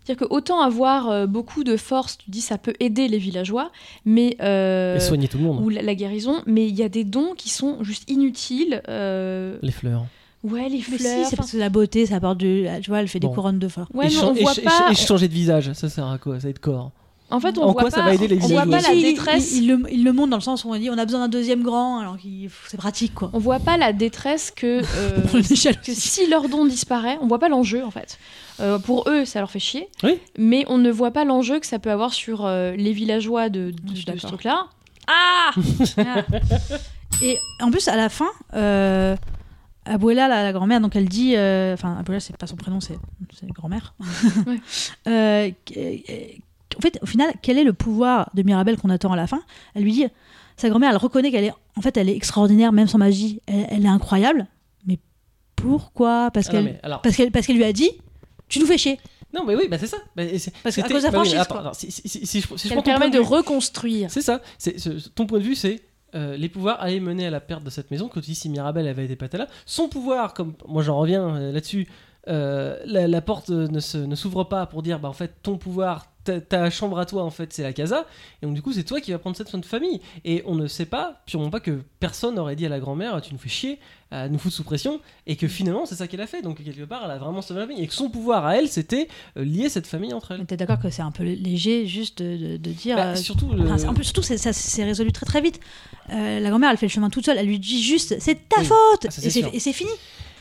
C'est-à-dire 0.08 0.28
que 0.28 0.34
autant 0.34 0.62
avoir 0.62 1.10
euh, 1.10 1.26
beaucoup 1.28 1.66
de 1.66 1.76
force, 1.76 2.18
tu 2.18 2.30
dis 2.32 2.40
ça 2.40 2.58
peut 2.58 2.74
aider 2.80 3.10
les 3.10 3.18
villageois, 3.18 3.72
mais 4.06 4.38
euh, 4.42 4.96
Et 4.96 5.00
soigner 5.02 5.28
tout 5.28 5.38
le 5.38 5.44
monde. 5.44 5.62
ou 5.62 5.68
la, 5.68 5.82
la 5.82 5.96
guérison, 5.96 6.42
mais 6.46 6.66
il 6.66 6.76
y 6.76 6.84
a 6.84 6.88
des 6.88 7.04
dons 7.04 7.34
qui 7.38 7.50
sont 7.50 7.84
juste 7.84 8.10
inutiles. 8.10 8.82
euh, 8.88 9.58
Les 9.62 9.72
fleurs. 9.74 10.06
ouais, 10.46 10.70
les 10.70 10.78
Mais 10.78 10.98
si, 10.98 10.98
fleurs. 10.98 11.26
c'est 11.30 11.36
parce 11.36 11.52
que 11.52 11.58
la 11.58 11.68
beauté, 11.70 12.06
ça 12.06 12.16
apporte 12.16 12.38
du. 12.38 12.66
Tu 12.82 12.90
vois, 12.90 13.02
elle 13.02 13.10
fait 13.10 13.20
Bon. 13.20 13.28
des 13.28 13.36
couronnes 13.36 13.60
de 13.60 13.68
fleurs. 13.68 13.90
ouais, 13.94 14.06
et, 14.08 14.10
mais 14.16 14.24
on 14.24 14.34
voit 14.34 14.54
pas. 14.56 14.70
ch- 14.70 14.92
et 14.92 14.96
changer 14.96 15.28
de 15.28 15.34
visage, 15.34 15.74
ça 15.74 15.90
sert 15.90 16.08
à 16.08 16.18
quoi? 16.18 16.40
Ça 16.40 16.44
va 16.48 16.50
être 16.52 16.60
corps. 16.60 16.92
En 17.29 17.41
fait, 17.41 17.57
on 17.57 17.63
En 17.63 17.74
voit 17.74 17.81
quoi 17.81 17.89
pas, 17.91 17.98
ça 17.98 18.03
va 18.03 18.13
aider 18.13 18.27
les 18.29 18.41
on 18.41 18.48
voit 18.48 18.65
pas 18.65 18.79
la 18.79 18.93
il- 18.93 19.01
détresse. 19.03 19.51
Il, 19.51 19.63
il 19.63 19.67
le, 19.67 19.84
il 19.91 20.03
le 20.05 20.13
montre 20.13 20.29
dans 20.29 20.38
le 20.38 20.41
sens 20.41 20.63
où 20.63 20.69
on 20.69 20.77
dit 20.77 20.89
on 20.89 20.98
a 20.98 21.03
besoin 21.03 21.19
d'un 21.19 21.27
deuxième 21.27 21.62
grand, 21.62 22.00
alors 22.00 22.17
qu'il 22.17 22.50
c'est 22.67 22.77
pratique 22.77 23.13
quoi. 23.13 23.29
On 23.34 23.39
voit 23.39 23.60
pas 23.60 23.75
la 23.75 23.91
détresse 23.91 24.50
que, 24.50 24.81
euh, 24.96 25.22
que 25.84 25.93
si 25.93 26.27
leur 26.27 26.48
don 26.48 26.65
disparaît, 26.65 27.17
on 27.22 27.27
voit 27.27 27.39
pas 27.39 27.50
l'enjeu 27.50 27.84
en 27.84 27.91
fait. 27.91 28.17
Euh, 28.62 28.79
pour 28.79 29.10
eux, 29.10 29.25
ça 29.25 29.39
leur 29.39 29.51
fait 29.51 29.60
chier, 29.60 29.88
Oui. 30.03 30.19
mais 30.38 30.63
on 30.69 30.77
ne 30.77 30.89
voit 30.89 31.12
pas 31.12 31.25
l'enjeu 31.25 31.60
que 31.60 31.65
ça 31.67 31.79
peut 31.79 31.91
avoir 31.91 32.13
sur 32.13 32.46
euh, 32.46 32.75
les 32.75 32.93
villageois 32.93 33.50
de, 33.50 33.72
de- 33.84 34.17
ce 34.17 34.25
truc-là. 34.27 34.67
Ah 35.07 35.51
Et 37.22 37.38
en 37.62 37.72
plus, 37.72 37.88
à 37.88 37.96
la 37.96 38.10
fin, 38.10 38.29
euh, 38.53 39.15
Abuela, 39.86 40.27
la, 40.27 40.43
la 40.43 40.53
grand-mère, 40.53 40.81
donc 40.81 40.96
elle 40.96 41.07
dit. 41.10 41.34
euh, 41.36 41.74
Enfin, 41.74 41.98
Abuela, 42.00 42.19
c'est 42.19 42.36
pas 42.38 42.48
son 42.48 42.55
prénom, 42.55 42.79
c'est 42.79 42.98
grand-mère. 43.53 43.93
Ouais. 44.46 44.60
Euh, 45.07 45.50
en 46.77 46.81
fait, 46.81 47.00
au 47.01 47.05
final, 47.05 47.31
quel 47.41 47.57
est 47.57 47.63
le 47.63 47.74
pouvoir 47.74 48.29
de 48.34 48.43
Mirabelle 48.43 48.77
qu'on 48.77 48.89
attend 48.89 49.12
à 49.12 49.15
la 49.15 49.27
fin? 49.27 49.41
Elle 49.75 49.84
lui 49.84 49.91
dit. 49.91 50.05
Sa 50.60 50.69
grand-mère, 50.69 50.89
elle 50.89 50.98
reconnaît 50.98 51.29
qu'elle 51.29 51.43
est. 51.43 51.53
En 51.75 51.81
fait, 51.81 51.98
elle 51.98 52.10
est 52.10 52.15
extraordinaire, 52.15 52.72
même 52.72 52.88
sans 52.88 52.98
magie. 52.98 53.41
Elle, 53.46 53.67
elle 53.69 53.86
est 53.86 53.89
incroyable. 53.89 54.48
Mais 54.88 54.98
pourquoi? 55.55 56.31
Parce 56.34 56.48
Ah 56.48 56.51
qu'elle 56.51 56.79
alors, 56.84 57.01
parce 57.01 57.15
qu'elle 57.15 57.31
parce 57.31 57.46
qu'elle 57.46 57.57
lui 57.57 57.63
a 57.63 57.74
dit 57.74 57.89
Tu 58.50 58.60
nous 58.60 58.65
fais 58.65 58.77
chier. 58.77 59.00
non 59.34 59.43
mais 59.46 59.55
oui, 59.55 59.67
bah 59.69 59.77
c'est 59.77 59.88
ça. 59.88 59.98
Bah, 60.15 60.24
Parce 60.63 60.75
qu'à 60.75 60.81
c'était- 60.84 60.93
cause 60.93 61.01
de 61.03 61.07
la 61.07 61.12
bah 61.12 61.19
oui, 61.19 61.25
franchise, 61.25 61.39
attends, 61.41 61.53
quoi. 61.55 61.62
alors, 61.62 61.75
si, 61.75 61.91
si- 61.91 62.07
si- 62.07 62.25
si 62.25 62.41
je, 62.41 62.48
si 62.55 62.67
je 62.69 62.74
Elle 62.74 62.74
prends 62.74 62.81
ton 62.81 62.89
permet 63.00 63.10
de 63.10 63.19
reconstruire. 63.19 64.10
C'est 64.10 64.21
ça. 64.21 64.41
C'est, 64.58 64.80
ce- 64.80 65.10
ton 65.10 65.25
point 65.28 65.39
de 65.39 65.43
vue, 65.43 65.56
c'est 65.56 65.82
euh, 66.15 66.38
les 66.38 66.49
pouvoirs 66.49 66.82
allaient 66.82 66.99
mener 67.02 67.28
à 67.28 67.30
la 67.30 67.39
perte 67.41 67.63
de 67.63 67.69
cette 67.69 67.91
maison. 67.91 68.08
Que 68.08 68.19
tu 68.19 68.28
dis 68.28 68.36
si 68.36 68.49
Mirabelle 68.49 68.88
avait 68.88 69.06
été 69.06 69.15
pas 69.15 69.28
là, 69.38 69.47
son 69.65 69.89
pouvoir, 69.89 70.34
comme 70.34 70.54
moi 70.67 70.82
j'en 70.82 70.97
reviens 70.97 71.36
euh, 71.36 71.52
là-dessus, 71.52 71.88
euh, 72.28 72.78
la, 72.86 73.08
la 73.08 73.22
porte 73.22 73.50
ne, 73.50 73.80
se- 73.80 73.98
ne 73.98 74.16
s'ouvre 74.16 74.44
pas 74.44 74.66
pour 74.66 74.82
dire 74.84 75.00
bah 75.00 75.10
en 75.10 75.13
fait 75.13 75.36
ton 75.44 75.58
pouvoir, 75.58 76.08
ta, 76.24 76.42
ta 76.42 76.70
chambre 76.70 77.00
à 77.00 77.06
toi 77.06 77.24
en 77.24 77.30
fait 77.30 77.54
c'est 77.54 77.63
la 77.63 77.74
casa, 77.74 78.06
et 78.42 78.46
donc 78.46 78.56
du 78.56 78.62
coup 78.62 78.74
c'est 78.74 78.84
toi 78.84 79.00
qui 79.00 79.12
vas 79.12 79.18
prendre 79.20 79.36
cette 79.38 79.48
soin 79.50 79.60
de 79.60 79.66
famille. 79.66 80.02
Et 80.26 80.44
on 80.46 80.56
ne 80.56 80.68
sait 80.68 80.86
pas, 80.86 81.22
sûrement 81.28 81.50
pas 81.50 81.60
que 81.60 81.82
personne 82.00 82.36
n'aurait 82.36 82.56
dit 82.56 82.66
à 82.66 82.70
la 82.70 82.80
grand-mère 82.80 83.22
tu 83.22 83.34
nous 83.34 83.40
fais 83.40 83.50
chier 83.50 83.80
à 84.10 84.30
nous 84.30 84.40
foutre 84.40 84.56
sous 84.56 84.63
pression, 84.63 85.02
et 85.26 85.36
que 85.36 85.48
finalement 85.48 85.86
c'est 85.86 85.96
ça 85.96 86.08
qu'elle 86.08 86.22
a 86.22 86.28
fait. 86.28 86.42
Donc 86.42 86.63
quelque 86.63 86.84
part 86.86 87.02
elle 87.06 87.12
a 87.12 87.18
vraiment 87.18 87.42
sauvé 87.42 87.60
la 87.62 87.68
famille, 87.68 87.84
et 87.84 87.88
que 87.88 87.94
son 87.94 88.10
pouvoir 88.10 88.46
à 88.46 88.58
elle 88.58 88.68
c'était 88.70 89.08
euh, 89.38 89.44
lier 89.44 89.70
cette 89.70 89.88
famille 89.88 90.13
entre 90.13 90.32
elles. 90.32 90.40
Mais 90.40 90.46
T'es 90.46 90.58
d'accord 90.58 90.80
que 90.80 90.90
c'est 90.90 91.02
un 91.02 91.12
peu 91.12 91.24
léger 91.24 91.86
juste 91.88 92.22
de, 92.22 92.36
de- 92.38 92.58
de 92.58 92.72
dire. 92.72 92.96
Bah, 92.98 93.08
euh, 93.08 93.16
surtout 93.16 93.52
le- 93.54 93.63
Enfin, 93.66 93.78
c'est- 93.78 93.88
en 93.88 93.94
plus, 93.94 94.06
surtout, 94.06 94.22
c'est- 94.22 94.38
ça 94.38 94.54
s'est 94.54 94.84
résolu 94.86 95.12
très 95.12 95.26
très 95.26 95.42
vite. 95.42 95.60
Euh, 96.12 96.40
la 96.40 96.50
grand-mère, 96.50 96.72
elle 96.72 96.78
fait 96.78 96.86
le 96.86 96.92
chemin 96.92 97.10
toute 97.10 97.26
seule. 97.26 97.38
Elle 97.38 97.48
lui 97.48 97.60
dit 97.60 97.82
juste, 97.82 98.16
c'est 98.20 98.48
ta 98.48 98.62
Oui. 98.62 98.66
faute 98.68 99.06
Ah, 99.08 99.12
ça, 99.12 99.22
c'est 99.22 99.28
Et 99.28 99.30
c'est 99.30 99.40
sûr. 99.42 99.50
et 99.54 99.60
c'est 99.60 99.74
fini. 99.74 99.92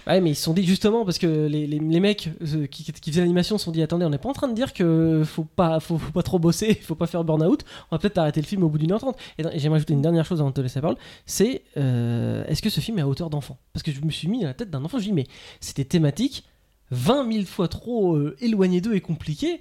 Ouais, 0.06 0.20
mais 0.20 0.30
ils 0.30 0.34
se 0.36 0.44
sont 0.44 0.52
dit 0.52 0.64
justement 0.64 1.04
parce 1.04 1.18
que 1.18 1.26
les, 1.26 1.66
les, 1.66 1.80
les 1.80 2.00
mecs 2.00 2.30
euh, 2.54 2.66
qui, 2.66 2.84
qui 2.84 3.10
faisaient 3.10 3.22
l'animation 3.22 3.58
se 3.58 3.64
sont 3.64 3.72
dit 3.72 3.82
attendez, 3.82 4.04
on 4.04 4.10
n'est 4.10 4.18
pas 4.18 4.28
en 4.28 4.34
train 4.34 4.46
de 4.46 4.54
dire 4.54 4.72
que 4.72 5.22
faut 5.24 5.44
pas, 5.44 5.80
faut, 5.80 5.98
pas 5.98 6.22
trop 6.22 6.38
bosser, 6.38 6.74
faut 6.82 6.94
pas 6.94 7.08
faire 7.08 7.24
burn-out, 7.24 7.64
on 7.90 7.96
va 7.96 7.98
peut-être 7.98 8.18
arrêter 8.18 8.40
le 8.40 8.46
film 8.46 8.62
au 8.62 8.68
bout 8.68 8.78
d'une 8.78 8.92
heure 8.92 9.00
trente. 9.00 9.18
Et, 9.38 9.42
j'aimerais 9.58 9.76
ajouter 9.76 9.94
une 9.94 10.02
dernière 10.02 10.24
chose 10.24 10.40
avant 10.40 10.50
de 10.50 10.54
te 10.54 10.60
laisser 10.60 10.76
la 10.76 10.82
parole 10.82 10.96
c'est 11.24 11.62
euh, 11.76 12.44
est-ce 12.46 12.62
que 12.62 12.70
ce 12.70 12.80
film 12.80 12.98
est 12.98 13.02
à 13.02 13.08
hauteur 13.08 13.30
d'enfant? 13.30 13.58
Parce 13.72 13.82
que 13.82 13.90
je 13.90 14.00
me 14.00 14.10
suis 14.10 14.28
mis 14.28 14.44
à 14.44 14.48
la 14.48 14.54
tête 14.54 14.70
d'un 14.70 14.84
enfant, 14.84 14.98
je 14.98 15.04
dis 15.04 15.12
mais 15.12 15.26
c'était 15.60 15.84
thématique 15.84 16.44
20 16.92 17.32
000 17.32 17.44
fois 17.44 17.66
trop 17.66 18.14
euh, 18.14 18.36
éloigné 18.40 18.80
d'eux 18.80 18.94
et 18.94 19.00
compliqué 19.00 19.60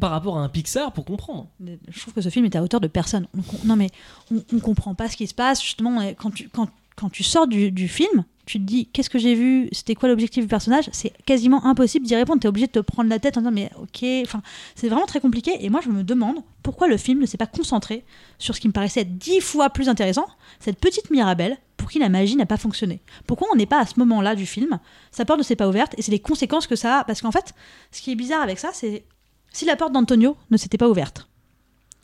par 0.00 0.10
rapport 0.10 0.38
à 0.38 0.42
un 0.42 0.48
Pixar 0.48 0.92
pour 0.92 1.04
comprendre. 1.04 1.48
Je 1.60 2.00
trouve 2.00 2.14
que 2.14 2.22
ce 2.22 2.30
film 2.30 2.46
est 2.46 2.56
à 2.56 2.62
hauteur 2.62 2.80
de 2.80 2.88
personne. 2.88 3.26
Non, 3.64 3.76
mais 3.76 3.88
on, 4.30 4.42
on 4.52 4.60
comprend 4.60 4.94
pas 4.94 5.08
ce 5.08 5.16
qui 5.16 5.26
se 5.26 5.34
passe. 5.34 5.62
Justement, 5.62 6.00
quand 6.14 6.30
tu, 6.32 6.48
quand, 6.48 6.68
quand 6.96 7.10
tu 7.10 7.22
sors 7.22 7.46
du, 7.46 7.70
du 7.70 7.86
film, 7.88 8.24
tu 8.44 8.58
te 8.58 8.64
dis 8.64 8.86
qu'est-ce 8.86 9.10
que 9.10 9.18
j'ai 9.18 9.34
vu? 9.34 9.68
C'était 9.72 9.94
quoi 9.94 10.08
l'objectif 10.08 10.44
du 10.44 10.48
personnage? 10.48 10.88
C'est 10.92 11.12
quasiment 11.24 11.64
impossible 11.64 12.06
d'y 12.06 12.16
répondre. 12.16 12.40
Tu 12.40 12.46
es 12.46 12.48
obligé 12.48 12.66
de 12.66 12.72
te 12.72 12.80
prendre 12.80 13.08
la 13.08 13.18
tête 13.18 13.36
en 13.36 13.40
disant 13.42 13.52
mais 13.52 13.70
ok. 13.80 14.04
Enfin, 14.24 14.42
c'est 14.74 14.88
vraiment 14.88 15.06
très 15.06 15.20
compliqué. 15.20 15.64
Et 15.64 15.70
moi, 15.70 15.80
je 15.82 15.90
me 15.90 16.02
demande 16.02 16.38
pourquoi 16.62 16.88
le 16.88 16.96
film 16.96 17.20
ne 17.20 17.26
s'est 17.26 17.38
pas 17.38 17.46
concentré 17.46 18.04
sur 18.38 18.56
ce 18.56 18.60
qui 18.60 18.68
me 18.68 18.72
paraissait 18.72 19.04
dix 19.04 19.40
fois 19.40 19.70
plus 19.70 19.88
intéressant 19.88 20.26
cette 20.58 20.78
petite 20.78 21.10
Mirabelle 21.10 21.56
pour 21.76 21.90
qui 21.90 21.98
la 21.98 22.08
magie 22.08 22.36
n'a 22.36 22.46
pas 22.46 22.56
fonctionné. 22.56 23.00
Pourquoi 23.26 23.48
on 23.52 23.56
n'est 23.56 23.66
pas 23.66 23.80
à 23.80 23.86
ce 23.86 23.98
moment-là 23.98 24.34
du 24.34 24.46
film? 24.46 24.78
Sa 25.10 25.24
porte 25.24 25.38
ne 25.38 25.44
s'est 25.44 25.56
pas 25.56 25.68
ouverte 25.68 25.94
et 25.98 26.02
c'est 26.02 26.12
les 26.12 26.20
conséquences 26.20 26.66
que 26.66 26.76
ça 26.76 27.00
a. 27.00 27.04
Parce 27.04 27.20
qu'en 27.22 27.32
fait, 27.32 27.54
ce 27.92 28.02
qui 28.02 28.12
est 28.12 28.16
bizarre 28.16 28.42
avec 28.42 28.58
ça, 28.58 28.70
c'est 28.72 29.04
si 29.52 29.64
la 29.66 29.76
porte 29.76 29.92
d'Antonio 29.92 30.36
ne 30.50 30.56
s'était 30.56 30.78
pas 30.78 30.88
ouverte, 30.88 31.28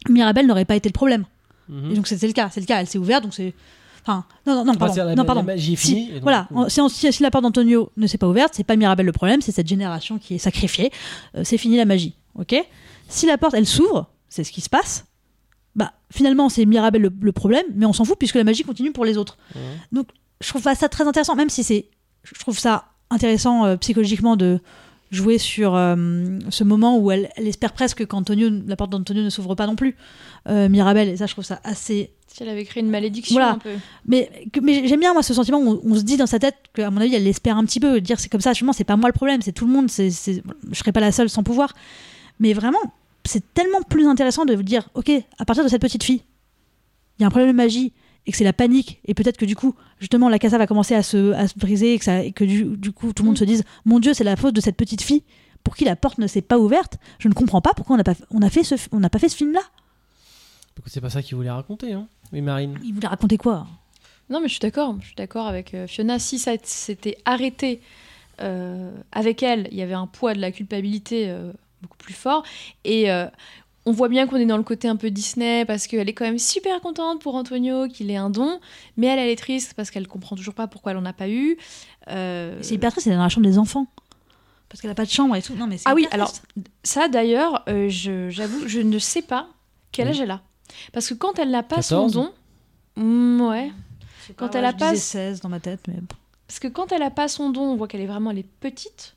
Mirabelle 0.09 0.47
n'aurait 0.47 0.65
pas 0.65 0.77
été 0.77 0.89
le 0.89 0.95
problème. 0.95 1.25
Mhm. 1.69 1.91
Et 1.91 1.95
donc 1.95 2.07
c'était 2.07 2.27
le 2.27 2.33
cas. 2.33 2.49
C'est 2.53 2.61
le 2.61 2.67
cas. 2.67 2.81
Elle 2.81 2.87
s'est 2.87 2.99
ouverte, 2.99 3.25
donc 3.25 3.35
c'est. 3.35 3.55
Enfin, 4.11 4.25
non, 4.47 4.55
non, 4.55 4.65
non, 4.65 4.75
pardon. 4.75 4.95
la- 4.97 5.05
non, 5.11 5.15
la 5.17 5.25
pardon. 5.25 5.43
magie 5.43 5.75
est 5.75 5.77
Si- 5.77 5.87
finie, 5.95 6.13
donc, 6.15 6.23
voilà. 6.23 6.49
Si, 6.69 6.81
on- 6.81 6.89
si- 6.89 7.13
si 7.13 7.23
la 7.23 7.31
porte 7.31 7.43
d'Antonio 7.45 7.91
ne 7.99 8.07
s'est 8.07 8.17
pas 8.17 8.27
ouverte, 8.27 8.55
c'est 8.57 8.65
pas 8.65 8.75
Mirabelle 8.77 9.05
le 9.05 9.13
problème, 9.13 9.43
c'est 9.43 9.53
cette 9.53 9.69
génération 9.69 10.19
qui 10.19 10.37
est 10.37 10.39
sacrifiée. 10.39 10.91
Euh, 11.37 11.43
c'est 11.45 11.59
fini 11.59 11.77
la 11.77 11.85
magie. 11.85 12.15
Ok? 12.35 12.55
Si 13.09 13.27
la 13.27 13.37
porte, 13.37 13.53
elle 13.55 13.67
s'ouvre, 13.67 14.07
c'est 14.31 14.45
ce 14.45 14.53
qui 14.53 14.63
se 14.63 14.71
passe. 14.71 15.05
Bah, 15.77 15.93
finalement, 16.11 16.49
c'est 16.49 16.65
Mirabelle 16.65 17.03
le, 17.03 17.13
le 17.21 17.33
problème, 17.33 17.67
mais 17.75 17.85
on 17.85 17.93
s'en 17.93 18.05
fout 18.07 18.19
puisque 18.19 18.37
la 18.37 18.45
magie 18.45 18.63
continue 18.65 18.93
pour 18.93 19.05
les 19.05 19.19
autres. 19.19 19.37
Donc, 19.93 20.09
je 20.41 20.49
trouve 20.49 20.63
ça 20.63 20.75
très 20.89 21.07
intéressant, 21.07 21.37
même 21.37 21.51
si 21.51 21.63
c'est. 21.63 21.91
Je 22.23 22.33
trouve 22.41 22.59
ça 22.59 22.87
intéressant 23.11 23.65
euh, 23.67 23.77
psychologiquement 23.77 24.37
de 24.37 24.61
jouer 25.11 25.39
sur 25.39 25.75
euh, 25.75 25.97
ce 26.51 26.65
moment 26.65 26.99
où 26.99 27.11
elle, 27.11 27.31
elle 27.37 27.47
espère 27.49 27.73
presque 27.73 28.07
qu'Antonio, 28.07 28.51
la 28.67 28.77
porte 28.77 28.91
d'Antonio 28.91 29.23
ne 29.23 29.31
s'ouvre 29.31 29.55
pas 29.55 29.67
non 29.67 29.75
plus, 29.77 29.97
euh, 30.49 30.69
Mirabelle. 30.69 31.09
Et 31.09 31.17
ça, 31.17 31.27
je 31.27 31.33
trouve 31.33 31.45
ça 31.45 31.61
assez 31.65 32.11
Si 32.27 32.43
elle 32.43 32.51
avait 32.51 32.65
créé 32.65 32.83
une 32.83 32.91
malédiction 32.91 33.35
Voilà. 33.35 33.53
un 33.53 33.59
peu. 33.59 33.71
mais, 34.07 34.31
que- 34.53 34.61
mais 34.61 34.87
j'aime 34.87 35.01
bien 35.01 35.15
moi 35.15 35.23
ce 35.23 35.33
sentiment 35.33 35.59
où 35.59 35.81
on, 35.85 35.93
on 35.93 35.95
se 35.95 36.03
dit 36.03 36.17
dans 36.19 36.27
sa 36.27 36.39
tête 36.39 36.57
qu'à 36.75 36.91
mon 36.91 37.01
avis 37.01 37.15
elle 37.15 37.25
l'espère 37.25 37.57
un 37.57 37.65
petit 37.65 37.81
peu 37.81 38.01
dire 38.03 38.21
c'est 38.21 38.29
comme 38.29 38.41
ça 38.43 38.53
justement 38.53 38.73
c'est 38.75 38.85
pas 38.85 38.97
moi 38.97 39.09
le 39.09 39.15
problème 39.15 39.41
c'est 39.43 39.53
tout 39.53 39.67
le 39.67 39.73
monde 39.73 39.89
c'est 39.91 40.11
c'est- 40.11 40.43
je 40.71 40.79
serais 40.79 40.93
pas 40.93 41.01
la 41.01 41.11
seule 41.11 41.31
sans 41.31 41.43
pouvoir 41.43 41.73
mais 42.39 42.53
vraiment 42.53 42.79
c'est 43.25 43.43
tellement 43.55 43.81
plus 43.83 44.07
intéressant 44.07 44.45
de 44.45 44.55
vous 44.55 44.63
dire 44.63 44.89
ok 44.95 45.11
à 45.39 45.45
partir 45.47 45.65
de 45.65 45.69
cette 45.71 45.81
petite 45.83 46.05
fille 46.05 46.23
il 47.19 47.23
y 47.23 47.25
a 47.25 47.29
un 47.29 47.31
problème 47.31 47.51
de 47.51 47.57
magie 47.57 47.93
et 48.29 48.31
que 48.31 48.37
c'est 48.37 48.45
la 48.45 48.53
panique 48.53 49.01
et 49.07 49.15
peut-être 49.15 49.37
que 49.39 49.45
du 49.47 49.57
coup 49.57 49.75
justement 49.99 50.29
la 50.29 50.39
casa 50.39 50.59
va 50.59 50.67
commencer 50.69 50.95
à 50.95 51.03
se, 51.03 51.33
à 51.33 51.49
se 51.49 51.59
briser 51.59 51.95
et 51.95 51.99
que, 51.99 52.05
ça, 52.05 52.23
et 52.23 52.31
que 52.31 52.45
du, 52.45 52.65
du 52.77 52.93
coup 52.93 53.13
tout 53.13 53.23
le 53.25 53.27
monde 53.29 53.37
Mm. 53.37 53.41
se 53.41 53.45
dise 53.45 53.65
mon 53.85 53.99
dieu 53.99 54.15
c'est 54.15 54.23
la 54.25 54.37
faute 54.37 54.55
de 54.55 54.61
cette 54.61 54.77
petite 54.77 55.03
fille 55.03 55.25
pour 55.65 55.75
qui 55.75 55.85
la 55.85 55.97
porte 55.97 56.19
ne 56.19 56.27
s'est 56.29 56.43
pas 56.43 56.59
ouverte 56.59 56.99
je 57.19 57.27
ne 57.29 57.35
comprends 57.35 57.61
pas 57.61 57.73
pourquoi 57.75 57.95
on 57.95 57.97
n'a 57.97 58.05
pas, 58.05 58.15
on 58.31 58.43
a 58.43 58.51
fait 58.51 58.63
ce, 58.63 58.77
on 58.93 59.01
n'a 59.01 59.11
pas 59.11 59.19
fait 59.19 59.29
ce 59.29 59.37
film 59.37 59.53
là 59.53 59.63
C'est 60.87 61.01
pas 61.01 61.11
ça 61.11 61.23
qu'ils 61.23 61.37
voulaient 61.37 61.51
raconter, 61.51 61.93
hein. 61.95 62.07
Oui, 62.33 62.41
Marine. 62.43 62.79
il 62.85 62.93
voulait 62.95 63.09
raconter 63.09 63.39
quoi? 63.39 63.67
Non, 64.31 64.41
mais 64.41 64.49
je 64.49 64.53
suis 64.53 64.61
d'accord. 64.61 64.95
Je 65.01 65.07
suis 65.07 65.17
d'accord 65.17 65.47
avec 65.47 65.73
euh, 65.73 65.87
Fiona. 65.87 66.19
Si 66.19 66.39
ça 66.39 66.53
s'était 66.63 67.17
arrêté 67.25 67.81
euh, 68.43 68.91
avec 69.11 69.43
elle, 69.43 69.67
il 69.73 69.79
y 69.79 69.83
avait 69.83 69.95
un 69.95 70.07
poids 70.07 70.35
de 70.35 70.41
la 70.41 70.53
culpabilité 70.53 71.31
euh, 71.31 71.51
beaucoup 71.81 71.97
plus 71.97 72.13
fort. 72.13 72.43
Et 72.85 73.11
euh, 73.11 73.27
on 73.89 73.93
voit 73.93 74.09
bien 74.09 74.27
qu'on 74.27 74.37
est 74.37 74.45
dans 74.47 74.57
le 74.59 74.63
côté 74.63 74.87
un 74.87 74.97
peu 74.97 75.11
Disney 75.11 75.65
parce 75.65 75.87
qu'elle 75.87 76.09
est 76.09 76.13
quand 76.13 76.25
même 76.27 76.39
super 76.39 76.81
contente 76.81 77.21
pour 77.23 77.35
Antonio 77.35 77.89
qu'il 77.89 78.11
ait 78.11 78.17
un 78.17 78.29
don, 78.31 78.61
mais 78.97 79.07
elle, 79.07 79.19
elle 79.19 79.31
est 79.31 79.37
triste 79.37 79.73
parce 79.75 79.91
qu'elle 79.91 80.07
comprend 80.07 80.37
toujours 80.37 80.55
pas 80.55 80.67
pourquoi 80.67 80.93
elle 80.93 80.99
en 80.99 81.05
a 81.07 81.13
pas 81.13 81.29
eu. 81.29 81.57
Euh, 82.09 82.59
C'est 82.61 82.75
hyper 82.75 82.93
triste, 82.93 83.07
c'est 83.07 83.15
dans 83.15 83.23
la 83.23 83.29
chambre 83.29 83.47
des 83.47 83.59
enfants. 83.59 83.87
Parce 84.69 84.83
qu'elle 84.83 84.91
a 84.91 84.95
pas 84.95 85.07
de 85.07 85.11
chambre 85.11 85.35
et 85.37 85.41
tout. 85.43 85.55
Non, 85.55 85.67
mais 85.67 85.79
Ah 85.87 85.95
oui, 85.95 86.07
alors 86.11 86.33
ça 86.83 87.09
d'ailleurs, 87.09 87.65
euh, 87.69 87.89
je- 87.89 88.29
j'avoue, 88.29 88.69
je 88.69 88.81
ne 88.81 88.99
sais 88.99 89.23
pas 89.23 89.49
quel 89.93 90.09
âge 90.09 90.21
elle 90.21 90.31
a. 90.31 90.43
Parce 90.93 91.09
que 91.09 91.15
quand 91.15 91.39
elle 91.39 91.51
n'a 91.51 91.63
pas 91.63 91.77
14? 91.77 92.13
son 92.13 92.21
don, 92.23 92.33
Mm, 92.97 93.41
ouais. 93.43 93.71
Je 94.21 94.27
sais 94.27 94.33
quand 94.35 94.49
pas, 94.51 94.59
elle 94.59 94.65
a 94.67 94.73
je 94.73 94.77
pas- 94.77 94.91
disais 94.93 95.03
16 95.03 95.41
dans 95.41 95.49
ma 95.49 95.61
tête, 95.61 95.81
mais 95.89 95.95
Parce 96.47 96.59
que 96.59 96.69
quand 96.69 96.93
elle 96.93 97.03
a 97.03 97.11
pas 97.11 97.29
son 97.29 97.49
don, 97.51 97.63
on 97.63 97.77
voit 97.77 97.89
qu'elle 97.89 98.01
est 98.03 98.07
vraiment 98.07 98.31
elle 98.33 98.39
est 98.41 98.51
petite, 98.61 99.15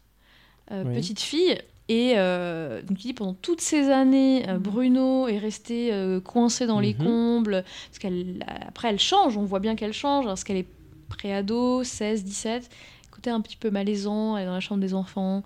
euh, 0.72 0.84
Oui. 0.86 0.96
petite 0.96 1.20
fille. 1.20 1.58
Et 1.94 2.14
euh, 2.16 2.82
donc 2.84 3.04
il 3.04 3.08
dit 3.08 3.14
pendant 3.14 3.34
toutes 3.34 3.60
ces 3.60 3.90
années, 3.90 4.48
euh, 4.48 4.54
Mhm. 4.54 4.60
Bruno 4.60 5.28
est 5.28 5.38
resté 5.40 5.92
euh, 5.92 6.22
coincé 6.22 6.66
dans 6.66 6.80
les 6.80 6.94
Mhm. 6.94 7.04
combles. 7.06 7.64
Parce 7.90 8.00
qu'elle 8.00 8.46
après 8.66 8.88
elle 8.90 9.00
change, 9.00 9.36
on 9.36 9.44
voit 9.44 9.60
bien 9.60 9.76
qu'elle 9.76 9.92
change 9.92 10.24
parce 10.24 10.46
qu'elle 10.46 10.56
est 10.58 10.68
préado, 11.10 11.84
16, 11.84 12.24
17, 12.24 12.70
côté 13.12 13.30
un 13.30 13.42
petit 13.42 13.58
peu 13.58 13.70
malaisant, 13.72 14.38
elle 14.38 14.44
est 14.44 14.46
dans 14.46 14.54
la 14.54 14.62
chambre 14.62 14.80
des 14.80 14.94
enfants. 14.94 15.44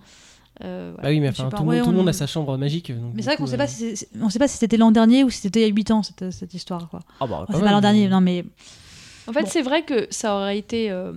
Euh, 0.63 0.91
voilà. 0.93 1.09
Bah 1.09 1.13
oui, 1.13 1.19
mais 1.19 1.29
enfin, 1.29 1.49
tout, 1.49 1.63
le 1.63 1.69
ouais, 1.69 1.75
monde, 1.77 1.85
tout 1.85 1.89
le 1.91 1.95
on- 1.95 1.99
monde 2.01 2.09
a 2.09 2.13
sa 2.13 2.27
chambre 2.27 2.55
magique. 2.57 2.91
donc 2.91 3.11
Mais 3.15 3.23
c'est 3.23 3.29
vrai 3.29 3.37
qu'on 3.37 3.51
euh, 3.51 3.65
si 3.67 4.07
on 4.21 4.29
sait 4.29 4.37
pas 4.39 4.47
si 4.47 4.57
c'était 4.57 4.77
l'an 4.77 4.91
dernier 4.91 5.23
ou 5.23 5.29
si 5.31 5.41
c'était 5.41 5.61
il 5.61 5.67
y 5.67 5.71
a 5.71 5.73
8 5.73 5.89
ans 5.91 6.03
cette, 6.03 6.29
cette 6.31 6.53
histoire 6.53 6.87
quoi. 6.89 6.99
Ah 7.19 7.25
bah, 7.27 7.45
c'est 7.51 7.59
pas 7.59 7.71
l'an 7.71 7.81
dernier, 7.81 8.07
non 8.07 8.21
mais 8.21 8.45
En 9.27 9.33
fait, 9.33 9.41
Bon. 9.41 9.47
c'est 9.49 9.63
vrai 9.63 9.81
que 9.83 10.05
ça 10.11 10.35
aurait 10.35 10.57
été 10.59 10.91
euh, 10.91 11.11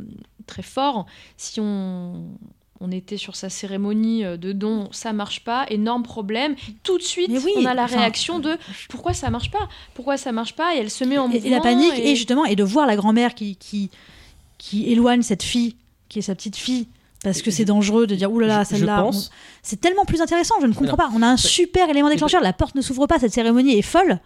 très 0.47 0.63
fort 0.63 1.05
si 1.37 1.61
on, 1.61 2.25
on 2.81 2.93
était 2.93 3.17
sur 3.17 3.35
sa 3.37 3.49
cérémonie 3.51 4.25
euh, 4.25 4.37
de 4.37 4.53
don, 4.53 4.89
ça 4.93 5.13
marche 5.13 5.43
pas, 5.45 5.67
énorme 5.69 6.03
problème. 6.05 6.55
Tout 6.83 6.99
de 6.99 7.03
suite, 7.03 7.31
oui, 7.31 7.53
on 7.57 7.65
a 7.65 7.75
la 7.75 7.85
enfin, 7.85 7.99
réaction 7.99 8.39
de 8.39 8.57
pourquoi 8.89 9.15
ça 9.15 9.31
marche 9.31 9.51
pas? 9.51 9.69
Pourquoi 9.95 10.17
ça 10.17 10.31
marche 10.33 10.55
pas? 10.55 10.75
Et 10.75 10.79
elle 10.79 10.91
se 10.91 11.05
met 11.05 11.19
en 11.19 11.29
et, 11.31 11.35
mouvement. 11.35 11.47
et 11.47 11.51
la 11.51 11.61
panique 11.61 11.95
et- 11.99 12.13
et 12.13 12.17
justement 12.17 12.45
et 12.45 12.55
de 12.57 12.63
voir 12.65 12.87
la 12.87 12.97
grand-mère 12.97 13.35
qui, 13.35 13.57
qui 13.57 13.91
qui 14.59 14.91
éloigne 14.93 15.23
cette 15.23 15.43
fille 15.43 15.77
qui 16.09 16.19
est 16.21 16.23
sa 16.23 16.35
petite 16.35 16.57
fille 16.57 16.89
parce 17.25 17.43
que 17.43 17.51
c'est 17.51 17.65
dangereux 17.65 18.07
de 18.07 18.15
dire 18.15 18.31
oulala 18.33 18.65
celle-là 18.65 19.05
on- 19.05 19.11
c'est 19.63 19.81
tellement 19.81 20.05
plus 20.05 20.21
intéressant 20.21 20.55
je 20.61 20.67
ne 20.67 20.73
comprends 20.73 20.97
pas 20.97 21.11
on 21.15 21.23
a 21.23 21.27
un 21.27 21.37
super 21.37 21.89
élément 21.91 22.09
déclencheur 22.09 22.41
la 22.43 22.53
porte 22.53 22.75
ne 22.77 22.81
s'ouvre 22.81 23.07
pas 23.07 23.19
cette 23.19 23.33
cérémonie 23.33 23.77
est 23.77 23.83
folle 23.83 24.19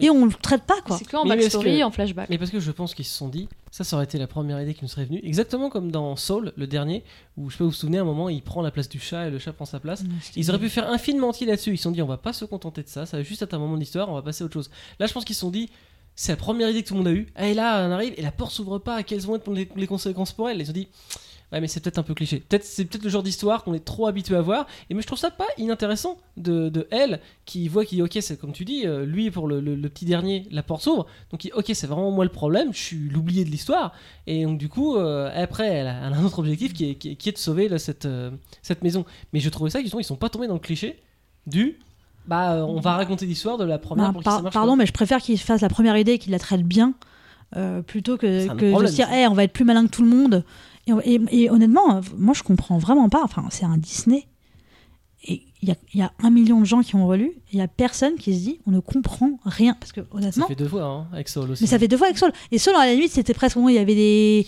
et 0.00 0.10
on 0.10 0.24
le 0.26 0.32
traite 0.32 0.62
pas 0.64 0.80
quoi 0.82 0.98
C'est 0.98 1.06
que 1.06 1.16
en 1.16 1.24
Mais 1.24 1.36
backstory, 1.36 1.78
que- 1.78 1.84
en 1.84 1.90
flashback. 1.90 2.28
Mais 2.30 2.38
parce 2.38 2.50
que 2.50 2.60
je 2.60 2.70
pense 2.70 2.94
qu'ils 2.94 3.04
se 3.04 3.16
sont 3.16 3.28
dit, 3.28 3.48
ça, 3.70 3.84
ça 3.84 3.96
aurait 3.96 4.04
été 4.04 4.18
la 4.18 4.26
première 4.26 4.60
idée 4.60 4.74
qui 4.74 4.82
nous 4.82 4.88
serait 4.88 5.04
venue, 5.04 5.20
exactement 5.22 5.68
comme 5.70 5.90
dans 5.90 6.16
Soul, 6.16 6.52
le 6.56 6.66
dernier, 6.66 7.02
où 7.36 7.48
je 7.50 7.54
sais 7.54 7.58
pas, 7.58 7.64
vous 7.64 7.70
vous 7.70 7.76
souvenez, 7.76 7.98
à 7.98 8.02
un 8.02 8.04
moment, 8.04 8.28
il 8.28 8.42
prend 8.42 8.62
la 8.62 8.70
place 8.70 8.88
du 8.88 8.98
chat 9.00 9.26
et 9.28 9.30
le 9.30 9.38
chat 9.38 9.52
prend 9.52 9.64
sa 9.64 9.80
place. 9.80 10.04
Ils 10.36 10.48
auraient 10.50 10.58
pu 10.58 10.68
faire 10.68 10.88
un 10.90 10.98
film 10.98 11.22
entier 11.24 11.46
là-dessus. 11.46 11.72
Ils 11.72 11.76
se 11.78 11.82
sont 11.84 11.90
dit, 11.90 12.02
on 12.02 12.06
va 12.06 12.16
pas 12.18 12.32
se 12.32 12.44
contenter 12.44 12.82
de 12.82 12.88
ça, 12.88 13.06
ça 13.06 13.16
va 13.16 13.22
juste 13.22 13.42
être 13.42 13.54
un 13.54 13.58
moment 13.58 13.76
d'histoire, 13.76 14.08
on 14.10 14.14
va 14.14 14.22
passer 14.22 14.42
à 14.42 14.46
autre 14.46 14.54
chose. 14.54 14.70
Là, 14.98 15.06
je 15.06 15.12
pense 15.12 15.24
qu'ils 15.24 15.34
se 15.36 15.40
sont 15.40 15.50
dit, 15.50 15.70
c'est 16.14 16.32
la 16.32 16.36
première 16.36 16.70
idée 16.70 16.82
que 16.82 16.88
tout 16.88 16.94
le 16.94 16.98
monde 17.00 17.08
a 17.08 17.12
eue. 17.12 17.26
Et 17.38 17.52
là, 17.52 17.86
on 17.86 17.92
arrive 17.92 18.14
et 18.16 18.22
la 18.22 18.32
porte 18.32 18.52
s'ouvre 18.52 18.78
pas. 18.78 19.02
Quelles 19.02 19.20
vont 19.20 19.36
être 19.36 19.50
les, 19.52 19.68
les 19.76 19.86
conséquences 19.86 20.32
pour 20.32 20.48
elle? 20.48 20.60
Ils 20.60 20.70
ont 20.70 20.72
dit, 20.72 20.88
ouais, 21.52 21.60
mais 21.60 21.66
c'est 21.68 21.80
peut-être 21.80 21.98
un 21.98 22.02
peu 22.02 22.14
cliché. 22.14 22.40
Peut-être 22.48 22.64
c'est 22.64 22.84
peut-être 22.84 23.04
le 23.04 23.10
genre 23.10 23.22
d'histoire 23.22 23.64
qu'on 23.64 23.74
est 23.74 23.84
trop 23.84 24.06
habitué 24.06 24.36
à 24.36 24.40
voir. 24.40 24.66
Et 24.90 24.94
mais 24.94 25.02
je 25.02 25.06
trouve 25.06 25.18
ça 25.18 25.30
pas 25.30 25.46
inintéressant 25.58 26.18
de, 26.36 26.68
de 26.68 26.86
elle 26.90 27.20
qui 27.44 27.68
voit 27.68 27.84
qui, 27.84 28.02
ok, 28.02 28.18
c'est 28.20 28.38
comme 28.38 28.52
tu 28.52 28.64
dis, 28.64 28.86
euh, 28.86 29.04
lui 29.06 29.30
pour 29.30 29.46
le, 29.48 29.60
le- 29.60 29.74
le 29.76 29.88
petit 29.88 30.04
dernier, 30.04 30.46
la 30.50 30.62
porte 30.62 30.82
s'ouvre. 30.82 31.06
Donc, 31.30 31.44
il- 31.44 31.52
ok, 31.54 31.70
c'est 31.74 31.86
vraiment 31.86 32.10
moi 32.10 32.24
le 32.24 32.30
problème. 32.30 32.72
Je 32.72 32.78
suis 32.78 33.08
l'oublié 33.08 33.44
de 33.44 33.50
l'histoire. 33.50 33.92
Et 34.26 34.44
donc, 34.44 34.58
du 34.58 34.68
coup, 34.68 34.96
euh, 34.96 35.30
après, 35.34 35.66
elle 35.68 35.86
a, 35.86 36.06
elle 36.06 36.12
a 36.12 36.16
un 36.16 36.24
autre 36.24 36.38
objectif 36.40 36.72
qui 36.72 36.90
est, 36.90 36.94
qui 36.96 37.10
est- 37.10 37.14
qui 37.16 37.28
est 37.28 37.32
de 37.32 37.38
sauver 37.38 37.68
là, 37.68 37.78
cette, 37.78 38.06
euh, 38.06 38.30
cette 38.62 38.82
maison. 38.82 39.04
Mais 39.32 39.40
je 39.40 39.48
trouvais 39.48 39.70
ça, 39.70 39.80
justement, 39.80 40.00
ils 40.00 40.04
sont 40.04 40.16
pas 40.16 40.28
tombés 40.28 40.48
dans 40.48 40.54
le 40.54 40.60
cliché 40.60 41.00
du. 41.46 41.78
Bah, 42.26 42.64
on 42.66 42.80
va 42.80 42.96
raconter 42.96 43.24
l'histoire 43.24 43.56
de 43.56 43.62
la 43.64 43.78
première 43.78 44.06
Bah, 44.06 44.12
pour 44.14 44.20
qui 44.22 44.24
par- 44.24 44.36
ça 44.38 44.42
marche. 44.42 44.52
pardon, 44.54 44.74
mais 44.74 44.84
je 44.84 44.92
préfère 44.92 45.20
qu'il 45.22 45.38
fasse 45.38 45.60
la 45.60 45.68
première 45.68 45.96
idée 45.96 46.12
et 46.14 46.18
qu'il 46.18 46.32
la 46.32 46.40
traite 46.40 46.62
bien 46.64 46.94
euh, 47.56 47.82
plutôt 47.82 48.16
que, 48.16 48.48
que 48.56 48.82
de 48.82 48.86
se 48.88 48.92
dire 48.94 49.06
ça. 49.06 49.20
Eh, 49.22 49.28
on 49.28 49.32
va 49.34 49.44
être 49.44 49.52
plus 49.52 49.64
malin 49.64 49.86
que 49.86 49.90
tout 49.92 50.02
le 50.02 50.08
monde. 50.08 50.44
Et, 50.86 50.92
et- 51.14 51.42
et 51.42 51.50
honnêtement, 51.50 52.00
moi 52.16 52.34
je 52.34 52.42
comprends 52.42 52.78
vraiment 52.78 53.08
pas. 53.08 53.22
Enfin, 53.24 53.44
c'est 53.50 53.64
un 53.64 53.76
Disney. 53.78 54.26
Et 55.28 55.42
il 55.62 55.68
y 55.68 55.72
a, 55.72 55.74
il 55.94 55.98
y 56.00 56.02
a 56.02 56.12
un 56.22 56.30
million 56.30 56.60
de 56.60 56.64
gens 56.66 56.82
qui 56.82 56.94
ont 56.94 57.06
relu. 57.08 57.26
et 57.26 57.36
Il 57.54 57.58
y 57.58 57.62
a 57.62 57.66
personne 57.68 58.14
qui 58.16 58.32
se 58.34 58.40
dit 58.40 58.60
on 58.66 58.70
ne 58.70 58.80
comprend 58.80 59.30
rien. 59.44 59.74
Parce 59.80 59.90
que 59.92 60.02
Ça 60.02 60.06
honnêtement. 60.12 60.46
fait 60.46 60.54
deux 60.54 60.68
fois 60.68 60.84
hein, 60.84 61.06
avec 61.12 61.28
Soul 61.28 61.50
aussi. 61.50 61.64
Mais 61.64 61.68
ça 61.68 61.78
fait 61.78 61.88
deux 61.88 61.96
fois 61.96 62.06
avec 62.06 62.18
Soul. 62.18 62.30
Et 62.52 62.58
Soul, 62.58 62.74
à 62.76 62.86
la 62.86 62.94
limite, 62.94 63.10
c'était 63.12 63.34
presque 63.34 63.56
bon, 63.56 63.68
il 63.68 63.74
y 63.74 63.78
avait 63.78 63.94
des. 63.94 64.46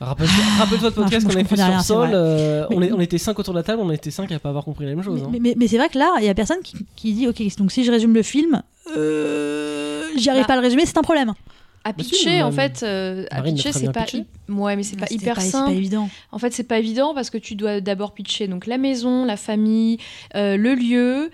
Rappelle- 0.00 0.26
Rappelle-toi 0.58 0.88
le 0.90 0.94
Ah, 0.96 1.02
podcast 1.02 1.24
moi, 1.24 1.32
qu'on 1.32 1.32
je 1.32 1.38
avait 1.62 1.76
fait 1.76 1.82
sur 1.84 1.96
vrai. 1.98 2.10
euh, 2.14 2.66
on, 2.70 2.78
Mais- 2.80 2.88
est- 2.88 2.92
on 2.92 3.00
était 3.00 3.16
cinq 3.18 3.38
autour 3.38 3.54
de 3.54 3.58
la 3.60 3.62
table, 3.62 3.80
on 3.82 3.90
était 3.92 4.10
cinq 4.10 4.30
à 4.32 4.38
pas 4.40 4.48
avoir 4.50 4.64
compris 4.64 4.84
la 4.84 4.94
même 4.94 5.04
chose. 5.04 5.22
hein. 5.24 5.28
Mais, 5.32 5.38
mais- 5.40 5.54
mais 5.56 5.68
c'est 5.68 5.78
vrai 5.78 5.88
que 5.88 5.98
là, 5.98 6.14
il 6.18 6.24
y 6.24 6.28
a 6.28 6.34
personne 6.34 6.58
qui, 6.62 6.76
qui 6.96 7.12
dit 7.14 7.26
ok, 7.28 7.40
donc 7.56 7.70
si 7.72 7.84
je 7.84 7.90
résume 7.92 8.12
le 8.12 8.22
film, 8.24 8.62
euh, 8.96 10.02
j'y 10.16 10.28
arrive 10.30 10.42
Bah. 10.42 10.46
pas 10.48 10.52
à 10.54 10.56
le 10.56 10.62
résumer, 10.62 10.84
c'est 10.84 10.98
un 10.98 11.02
problème. 11.02 11.32
À 11.86 11.92
Bah 11.92 12.02
si, 12.02 12.10
pitcher, 12.12 12.42
en 12.42 12.50
fait, 12.50 12.82
euh, 12.82 13.26
à 13.30 13.42
pitcher, 13.42 13.70
c'est 13.72 13.92
pas, 13.92 14.06
ouais, 14.48 14.74
mais 14.74 14.82
c'est 14.82 14.96
pas 14.96 15.04
hyper 15.10 15.38
c'est 15.38 15.50
simple. 15.50 15.70
pas 15.72 15.76
évident. 15.76 16.08
En 16.32 16.38
fait, 16.38 16.50
c'est 16.54 16.64
pas 16.64 16.78
évident 16.78 17.12
parce 17.14 17.28
que 17.28 17.36
tu 17.36 17.56
dois 17.56 17.82
d'abord 17.82 18.14
pitcher 18.14 18.48
donc 18.48 18.66
la 18.66 18.78
maison, 18.78 19.26
la 19.26 19.36
famille, 19.36 19.98
euh, 20.34 20.56
le 20.56 20.74
lieu, 20.74 21.30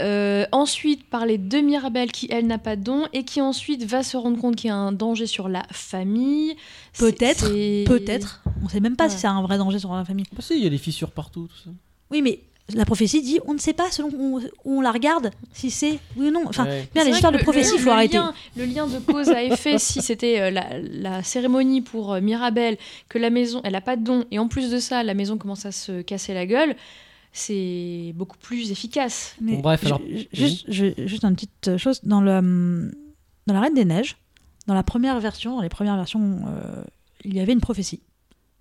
euh, 0.00 0.44
ensuite 0.52 1.08
parler 1.08 1.38
de 1.38 1.56
Mirabelle 1.58 2.12
qui 2.12 2.28
elle 2.30 2.46
n'a 2.46 2.58
pas 2.58 2.76
de 2.76 2.82
don 2.82 3.06
et 3.14 3.24
qui 3.24 3.40
ensuite 3.40 3.84
va 3.84 4.02
se 4.02 4.18
rendre 4.18 4.38
compte 4.38 4.56
qu'il 4.56 4.68
y 4.68 4.70
a 4.70 4.76
un 4.76 4.92
danger 4.92 5.26
sur 5.26 5.48
la 5.48 5.62
famille. 5.70 6.54
Peut-être, 6.98 7.48
Peut-être. 7.86 8.42
On 8.62 8.68
sait 8.68 8.80
même 8.80 8.96
pas 8.96 9.04
Ouais. 9.04 9.10
si 9.10 9.18
c'est 9.18 9.26
un 9.26 9.40
vrai 9.42 9.56
danger 9.56 9.78
sur 9.78 9.94
la 9.94 10.04
famille. 10.04 10.26
Bah 10.32 10.42
si, 10.42 10.54
il 10.58 10.62
y 10.64 10.66
a 10.66 10.70
des 10.70 10.78
fissures 10.78 11.12
partout. 11.12 11.48
Tout 11.48 11.64
ça. 11.64 11.70
Oui, 12.10 12.20
mais 12.20 12.40
la 12.72 12.86
prophétie 12.86 13.20
dit 13.20 13.40
on 13.46 13.52
ne 13.52 13.58
sait 13.58 13.74
pas 13.74 13.90
selon 13.90 14.08
où 14.16 14.38
on, 14.38 14.42
où 14.64 14.78
on 14.78 14.80
la 14.80 14.90
regarde 14.90 15.30
si 15.52 15.70
c'est 15.70 15.98
oui 16.16 16.28
ou 16.28 16.30
non. 16.30 16.44
Enfin, 16.46 16.64
Ouais. 16.64 16.88
bien, 16.94 17.04
les 17.04 17.10
histoires 17.10 17.32
de 17.32 17.36
prophétie, 17.38 17.68
il 17.74 17.76
le- 17.76 17.78
faut 17.80 17.84
le 17.90 17.92
arrêter. 17.92 18.16
lien- 18.16 18.34
le 18.56 18.64
lien 18.64 18.86
de 18.86 18.98
cause 19.00 19.28
à 19.28 19.42
effet, 19.42 19.78
si 19.78 20.00
c'était 20.00 20.40
euh, 20.40 20.50
la, 20.50 20.78
la 20.80 21.22
cérémonie 21.22 21.82
pour 21.82 22.14
euh, 22.14 22.20
Mirabelle, 22.22 22.78
que 23.10 23.18
la 23.18 23.28
maison, 23.30 23.60
elle 23.64 23.74
a 23.74 23.80
pas 23.82 23.96
de 23.96 24.02
don, 24.04 24.24
et 24.30 24.38
en 24.38 24.48
plus 24.48 24.70
de 24.70 24.78
ça, 24.78 25.02
la 25.02 25.12
maison 25.14 25.36
commence 25.36 25.66
à 25.66 25.72
se 25.72 26.00
casser 26.00 26.32
la 26.32 26.46
gueule, 26.46 26.74
c'est 27.32 28.12
beaucoup 28.14 28.38
plus 28.38 28.70
efficace. 28.70 29.34
Mais 29.40 29.56
Bon, 29.56 29.60
bref, 29.60 29.84
alors, 29.84 30.00
ju- 30.06 30.26
juste, 30.32 30.64
je- 30.68 31.06
juste 31.06 31.24
une 31.24 31.34
petite 31.34 31.76
chose 31.76 32.00
dans 32.04 32.20
le 32.20 32.32
hum, 32.32 32.92
dans 33.46 33.54
la 33.54 33.60
Reine 33.60 33.74
des 33.74 33.84
Neiges, 33.84 34.16
dans 34.66 34.74
la 34.74 34.82
première 34.82 35.20
version, 35.20 35.56
dans 35.56 35.62
les 35.62 35.68
premières 35.68 35.96
versions, 35.96 36.40
euh, 36.48 36.82
il 37.24 37.34
y 37.34 37.40
avait 37.40 37.52
une 37.52 37.60
prophétie 37.60 38.00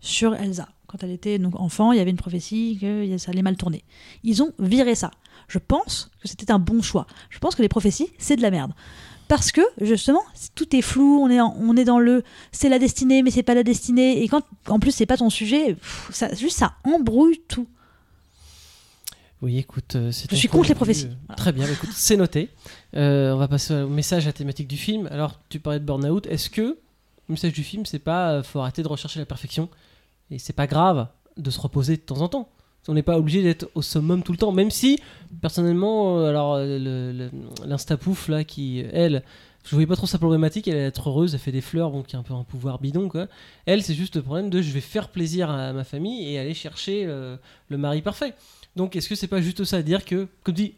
sur 0.02 0.36
Elsa. 0.36 0.68
Quand 0.94 1.02
elle 1.04 1.12
était 1.12 1.40
donc 1.40 1.60
enfant, 1.60 1.92
il 1.92 1.98
y 1.98 2.02
avait 2.02 2.12
une 2.12 2.18
prophétie 2.18 2.78
que 2.80 3.18
ça 3.18 3.32
allait 3.32 3.42
mal 3.42 3.58
tourner. 3.58 3.84
Ils 4.24 4.44
ont 4.44 4.54
viré 4.60 4.94
ça. 4.94 5.10
Je 5.48 5.58
pense 5.58 6.12
que 6.22 6.28
c'était 6.28 6.52
un 6.52 6.60
bon 6.60 6.84
choix. 6.84 7.08
Je 7.32 7.40
pense 7.40 7.56
que 7.56 7.64
les 7.64 7.68
prophéties, 7.68 8.10
c'est 8.20 8.36
de 8.36 8.44
la 8.44 8.52
merde. 8.52 8.74
Parce 9.28 9.52
que, 9.52 9.62
justement, 9.82 10.22
tout 10.54 10.76
est 10.76 10.84
flou, 10.84 11.20
on 11.20 11.30
est, 11.32 11.42
en- 11.42 11.56
on 11.60 11.76
est 11.78 11.84
dans 11.86 11.98
le 11.98 12.22
c'est 12.52 12.70
la 12.70 12.78
destinée, 12.78 13.24
mais 13.24 13.32
c'est 13.32 13.42
pas 13.42 13.56
la 13.56 13.64
destinée. 13.64 14.22
Et 14.22 14.28
quand, 14.28 14.44
en 14.68 14.78
plus, 14.78 14.92
c'est 14.92 15.08
pas 15.08 15.18
ton 15.18 15.32
sujet, 15.32 15.74
pff, 15.74 16.10
ça, 16.14 16.32
juste 16.36 16.58
ça 16.60 16.76
embrouille 16.84 17.42
tout. 17.48 17.68
Oui, 19.42 19.58
écoute, 19.58 19.96
euh, 19.96 20.12
c'est 20.12 20.30
Je 20.30 20.36
suis 20.36 20.48
contre 20.48 20.70
les 20.70 20.76
prophéties. 20.76 21.08
Voilà. 21.28 21.36
Très 21.36 21.52
bien, 21.54 21.66
bah, 21.66 21.74
écoute, 21.74 21.90
c'est 21.94 22.18
noté. 22.18 22.50
Euh, 22.96 23.34
on 23.34 23.38
va 23.38 23.48
passer 23.48 23.74
au 23.74 23.90
message 23.90 24.24
à 24.26 24.30
la 24.30 24.34
thématique 24.34 24.68
du 24.68 24.78
film. 24.78 25.08
Alors, 25.12 25.40
tu 25.50 25.60
parlais 25.60 25.80
de 25.80 25.86
burn-out. 25.86 26.28
Est-ce 26.28 26.50
que 26.52 26.62
le 26.62 26.78
message 27.30 27.54
du 27.54 27.64
film, 27.64 27.86
c'est 27.86 28.00
pas 28.00 28.34
euh, 28.34 28.44
faut 28.44 28.60
arrêter 28.60 28.84
de 28.84 28.88
rechercher 28.88 29.20
la 29.20 29.26
perfection? 29.26 29.70
Et 30.34 30.40
c'est 30.40 30.54
pas 30.54 30.68
grave 30.68 31.08
de 31.38 31.50
se 31.52 31.60
reposer 31.60 31.96
de 31.96 32.02
temps 32.02 32.22
en 32.22 32.28
temps. 32.28 32.50
On 32.88 32.94
n'est 32.94 33.04
pas 33.04 33.18
obligé 33.18 33.42
d'être 33.44 33.70
au 33.76 33.82
summum 33.82 34.24
tout 34.24 34.34
le 34.34 34.38
temps, 34.38 34.52
même 34.52 34.72
si 34.72 35.00
personnellement, 35.42 36.20
euh, 36.20 36.30
alors 36.30 36.56
euh, 36.58 37.30
l'instapouf 37.66 38.28
là 38.28 38.44
qui 38.44 38.84
elle, 38.92 39.24
je 39.64 39.70
voyais 39.72 39.88
pas 39.88 39.96
trop 39.96 40.08
sa 40.08 40.18
problématique. 40.18 40.68
Elle 40.68 40.76
est 40.76 40.88
être 40.88 41.10
heureuse, 41.10 41.34
elle 41.34 41.40
fait 41.40 41.54
des 41.54 41.62
fleurs, 41.62 41.92
bon 41.92 42.04
qui 42.04 42.18
a 42.18 42.20
un 42.20 42.24
peu 42.24 42.34
un 42.34 42.44
pouvoir 42.44 42.80
bidon 42.80 43.08
quoi. 43.08 43.28
Elle, 43.66 43.84
c'est 43.84 43.94
juste 43.94 44.18
le 44.18 44.22
problème 44.22 44.50
de 44.50 44.62
je 44.62 44.72
vais 44.72 44.82
faire 44.82 45.10
plaisir 45.10 45.50
à 45.50 45.72
ma 45.72 45.86
famille 45.86 46.28
et 46.28 46.40
aller 46.40 46.54
chercher 46.54 47.06
euh, 47.06 47.38
le 47.70 47.78
mari 47.78 48.02
parfait. 48.02 48.34
Donc 48.76 48.96
est-ce 48.98 49.08
que 49.08 49.16
c'est 49.16 49.28
pas 49.28 49.40
juste 49.40 49.64
ça 49.64 49.78
à 49.78 49.82
dire 49.82 50.04
que, 50.04 50.28
comme 50.44 50.56
dit, 50.56 50.74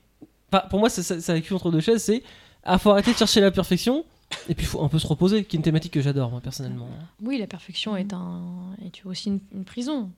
pour 0.69 0.79
moi 0.79 0.89
ça, 0.89 1.01
ça, 1.01 1.19
ça 1.19 1.33
entre 1.51 1.71
deux 1.71 1.79
chaises, 1.79 2.03
c'est 2.03 2.21
ah 2.63 2.77
faut 2.77 2.91
arrêter 2.91 3.13
de 3.13 3.17
chercher 3.17 3.41
la 3.41 3.51
perfection 3.51 4.05
et 4.49 4.55
puis 4.55 4.65
faut 4.65 4.83
un 4.83 4.87
peu 4.89 4.99
se 4.99 5.07
reposer, 5.07 5.43
qui 5.43 5.55
est 5.55 5.59
une 5.59 5.63
thématique 5.63 5.93
que 5.93 6.01
j'adore 6.01 6.31
moi 6.31 6.41
personnellement. 6.41 6.87
Oui, 7.23 7.37
la 7.37 7.47
perfection 7.47 7.95
est, 7.95 8.13
un, 8.13 8.41
est 8.85 9.05
aussi 9.05 9.29
une, 9.29 9.39
une 9.53 9.65
prison. 9.65 10.09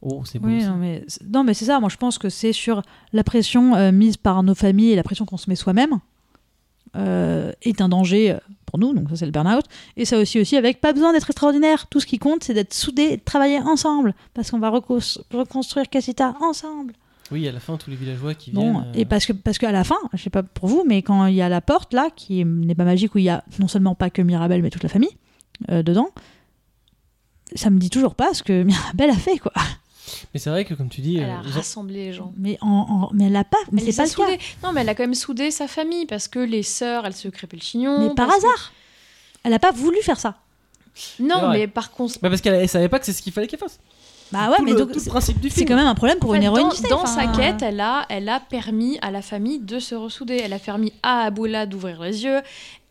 Oh 0.00 0.22
c'est 0.24 0.38
beau. 0.38 0.48
Oui, 0.48 0.60
ça. 0.62 0.68
non 0.70 0.76
mais, 0.76 1.04
c'est- 1.08 1.24
non, 1.26 1.42
mais 1.44 1.54
c'est 1.54 1.64
ça. 1.64 1.80
Moi, 1.80 1.88
je 1.88 1.96
pense 1.96 2.18
que 2.18 2.28
c'est 2.28 2.52
sur 2.52 2.82
la 3.12 3.24
pression 3.24 3.74
euh, 3.74 3.90
mise 3.92 4.16
par 4.16 4.42
nos 4.44 4.54
familles 4.54 4.92
et 4.92 4.96
la 4.96 5.02
pression 5.02 5.24
qu'on 5.24 5.36
se 5.36 5.50
met 5.50 5.56
soi-même 5.56 5.98
euh, 6.96 7.52
est 7.62 7.80
un 7.80 7.88
danger 7.88 8.30
euh, 8.32 8.38
pour 8.66 8.78
nous. 8.78 8.94
Donc, 8.94 9.10
ça, 9.10 9.16
c'est 9.16 9.26
le 9.26 9.32
burn-out. 9.32 9.64
Et 9.96 10.04
ça 10.04 10.18
aussi, 10.18 10.40
aussi 10.40 10.56
avec 10.56 10.80
pas 10.80 10.92
besoin 10.92 11.12
d'être 11.12 11.28
extraordinaire. 11.28 11.86
Tout 11.88 12.00
ce 12.00 12.06
qui 12.06 12.18
compte, 12.18 12.44
c'est 12.44 12.54
d'être 12.54 12.74
soudés 12.74 13.08
et 13.10 13.16
de 13.16 13.22
travailler 13.24 13.58
ensemble. 13.60 14.14
Parce 14.34 14.50
qu'on 14.50 14.58
va 14.60 14.70
reconstruire 14.70 15.88
Casita 15.90 16.34
ensemble. 16.40 16.94
Oui, 17.30 17.46
à 17.46 17.52
la 17.52 17.60
fin 17.60 17.76
tous 17.76 17.90
les 17.90 17.96
villageois 17.96 18.34
qui 18.34 18.50
Bon, 18.52 18.62
viennent. 18.72 18.76
euh, 18.94 18.98
et 18.98 19.04
parce 19.04 19.26
que 19.26 19.32
parce 19.32 19.58
qu'à 19.58 19.70
la 19.72 19.84
fin, 19.84 19.98
je 20.14 20.22
sais 20.22 20.30
pas 20.30 20.42
pour 20.42 20.68
vous, 20.68 20.84
mais 20.86 21.02
quand 21.02 21.26
il 21.26 21.34
y 21.34 21.42
a 21.42 21.48
la 21.48 21.60
porte 21.60 21.92
là, 21.92 22.08
qui 22.14 22.44
n'est 22.44 22.74
pas 22.74 22.84
magique, 22.84 23.14
où 23.14 23.18
il 23.18 23.24
y 23.24 23.28
a 23.28 23.44
non 23.58 23.68
seulement 23.68 23.94
pas 23.94 24.08
que 24.10 24.22
Mirabelle, 24.22 24.62
mais 24.62 24.70
toute 24.70 24.82
la 24.82 24.88
famille 24.88 25.16
euh, 25.70 25.82
dedans, 25.82 26.08
ça 27.54 27.70
me 27.70 27.78
dit 27.78 27.90
toujours 27.90 28.14
pas 28.14 28.34
ce 28.34 28.42
que 28.42 28.62
Mirabelle 28.64 29.10
a 29.10 29.16
fait, 29.16 29.38
quoi. 29.38 29.52
Mais 30.32 30.40
c'est 30.40 30.48
vrai 30.50 30.64
que, 30.64 30.72
comme 30.72 30.88
tu 30.88 31.02
dis, 31.02 31.18
Elle 31.18 31.24
euh, 31.28 31.34
a 31.36 31.40
rassemblé 31.42 32.06
les 32.06 32.12
gens. 32.14 32.32
Mais, 32.38 32.56
en, 32.62 32.68
en- 32.68 33.10
mais 33.12 33.24
elle 33.26 33.32
l'a 33.32 33.44
pas. 33.44 33.58
Mais 33.72 33.82
Elle 33.86 33.92
c'est 33.92 34.14
pas 34.16 34.24
le 34.32 34.36
cas. 34.36 34.42
Non, 34.64 34.72
mais 34.72 34.80
elle 34.80 34.88
a 34.88 34.94
quand 34.94 35.02
même 35.02 35.14
soudé 35.14 35.50
sa 35.50 35.68
famille 35.68 36.06
parce 36.06 36.28
que 36.28 36.38
les 36.38 36.62
sœurs, 36.62 37.04
elles 37.06 37.12
se 37.14 37.28
crépaient 37.28 37.58
le 37.58 37.62
chignon. 37.62 38.08
Mais 38.08 38.14
par 38.14 38.28
que- 38.28 38.36
hasard. 38.36 38.72
Elle 39.44 39.52
a 39.52 39.58
pas 39.58 39.70
voulu 39.70 39.98
faire 40.02 40.18
ça. 40.18 40.36
Non, 41.20 41.50
mais 41.50 41.68
par 41.68 41.90
contre. 41.92 42.14
Bah, 42.22 42.28
parce 42.30 42.40
qu'elle 42.40 42.54
elle 42.54 42.68
savait 42.68 42.88
pas 42.88 42.98
que 42.98 43.04
c'est 43.06 43.12
ce 43.12 43.22
qu'il 43.22 43.32
fallait 43.32 43.46
qu'elle 43.46 43.58
fasse. 43.60 43.78
Bah 44.32 44.50
ouais, 44.50 44.56
tout 44.58 44.64
mais 44.64 44.72
le, 44.72 44.78
donc 44.78 44.88
tout 44.88 44.94
le 44.94 45.00
c'est 45.00 45.10
principe 45.10 45.40
du 45.40 45.48
c'est 45.48 45.56
film. 45.56 45.68
quand 45.68 45.76
même 45.76 45.86
un 45.86 45.94
problème 45.94 46.18
pour 46.18 46.30
En 46.30 46.34
une 46.34 46.42
héroïne 46.42 46.68
dans, 46.90 46.98
dans 47.00 47.06
sa 47.06 47.26
quête, 47.28 47.62
elle 47.62 47.80
a, 47.80 48.04
elle 48.10 48.28
a 48.28 48.40
permis 48.40 48.98
à 49.00 49.10
la 49.10 49.22
famille 49.22 49.58
de 49.58 49.78
se 49.78 49.94
ressouder. 49.94 50.40
Elle 50.44 50.52
a 50.52 50.58
permis 50.58 50.92
à 51.02 51.22
Aboula 51.24 51.64
d'ouvrir 51.66 52.02
les 52.02 52.24
yeux. 52.24 52.40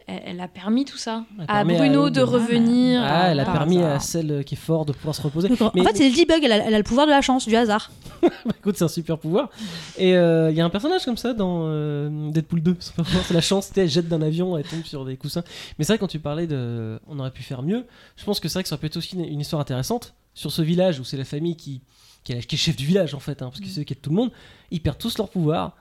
Elle, 0.10 0.22
elle 0.26 0.39
a 0.39 0.48
permis 0.48 0.86
tout 0.86 0.98
ça. 0.98 1.26
À 1.50 1.65
Bruno 1.65 2.10
de 2.10 2.22
revenir. 2.22 3.02
Ah, 3.04 3.28
elle 3.30 3.39
a 3.41 3.46
permis 3.46 3.84
à 3.84 4.00
celle 4.00 4.43
qui 4.46 4.56
est 4.56 4.58
forte 4.58 4.88
de 4.88 4.93
pouvoir 4.93 5.13
se 5.13 5.22
reposer. 5.22 5.50
donc, 5.50 5.62
en 5.62 5.72
Mais- 5.76 5.84
fait, 5.84 5.98
c'est 5.98 6.08
elle 6.43 6.52
a, 6.54 6.56
elle 6.65 6.74
a 6.74 6.78
le 6.78 6.84
pouvoir 6.84 7.06
de 7.08 7.12
la 7.12 7.22
chance, 7.22 7.46
du 7.48 7.56
hasard. 7.56 7.91
Bah, 8.22 8.30
écoute, 8.58 8.78
c'est 8.78 8.84
un 8.84 8.88
super 8.88 9.17
pouvoir. 9.20 9.50
Et 9.98 10.15
euh, 10.15 10.50
il 10.50 10.56
y 10.58 10.62
a 10.62 10.65
un 10.65 10.70
personnage 10.70 11.06
comme 11.06 11.17
ça 11.17 11.34
dans 11.34 11.65
euh, 11.67 12.32
Deadpool 12.32 12.62
2. 12.63 12.78
Son 12.80 13.04
pouvoir, 13.04 13.24
c'est 13.26 13.34
la 13.34 13.41
chance. 13.41 13.70
Elle 13.76 13.89
jette 13.89 14.08
d'un 14.08 14.22
avion, 14.22 14.58
elle 14.58 14.63
tombe 14.63 14.84
sur 14.86 15.06
des 15.06 15.17
coussins. 15.17 15.43
Mais 15.78 15.86
c'est 15.86 15.93
vrai, 15.93 16.00
quand 16.00 16.08
tu 16.08 16.20
parlais 16.20 16.48
de. 16.48 17.00
On 17.08 17.20
aurait 17.20 17.32
pu 17.32 17.43
faire 17.43 17.62
mieux. 17.62 17.86
Je 18.15 18.24
pense 18.26 18.39
que 18.39 18.48
c'est 18.48 18.54
vrai 18.56 18.63
que 18.63 18.70
ça 18.70 18.78
peut 18.78 18.88
être 18.88 18.98
aussi 18.98 19.15
une, 19.15 19.26
une 19.26 19.41
histoire 19.41 19.62
intéressante 19.62 20.15
sur 20.34 20.52
ce 20.52 20.62
village 20.62 21.00
où 21.00 21.04
c'est 21.04 21.17
la 21.17 21.26
famille 21.26 21.56
qui, 21.58 21.82
est, 22.30 22.34
la- 22.36 22.41
qui 22.41 22.56
est 22.56 22.58
chef 22.58 22.76
du 22.76 22.86
village 22.86 23.13
en 23.13 23.20
fait. 23.20 23.41
hein, 23.41 23.50
parce 23.50 23.60
que 23.60 23.67
c'est 23.67 23.82
eux 23.82 23.84
qui 23.84 23.93
aident 23.93 24.02
tout 24.02 24.10
le 24.10 24.15
monde. 24.15 24.32
Ils 24.72 24.82
perdent 24.82 24.98
tous 24.98 25.17
leur 25.17 25.30
pouvoir. 25.30 25.74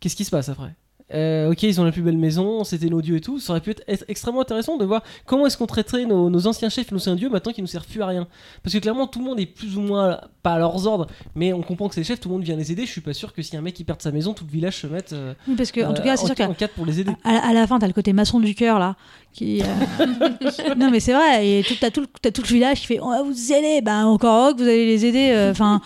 Qu'est-ce 0.00 0.16
qui 0.16 0.24
se 0.24 0.30
passe 0.30 0.48
après? 0.48 0.74
Euh, 1.14 1.52
ok, 1.52 1.62
ils 1.62 1.80
ont 1.80 1.84
la 1.84 1.92
plus 1.92 2.02
belle 2.02 2.18
maison, 2.18 2.64
c'était 2.64 2.88
nos 2.88 3.00
dieux 3.00 3.16
et 3.16 3.20
tout. 3.20 3.38
Ça 3.38 3.52
aurait 3.52 3.60
pu 3.60 3.70
être, 3.70 3.82
être 3.86 4.04
extrêmement 4.08 4.40
intéressant 4.40 4.76
de 4.76 4.84
voir 4.84 5.02
comment 5.24 5.46
est-ce 5.46 5.56
qu'on 5.56 5.66
traiterait 5.66 6.04
nos, 6.04 6.30
nos 6.30 6.46
anciens 6.48 6.68
chefs, 6.68 6.90
nos 6.90 6.96
anciens 6.96 7.14
dieux, 7.14 7.28
maintenant 7.28 7.52
qu'ils 7.52 7.62
nous 7.62 7.68
servent 7.68 7.86
plus 7.86 8.02
à 8.02 8.06
rien. 8.06 8.26
Parce 8.64 8.74
que 8.74 8.80
clairement, 8.80 9.06
tout 9.06 9.20
le 9.20 9.24
monde 9.24 9.38
est 9.38 9.46
plus 9.46 9.76
ou 9.76 9.82
moins 9.82 10.18
pas 10.42 10.54
à 10.54 10.58
leurs 10.58 10.84
ordres, 10.88 11.06
mais 11.36 11.52
on 11.52 11.62
comprend 11.62 11.86
que 11.88 11.94
c'est 11.94 12.00
les 12.00 12.04
chefs, 12.04 12.18
tout 12.18 12.28
le 12.28 12.34
monde 12.34 12.42
vient 12.42 12.56
les 12.56 12.72
aider. 12.72 12.86
Je 12.86 12.90
suis 12.90 13.00
pas 13.00 13.12
sûr 13.14 13.32
que 13.32 13.40
si 13.40 13.56
un 13.56 13.60
mec 13.60 13.74
qui 13.74 13.84
perd 13.84 14.02
sa 14.02 14.10
maison, 14.10 14.34
tout 14.34 14.44
le 14.44 14.50
village 14.50 14.78
se 14.80 14.88
mette 14.88 15.12
euh, 15.12 15.32
Oui, 15.46 15.54
parce 15.54 15.70
que, 15.70 15.80
en 15.82 15.94
tout 15.94 16.00
euh, 16.02 16.04
cas, 16.04 16.16
c'est 16.16 16.26
sûr 16.34 16.48
en 16.50 16.54
qu'à 16.54 16.66
pour 16.66 16.84
les 16.84 16.98
aider. 16.98 17.12
à, 17.22 17.50
à 17.50 17.52
la 17.52 17.68
fin, 17.68 17.78
t'as 17.78 17.86
le 17.86 17.92
côté 17.92 18.12
maçon 18.12 18.40
du 18.40 18.56
cœur, 18.56 18.80
là. 18.80 18.96
Qui, 19.32 19.62
euh, 19.62 20.06
non, 20.76 20.90
mais 20.90 20.98
c'est 20.98 21.12
vrai. 21.12 21.46
Et 21.46 21.62
tout- 21.62 21.74
t'as 21.80 21.90
tout, 21.92 22.00
le- 22.00 22.08
t'as 22.20 22.32
tout 22.32 22.42
le 22.42 22.48
village 22.48 22.80
qui 22.80 22.86
fait 22.86 23.00
On 23.00 23.10
va 23.10 23.22
vous 23.22 23.52
aider. 23.52 23.80
Ben, 23.80 24.06
encore 24.06 24.56
que 24.56 24.62
vous 24.62 24.68
allez 24.68 24.86
les 24.86 25.04
aider. 25.04 25.30
euh, 25.32 25.52
Enfin. 25.52 25.80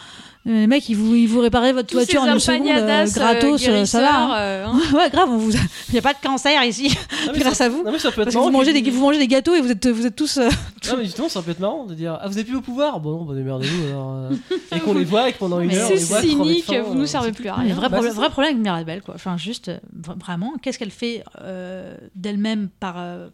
Les 0.47 0.67
mecs, 0.67 0.89
ils 0.89 0.97
vous, 0.97 1.15
ils 1.15 1.27
vous 1.27 1.41
votre 1.73 1.89
Tous 1.89 1.97
voiture 1.97 2.23
en 2.23 2.33
une 2.33 2.41
seconde, 2.41 2.67
euh, 2.69 3.05
euh, 3.05 3.07
gratos, 3.13 3.69
euh, 3.69 3.85
ça 3.85 4.01
va. 4.01 4.17
hein. 4.25 4.41
euh, 4.41 4.67
hein. 4.67 4.81
ouais, 4.95 5.11
grave, 5.11 5.29
on 5.31 5.37
vous 5.37 5.55
a- 5.55 5.61
il 5.89 5.93
n'y 5.93 5.99
a 5.99 6.03
pas 6.03 6.15
de 6.15 6.19
cancer 6.23 6.65
ici, 6.65 6.97
grâce 7.35 7.59
ça, 7.59 7.65
à 7.67 7.69
vous. 7.69 7.83
non, 7.85 7.93
mais 7.93 7.99
ça 7.99 8.11
peut 8.11 8.23
être 8.23 8.25
Parce 8.27 8.35
que 8.35 8.39
marrant. 8.39 8.51
vous 8.51 8.57
mangez, 8.57 8.73
des, 8.73 8.91
vous 8.91 9.01
mangez 9.03 9.19
des 9.19 9.29
gâteaux 9.29 9.55
et 9.55 9.61
vous 9.61 9.71
êtes, 9.71 9.87
vous 9.87 10.07
êtes 10.07 10.17
tous. 10.17 10.39
euh, 10.39 10.49
Ah, 10.91 10.95
mais 10.97 11.05
justement, 11.05 11.29
ça 11.29 11.43
peut 11.43 11.51
être 11.51 11.61
marrant 11.61 11.85
de 11.85 11.95
dire 11.95 12.19
Ah, 12.23 12.27
vous 12.27 12.39
avez 12.39 12.45
plus 12.45 12.57
au 12.57 12.63
pouvoir 12.63 13.01
Bon, 13.01 13.11
non, 13.19 13.25
bah 13.25 13.35
démerdez-vous 13.35 13.87
alors. 13.89 14.13
euh, 14.15 14.31
et 14.75 14.81
qu'on 14.81 14.95
les 14.95 15.05
voit 15.05 15.29
et 15.29 15.33
que 15.35 15.39
pendant 15.39 15.61
une 15.61 15.69
Mais 15.69 15.77
heure, 15.77 15.89
on 15.89 15.91
les 15.91 15.99
C'est 15.99 16.21
cynique, 16.23 16.65
faim, 16.65 16.81
vous 16.87 16.93
euh, 16.93 16.95
nous 16.97 17.07
servez 17.07 17.33
plus 17.33 17.49
à 17.49 17.55
rien. 17.57 17.75
vrai, 17.75 17.89
Bah, 17.91 17.97
problème, 17.99 18.15
vrai 18.15 18.47
avec 18.47 18.57
Mirabelle, 18.63 19.03
quoi. 19.03 19.15
Enfin, 19.17 19.37
juste, 19.37 19.69
euh, 19.69 19.79
vra- 20.01 20.19
vraiment, 20.19 20.55
qu'est-ce 20.63 20.79
qu'elle 20.79 20.91
fait 20.91 21.23
euh, 21.43 21.97
d'elle-même 22.15 22.71
par, 22.81 22.95
euh, 22.97 23.29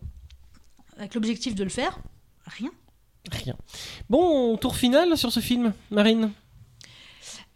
avec 0.98 1.14
l'objectif 1.14 1.54
de 1.54 1.62
le 1.62 1.70
faire? 1.70 1.98
Rien. 2.58 2.70
Rien. 3.30 3.54
Bon, 4.10 4.56
tour 4.56 4.74
final 4.76 5.16
sur 5.16 5.30
ce 5.32 5.38
film, 5.40 5.72
Marine? 5.92 6.30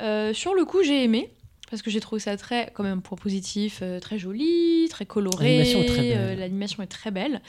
Euh, 0.00 0.32
sur 0.32 0.54
le 0.54 0.64
coup, 0.64 0.82
j'ai 0.82 1.04
aimé. 1.04 1.30
Parce 1.70 1.82
que 1.82 1.90
j'ai 1.90 2.00
trouvé 2.00 2.18
ça 2.20 2.36
très, 2.36 2.72
quand 2.74 2.82
même, 2.82 3.00
point 3.00 3.16
positif, 3.16 3.78
euh, 3.82 4.00
très 4.00 4.18
joli, 4.18 4.88
très 4.90 5.06
coloré. 5.06 5.58
L'animation 5.58 5.80
est 5.82 5.86
très 5.86 6.02
belle. 6.02 6.18
euh, 6.18 6.34
L'animation 6.34 6.82
est 6.82 6.86
très 6.88 7.10
belle. 7.12 7.42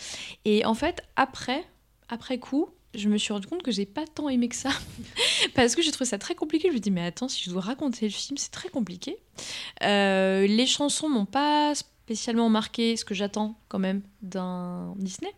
Et 0.45 0.63
en 0.63 0.75
fait, 0.75 1.01
après, 1.15 1.63
après 2.07 2.37
coup, 2.37 2.69
je 2.93 3.09
me 3.09 3.17
suis 3.17 3.33
rendu 3.33 3.47
compte 3.47 3.63
que 3.63 3.71
j'ai 3.71 3.87
pas 3.87 4.05
tant 4.05 4.29
aimé 4.29 4.47
que 4.47 4.55
ça. 4.55 4.69
parce 5.55 5.75
que 5.75 5.81
j'ai 5.81 5.91
trouvé 5.91 6.07
ça 6.07 6.19
très 6.19 6.35
compliqué. 6.35 6.67
Je 6.69 6.75
me 6.75 6.79
dis, 6.79 6.91
mais 6.91 7.03
attends, 7.03 7.29
si 7.29 7.41
je 7.43 7.49
dois 7.49 7.61
raconter 7.61 8.05
le 8.05 8.11
film, 8.11 8.37
c'est 8.37 8.51
très 8.51 8.69
compliqué. 8.69 9.17
Euh, 9.81 10.45
les 10.45 10.67
chansons 10.67 11.09
m'ont 11.09 11.25
pas 11.25 11.73
spécialement 11.73 12.49
marqué 12.49 12.97
ce 12.97 13.05
que 13.05 13.15
j'attends 13.15 13.57
quand 13.69 13.79
même 13.79 14.03
d'un 14.21 14.93
Disney. 14.97 15.31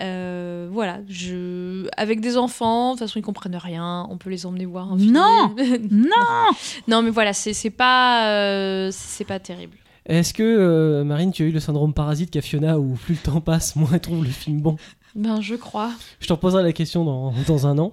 Euh, 0.00 0.68
voilà, 0.72 1.00
je... 1.08 1.86
avec 1.96 2.20
des 2.20 2.36
enfants, 2.36 2.94
de 2.94 2.98
toute 2.98 3.06
façon 3.06 3.18
ils 3.18 3.22
comprennent 3.22 3.56
rien, 3.56 4.06
on 4.10 4.16
peut 4.16 4.30
les 4.30 4.44
emmener 4.46 4.66
voir 4.66 4.92
un 4.92 4.98
film. 4.98 5.12
Non 5.14 5.54
Non 5.90 6.56
Non, 6.88 7.02
mais 7.02 7.10
voilà, 7.10 7.32
c'est 7.32 7.52
c'est 7.52 7.70
pas, 7.70 8.28
euh, 8.28 8.90
c'est 8.92 9.24
pas 9.24 9.38
terrible. 9.38 9.76
Est-ce 10.06 10.34
que, 10.34 10.42
euh, 10.42 11.04
Marine, 11.04 11.32
tu 11.32 11.44
as 11.44 11.46
eu 11.46 11.50
le 11.50 11.60
syndrome 11.60 11.94
parasite 11.94 12.30
qu'a 12.30 12.42
Fiona 12.42 12.78
où 12.78 12.94
plus 12.94 13.14
le 13.14 13.20
temps 13.20 13.40
passe, 13.40 13.76
moins 13.76 13.88
elle 13.92 14.00
trouve 14.00 14.24
le 14.24 14.30
film 14.30 14.60
bon? 14.60 14.76
Ben, 15.14 15.40
je 15.40 15.54
crois. 15.54 15.92
Je 16.20 16.26
te 16.26 16.32
reposerai 16.32 16.62
la 16.62 16.72
question 16.72 17.04
dans, 17.04 17.32
dans 17.46 17.66
un 17.66 17.78
an. 17.78 17.92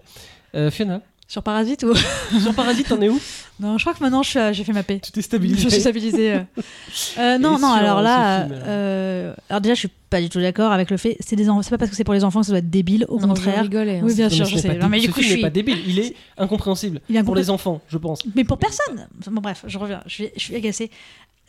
Euh, 0.56 0.72
Fiona, 0.72 1.02
Sur 1.32 1.44
Parasite 1.44 1.84
ou 1.84 1.94
sur 2.42 2.54
Parasite, 2.54 2.90
t'en 2.90 3.00
es 3.00 3.08
où? 3.08 3.18
Non, 3.62 3.78
je 3.78 3.84
crois 3.86 3.94
que 3.94 4.04
maintenant 4.04 4.22
je 4.22 4.52
j'ai 4.52 4.66
fait 4.66 4.74
ma 4.74 4.84
paix. 4.84 5.00
Tu 5.02 5.14
t'es 5.14 5.22
Je 5.22 5.26
stabilisé 5.26 5.70
suis 5.70 5.80
stabilisée. 5.80 6.34
euh. 6.34 6.40
Euh, 7.18 7.38
non, 7.38 7.58
non, 7.58 7.72
alors 7.72 8.02
là, 8.02 8.42
film, 8.42 8.54
alors 8.54 8.66
euh, 8.68 9.34
alors 9.50 9.62
déjà, 9.62 9.74
je 9.76 9.80
suis 9.80 9.90
pas 10.10 10.20
du 10.20 10.28
tout 10.28 10.42
d'accord 10.42 10.74
avec 10.74 10.92
le 10.92 10.98
fait. 10.98 11.16
C'est 11.22 11.38
des 11.38 11.48
enfants. 11.50 11.62
C'est 11.62 11.70
pas 11.70 11.78
parce 11.78 11.90
que 11.90 11.96
c'est 11.96 12.04
pour 12.04 12.14
les 12.14 12.26
enfants 12.26 12.42
que 12.42 12.48
ça 12.48 12.52
doit 12.52 12.60
être 12.60 12.70
débile. 12.70 13.06
Au 13.08 13.18
Non, 13.18 13.30
contraire. 13.30 13.60
Je 13.60 13.62
rigolais. 13.62 14.00
hein. 14.00 14.04
Oui, 14.04 14.14
bien 14.14 14.28
Non, 14.28 14.36
sûr, 14.36 14.46
je 14.46 14.58
sais. 14.58 14.78
Non, 14.78 14.90
mais 14.90 15.00
du 15.00 15.08
ce 15.08 15.12
coup, 15.12 15.22
je 15.22 15.28
suis. 15.30 15.42
pas 15.42 15.50
débile, 15.50 15.78
il 15.88 16.00
est 16.00 16.16
incompréhensible 16.38 17.00
Il 17.08 17.16
est 17.16 17.24
pour 17.24 17.36
les 17.36 17.50
enfants, 17.50 17.80
je 17.88 17.98
pense. 17.98 18.20
Mais 18.36 18.44
pour 18.44 18.58
personne. 18.58 19.08
Bon, 19.28 19.40
bref, 19.40 19.64
je 19.68 19.78
reviens. 19.78 20.02
Je 20.08 20.14
suis, 20.14 20.30
je 20.36 20.40
suis 20.42 20.56
agacée. 20.58 20.92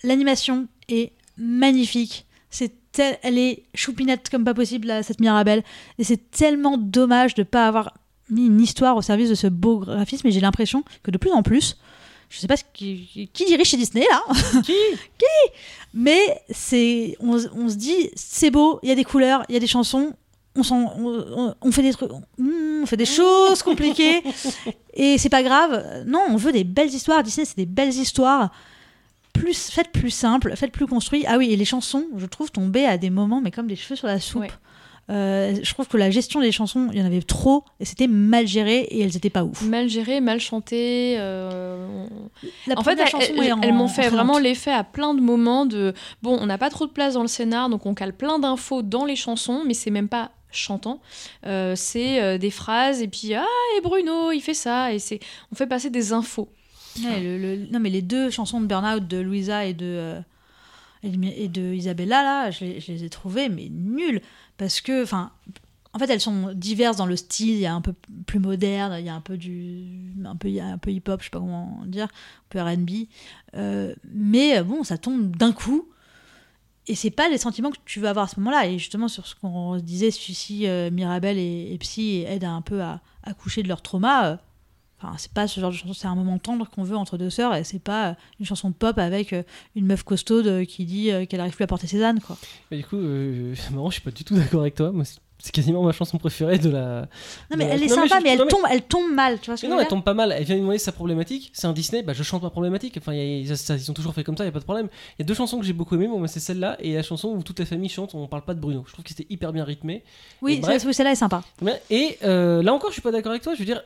L'animation 0.05 0.69
est 0.89 1.11
magnifique. 1.39 2.27
C'est 2.51 2.71
tel- 2.93 3.19
elle 3.23 3.37
est 3.39 3.65
choupinette 3.75 4.29
comme 4.31 4.45
pas 4.45 4.55
possible, 4.55 4.87
là, 4.89 5.03
cette 5.03 5.21
Mirabelle. 5.21 5.63
Et 5.99 6.05
c'est 6.05 6.31
tellement 6.31 6.77
dommage 6.79 7.35
de 7.35 7.43
pas 7.43 7.67
avoir 7.67 7.95
mis 8.33 8.47
une 8.47 8.61
histoire 8.61 8.97
au 8.97 9.03
service 9.03 9.29
de 9.29 9.35
ce 9.35 9.47
beau 9.47 9.79
graphisme. 9.79 10.27
Et 10.27 10.33
j'ai 10.33 10.41
l'impression 10.41 10.85
que 11.03 11.11
de 11.11 11.19
plus 11.19 11.31
en 11.31 11.43
plus, 11.43 11.77
je 12.33 12.39
sais 12.39 12.47
pas 12.47 12.57
ce 12.57 12.65
qui, 12.73 13.29
qui 13.33 13.45
dirige 13.45 13.69
chez 13.69 13.77
Disney 13.77 14.07
là, 14.11 14.23
Qui? 14.63 15.25
Mais 15.93 16.41
c'est, 16.51 17.15
on, 17.21 17.37
on 17.55 17.69
se 17.69 17.75
dit, 17.75 18.11
c'est 18.15 18.51
beau, 18.51 18.81
il 18.83 18.89
y 18.89 18.93
a 18.93 18.95
des 18.95 19.05
couleurs, 19.05 19.45
il 19.49 19.53
y 19.53 19.57
a 19.57 19.61
des 19.61 19.67
chansons. 19.67 20.15
On, 20.55 21.55
on, 21.63 21.73
fait 21.73 21.83
des 21.83 21.93
trucs, 21.93 22.11
on, 22.39 22.87
fait 22.87 22.99
des 22.99 23.07
choses 23.07 23.63
compliquées 23.63 24.23
et 24.95 25.17
c'est 25.17 25.31
pas 25.31 25.43
grave. 25.43 26.05
Non, 26.07 26.25
on 26.29 26.37
veut 26.37 26.53
des 26.53 26.65
belles 26.65 26.93
histoires. 26.93 27.23
Disney, 27.23 27.47
c'est 27.47 27.57
des 27.57 27.67
belles 27.67 27.95
histoires. 27.95 28.51
Plus, 29.33 29.71
faites 29.71 29.93
plus 29.93 30.11
simple, 30.11 30.55
faites 30.57 30.73
plus 30.73 30.87
construit. 30.87 31.25
Ah 31.27 31.39
oui, 31.39 31.53
et 31.53 31.57
les 31.57 31.65
chansons, 31.65 32.07
je 32.17 32.27
trouve, 32.27 32.51
tombaient 32.51 32.85
à 32.85 32.99
des 32.99 33.09
moments, 33.09 33.41
mais 33.41 33.51
comme 33.51 33.67
des 33.67 33.77
cheveux 33.77 33.97
sur 33.97 34.07
la 34.07 34.21
soupe. 34.21 34.43
Ouais. 34.43 34.51
Euh, 35.11 35.55
je 35.63 35.75
trouve 35.75 35.89
que 35.89 35.97
la 35.97 36.11
gestion 36.11 36.41
des 36.41 36.53
chansons, 36.53 36.89
il 36.93 36.99
y 36.99 37.03
en 37.03 37.05
avait 37.07 37.21
trop, 37.23 37.65
et 37.81 37.85
c'était 37.85 38.07
mal 38.07 38.47
géré, 38.47 38.81
et 38.83 39.01
elles 39.03 39.17
étaient 39.17 39.31
pas 39.31 39.45
ouf. 39.45 39.63
Mal 39.63 39.89
géré, 39.89 40.21
mal 40.21 40.41
chanté. 40.41 41.17
euh, 41.19 42.07
La 42.67 42.79
en 42.79 42.83
fait, 42.85 42.99
elles, 42.99 43.53
en- 43.53 43.73
m'ont 43.73 43.89
fait 43.89 44.09
vraiment 44.09 44.39
l'effet 44.39 44.73
à 44.73 44.85
plein 44.85 45.13
de 45.15 45.21
moments 45.21 45.67
de 45.67 45.93
bon, 46.23 46.39
on 46.41 46.47
n'a 46.47 46.57
pas 46.57 46.71
trop 46.71 46.87
de 46.87 46.93
place 46.93 47.15
dans 47.15 47.23
le 47.23 47.29
scénar, 47.29 47.69
donc 47.69 47.85
on 47.85 47.95
cale 47.95 48.13
plein 48.15 48.39
d'infos 48.39 48.83
dans 48.83 49.05
les 49.05 49.17
chansons, 49.17 49.63
mais 49.67 49.75
c'est 49.75 49.91
même 49.91 50.09
pas 50.09 50.31
chantant. 50.53 51.01
Euh, 51.47 51.75
c'est 51.77 52.39
des 52.39 52.51
phrases 52.51 53.03
et 53.03 53.09
puis 53.09 53.35
ah 53.35 53.45
et 53.77 53.81
Bruno 53.81 54.33
il 54.33 54.41
fait 54.43 54.53
ça 54.55 54.93
et 54.93 54.99
c'est 54.99 55.19
on 55.51 55.55
fait 55.57 55.67
passer 55.67 55.89
des 55.91 56.13
infos. 56.13 56.49
Ouais, 57.03 57.21
le- 57.21 57.39
le- 57.39 57.67
non, 57.73 57.81
mais 57.81 57.89
les 57.89 58.03
deux 58.03 58.29
chansons 58.31 58.61
de 58.61 58.67
Burnout 58.67 59.07
de 59.09 59.17
Louisa 59.19 59.65
et 59.65 59.73
de, 59.73 60.15
et 61.03 61.49
de, 61.49 61.75
Isabella, 61.75 62.23
là, 62.23 62.51
je 62.51 62.65
les, 62.65 63.05
ai 63.05 63.11
trouvées, 63.11 63.49
mais 63.49 63.69
nulles. 63.69 64.21
Parce 64.57 64.81
que, 64.81 65.03
enfin, 65.03 65.33
en 65.93 65.99
fait, 65.99 66.09
elles 66.09 66.21
sont 66.21 66.53
diverses 66.55 66.97
dans 66.97 67.07
le 67.07 67.17
style. 67.17 67.55
Il 67.55 67.61
y 67.61 67.67
a 67.67 67.75
un 67.75 67.81
peu 67.81 67.95
plus 68.27 68.39
moderne, 68.39 68.97
il 68.99 69.05
y 69.05 69.09
a 69.09 69.15
un 69.15 69.21
peu 69.21 69.37
du. 69.37 69.85
Un 70.25 70.37
peu, 70.37 70.49
un 70.61 70.79
peu 70.79 70.91
hip-hop, 70.93 71.21
je 71.21 71.25
sais 71.25 71.31
pas 71.31 71.41
comment 71.41 71.83
dire, 71.87 72.05
un 72.05 72.09
peu 72.51 72.61
RB. 72.61 73.09
Euh, 73.55 73.95
mais 74.13 74.59
euh, 74.59 74.63
bon, 74.63 74.85
ça 74.85 74.97
tombe 74.99 75.37
d'un 75.37 75.53
coup. 75.53 75.89
Et 76.89 76.95
c'est 76.95 77.11
pas 77.11 77.29
les 77.29 77.39
sentiments 77.39 77.71
que 77.71 77.79
tu 77.85 78.01
veux 78.01 78.09
avoir 78.09 78.27
à 78.27 78.29
ce 78.29 78.41
moment-là. 78.41 78.67
Et 78.67 78.79
justement, 78.79 79.09
sur 79.09 79.27
ce 79.27 79.35
qu'on 79.35 79.77
disait, 79.79 80.11
si 80.11 80.67
euh, 80.67 80.91
Mirabelle 80.91 81.39
et, 81.39 81.73
et 81.73 81.79
Psy 81.79 82.25
aident 82.27 82.45
un 82.45 82.63
peu 82.63 82.83
à, 82.83 83.01
à 83.23 83.35
coucher 83.35 83.63
de 83.63 83.69
leur 83.69 83.83
trauma. 83.83 84.27
euh, 84.27 84.37
Enfin, 85.03 85.15
c'est 85.19 85.33
pas 85.33 85.49
ce 85.49 85.61
genre 85.61 85.71
de 85.71 85.77
chanson, 85.77 85.95
c'est 85.95 86.07
un 86.07 86.15
moment 86.15 86.39
tendre 86.39 86.69
qu'on 86.71 86.85
veut 86.85 86.97
entre 86.97 87.19
deux 87.19 87.31
sœurs 87.31 87.55
et 87.57 87.65
c'est 87.65 87.81
pas 87.83 88.11
euh, 88.11 88.15
une 88.39 88.47
chanson 88.47 88.71
pop 88.71 88.99
avec 88.99 89.33
euh, 89.33 89.43
une 89.75 89.87
meuf 89.87 90.03
costaude 90.05 90.47
euh, 90.47 90.65
qui 90.65 90.85
dit 90.85 91.11
qu'elle 91.29 91.41
arrive 91.41 91.55
plus 91.57 91.65
à 91.65 91.67
porter 91.67 91.87
ses 91.89 92.03
ânes, 92.05 92.21
quoi. 92.21 92.37
Mais 92.71 92.77
du 92.77 92.85
coup, 92.85 92.97
euh, 92.97 93.55
c'est 93.57 93.71
marrant, 93.73 93.91
je 93.91 93.95
suis 93.95 94.03
pas 94.03 94.11
du 94.13 94.23
tout 94.25 94.35
d'accord 94.37 94.61
avec 94.61 94.77
toi. 94.77 94.93
Moi, 94.93 95.05
c'est- 95.05 95.19
quasiment 95.53 95.83
ma 95.83 95.91
chanson 95.91 96.19
préférée 96.19 96.59
de 96.61 96.71
la. 96.71 97.01
Non, 97.51 97.57
mais 97.57 97.65
de 97.65 97.71
elle 97.71 97.83
est 97.83 97.89
Non, 97.89 97.97
sympa, 97.97 98.19
je- 98.21 98.23
mais, 98.23 98.31
elle, 98.31 98.39
non, 98.39 98.45
mais- 98.45 98.51
tombe, 98.51 98.61
elle 98.71 98.83
tombe 98.83 99.13
mal, 99.13 99.41
tu 99.41 99.47
vois 99.47 99.57
ce 99.57 99.63
que 99.63 99.67
non, 99.67 99.81
elle 99.81 99.89
tombe 99.89 100.05
pas 100.05 100.15
mal. 100.15 100.31
Elle 100.31 100.45
vient 100.45 100.57
demander 100.57 100.79
sa 100.79 100.93
problématique. 100.93 101.51
C'est 101.53 101.67
un 101.67 101.73
Disney, 101.73 102.05
bah 102.05 102.13
je 102.13 102.23
chante 102.23 102.45
ma 102.45 102.51
problématique. 102.51 102.95
Enfin, 102.99 103.13
il 103.13 103.45
y 103.45 103.51
a- 103.51 103.57
ça- 103.57 103.57
ça- 103.57 103.75
ils 103.77 103.91
ont 103.91 103.95
toujours 103.95 104.15
fait 104.15 104.23
comme 104.23 104.37
ça, 104.37 104.45
il 104.45 104.47
y 104.47 104.51
a 104.51 104.53
pas 104.53 104.61
de 104.61 104.65
problème. 104.65 104.89
Il 105.19 105.23
y 105.23 105.25
a 105.25 105.27
deux 105.27 105.35
chansons 105.35 105.59
que 105.59 105.65
j'ai 105.67 105.73
beaucoup 105.73 105.97
aimées. 105.97 106.07
Bon, 106.07 106.25
c'est 106.29 106.39
celle-là 106.39 106.77
et 106.79 106.95
la 106.95 107.03
chanson 107.03 107.31
où 107.31 107.43
toute 107.43 107.59
la 107.59 107.67
famille 107.67 107.89
chante. 107.89 108.15
On 108.15 108.29
parle 108.29 108.45
pas 108.45 108.55
de 108.55 108.61
Bruno. 108.61 108.85
Je 108.87 108.93
trouve 108.93 109.03
que 109.05 109.09
c'était 109.11 109.27
hyper 109.31 109.53
bien 109.53 109.65
rythmé. 109.65 110.05
Oui, 110.43 110.63
celle-là 110.93 111.11
est 111.11 111.17
sympa. 111.17 111.43
Et 111.91 112.19
euh, 112.23 112.63
là 112.63 112.73
encore, 112.73 112.91
je 112.91 112.95
suis 112.95 113.03
pas 113.03 113.11
d'accord 113.11 113.33
avec 113.33 113.43
toi. 113.43 113.55
Je 113.55 113.59
veux 113.59 113.65
dire, 113.65 113.83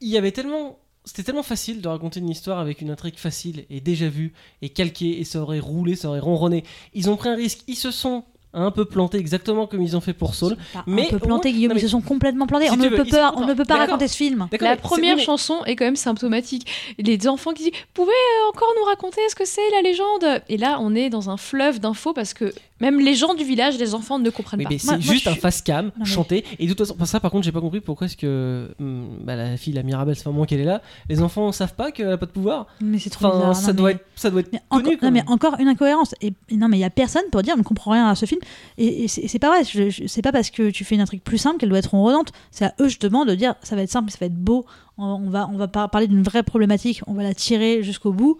il 0.00 0.08
y 0.08 0.16
avait 0.16 0.32
tellement. 0.32 0.78
C'était 1.06 1.22
tellement 1.22 1.42
facile 1.42 1.82
de 1.82 1.88
raconter 1.88 2.20
une 2.20 2.30
histoire 2.30 2.58
avec 2.58 2.80
une 2.80 2.90
intrigue 2.90 3.18
facile 3.18 3.66
et 3.68 3.82
déjà 3.82 4.08
vue 4.08 4.32
et 4.62 4.70
calquée 4.70 5.20
et 5.20 5.24
ça 5.24 5.42
aurait 5.42 5.60
roulé, 5.60 5.96
ça 5.96 6.08
aurait 6.08 6.20
ronronné. 6.20 6.64
Ils 6.94 7.10
ont 7.10 7.16
pris 7.16 7.28
un 7.28 7.34
risque, 7.34 7.60
ils 7.66 7.76
se 7.76 7.90
sont 7.90 8.24
un 8.54 8.70
peu 8.70 8.84
planté 8.84 9.18
exactement 9.18 9.66
comme 9.66 9.82
ils 9.82 9.96
ont 9.96 10.00
fait 10.00 10.12
pour 10.12 10.34
Saul. 10.34 10.56
Mais 10.86 11.06
un 11.06 11.10
peu 11.10 11.18
planté, 11.18 11.48
moins- 11.50 11.54
Guillaume, 11.56 11.68
non, 11.70 11.74
mais- 11.74 11.80
ils 11.80 11.84
se 11.84 11.88
sont 11.88 12.00
complètement 12.00 12.46
plantés. 12.46 12.66
Si 12.66 12.72
on, 12.72 12.76
ne 12.76 12.88
veux, 12.88 12.96
peut 12.96 13.04
pas, 13.04 13.34
on 13.36 13.46
ne 13.46 13.54
peut 13.54 13.64
pas 13.64 13.76
raconter 13.76 14.08
ce 14.08 14.16
film. 14.16 14.48
La 14.60 14.76
première 14.76 15.18
chanson 15.18 15.64
est 15.66 15.76
quand 15.76 15.84
même 15.84 15.96
symptomatique. 15.96 16.66
Les 16.98 17.26
enfants 17.28 17.52
qui 17.52 17.64
disent 17.64 17.72
Pouvez 17.94 18.10
euh, 18.10 18.48
encore 18.50 18.68
nous 18.78 18.84
raconter 18.84 19.20
ce 19.28 19.34
que 19.34 19.44
c'est 19.44 19.68
la 19.72 19.82
légende? 19.82 20.42
Et 20.48 20.56
là, 20.56 20.78
on 20.80 20.94
est 20.94 21.10
dans 21.10 21.30
un 21.30 21.36
fleuve 21.36 21.80
d'infos 21.80 22.12
parce 22.12 22.34
que 22.34 22.52
même 22.80 22.98
les 23.00 23.14
gens 23.14 23.34
du 23.34 23.44
village, 23.44 23.78
les 23.78 23.94
enfants 23.94 24.18
ne 24.18 24.30
comprennent 24.30 24.58
Mais, 24.58 24.64
pas. 24.64 24.70
c'est 24.78 24.86
moi, 24.86 24.98
juste 24.98 25.26
un 25.28 25.34
face 25.34 25.62
cam 25.62 25.90
chanté 26.04 26.44
et 26.58 26.66
de 26.66 26.72
toute 26.74 26.86
façon 26.86 27.02
ça 27.04 27.20
par 27.20 27.30
contre 27.30 27.44
j'ai 27.44 27.52
pas 27.52 27.60
compris 27.60 27.80
pourquoi 27.80 28.06
est-ce 28.06 28.16
que 28.16 28.68
hum, 28.80 29.18
bah, 29.22 29.36
la 29.36 29.56
fille 29.56 29.72
la 29.72 29.82
Mirabelle 29.84 30.16
c'est 30.16 30.26
un 30.26 30.32
moment 30.32 30.44
qu'elle 30.44 30.60
est 30.60 30.64
là 30.64 30.82
les 31.08 31.22
enfants 31.22 31.50
savent 31.52 31.74
pas 31.74 31.92
qu'elle 31.92 32.08
a 32.10 32.18
pas 32.18 32.26
de 32.26 32.32
pouvoir 32.32 32.66
Mais 32.80 32.98
c'est 32.98 33.10
trop 33.10 33.26
enfin 33.26 33.36
bizarre. 33.38 33.56
ça 33.56 33.72
non, 33.72 33.78
doit 33.78 33.88
mais- 33.90 33.94
être 33.94 34.04
ça 34.16 34.30
doit 34.30 34.40
être 34.40 34.52
Mais 34.52 34.60
connu 34.68 34.86
encore, 34.94 34.98
non, 35.02 35.10
mais 35.12 35.22
encore 35.28 35.54
une 35.60 35.68
incohérence. 35.68 36.14
Et, 36.20 36.32
et 36.50 36.56
non, 36.56 36.68
mais 36.68 36.76
il 36.76 36.80
y 36.80 36.84
a 36.84 36.90
personne 36.90 37.22
pour 37.30 37.42
dire 37.42 37.54
on 37.54 37.58
ne 37.58 37.62
comprend 37.62 37.92
rien 37.92 38.08
à 38.08 38.14
ce 38.16 38.26
film. 38.26 38.40
Et, 38.78 39.08
c'est 39.08 39.38
pas 39.38 39.48
vrai. 39.48 39.90
C'est 40.06 40.22
pas 40.22 40.32
parce 40.32 40.50
que 40.50 40.70
tu 40.70 40.84
fais 40.84 40.94
une 40.94 41.00
intrigue 41.00 41.22
plus 41.22 41.38
simple 41.38 41.58
qu'elle 41.58 41.68
doit 41.68 41.78
être 41.78 41.90
ronronnante. 41.90 42.32
C'est 42.50 42.64
à 42.64 42.74
eux 42.80 42.88
justement 42.88 43.24
de 43.24 43.34
dire 43.34 43.54
ça 43.62 43.76
va 43.76 43.82
être 43.82 43.90
simple, 43.90 44.10
ça 44.10 44.18
va 44.20 44.26
être 44.26 44.34
beau. 44.34 44.66
On, 44.98 45.28
va, 45.28 45.48
on 45.52 45.56
va 45.56 45.66
par- 45.68 45.90
parler 45.90 46.06
d'une 46.06 46.22
vraie 46.22 46.42
problématique. 46.42 47.02
On 47.06 47.14
va 47.14 47.22
la 47.22 47.34
tirer 47.34 47.82
jusqu'au 47.82 48.12
bout. 48.12 48.38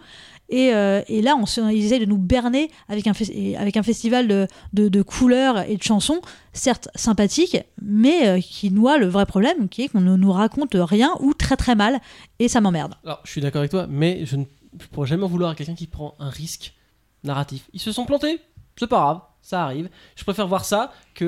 Et, 0.51 0.75
euh, 0.75 1.01
et 1.09 1.23
là, 1.23 1.37
on 1.37 1.47
ils 1.71 1.87
essayent 1.87 2.01
de 2.01 2.05
nous 2.05 2.19
berner 2.19 2.71
avec 2.89 3.07
un, 3.07 3.13
avec 3.59 3.77
un 3.79 3.83
festival 3.83 4.29
de, 4.29 4.47
de, 4.75 4.89
de 4.91 5.03
couleurs 5.03 5.61
et 5.69 5.77
de 5.77 5.83
chansons, 5.83 6.21
certes 6.53 6.91
sympathiques, 6.95 7.57
mais 7.81 8.29
euh, 8.29 8.41
qui 8.41 8.71
noie 8.71 8.99
le 8.99 9.07
vrai 9.07 9.25
problème, 9.25 9.71
qui 9.71 9.83
est 9.83 9.89
qu'on 9.89 10.03
ne 10.03 10.17
nous 10.17 10.31
raconte 10.31 10.75
rien 10.79 11.13
ou 11.21 11.33
très 11.33 11.57
très 11.57 11.75
mal. 11.75 11.99
Et 12.41 12.49
ça 12.49 12.61
m'emmerde. 12.61 12.95
alors 13.05 13.21
je 13.25 13.31
suis 13.31 13.41
d'accord 13.41 13.61
avec 13.61 13.71
toi 13.71 13.87
mais 13.89 14.27
je 14.27 14.37
ne 14.37 14.45
pourrais 14.93 15.07
jamais 15.09 15.27
vouloir 15.27 15.51
à 15.53 15.55
quelqu'un 15.55 15.75
qui 15.75 15.87
prend 15.87 16.15
un 16.19 16.29
risque 16.29 16.75
narratif 17.23 17.69
ils 17.73 17.81
se 17.81 17.91
sont 17.93 18.05
plantés 18.05 18.39
c'est 18.79 18.87
pas 18.89 18.97
grave 19.01 19.21
ça 19.47 19.63
arrive 19.63 19.89
je 20.17 20.25
préfère 20.25 20.49
voir 20.49 20.65
ça 20.65 20.93
que 21.15 21.25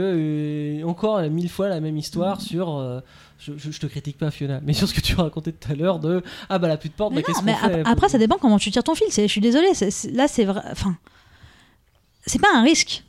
euh, 0.82 0.82
encore 0.88 1.20
mille 1.30 1.50
fois 1.50 1.68
la 1.68 1.80
même 1.80 1.96
histoire 1.98 2.40
sur 2.40 2.76
euh, 2.76 3.00
je, 3.38 3.52
je- 3.58 3.70
je 3.70 3.78
te 3.78 3.86
critique 3.86 4.16
pas 4.16 4.30
Fiona 4.30 4.60
mais 4.64 4.72
sur 4.72 4.88
ce 4.88 4.94
que 4.94 5.02
tu 5.02 5.14
racontais 5.14 5.52
tout 5.52 5.70
à 5.70 5.74
l'heure 5.74 5.98
de 5.98 6.22
ah 6.48 6.58
bah 6.58 6.66
la 6.68 6.78
plus 6.78 6.88
de 6.88 6.94
porte 6.94 7.12
Mais 7.14 7.20
bah, 7.22 7.28
non, 7.34 7.42
mais 7.44 7.54
fait 7.54 7.80
ap- 7.80 7.86
après, 7.86 8.08
ça 8.08 8.16
dépend 8.18 8.38
comment 8.38 8.58
tu 8.58 8.70
tires 8.70 8.82
ton 8.84 8.94
fil. 8.94 9.06
Je 9.14 9.26
suis 9.26 9.40
désolée. 9.42 9.68
là, 10.14 10.28
c'est 10.28 10.44
vrai. 10.46 10.62
Enfin, 10.72 10.96
c'est 12.26 12.40
pas 12.40 12.48
un 12.54 12.62
risque. 12.62 13.04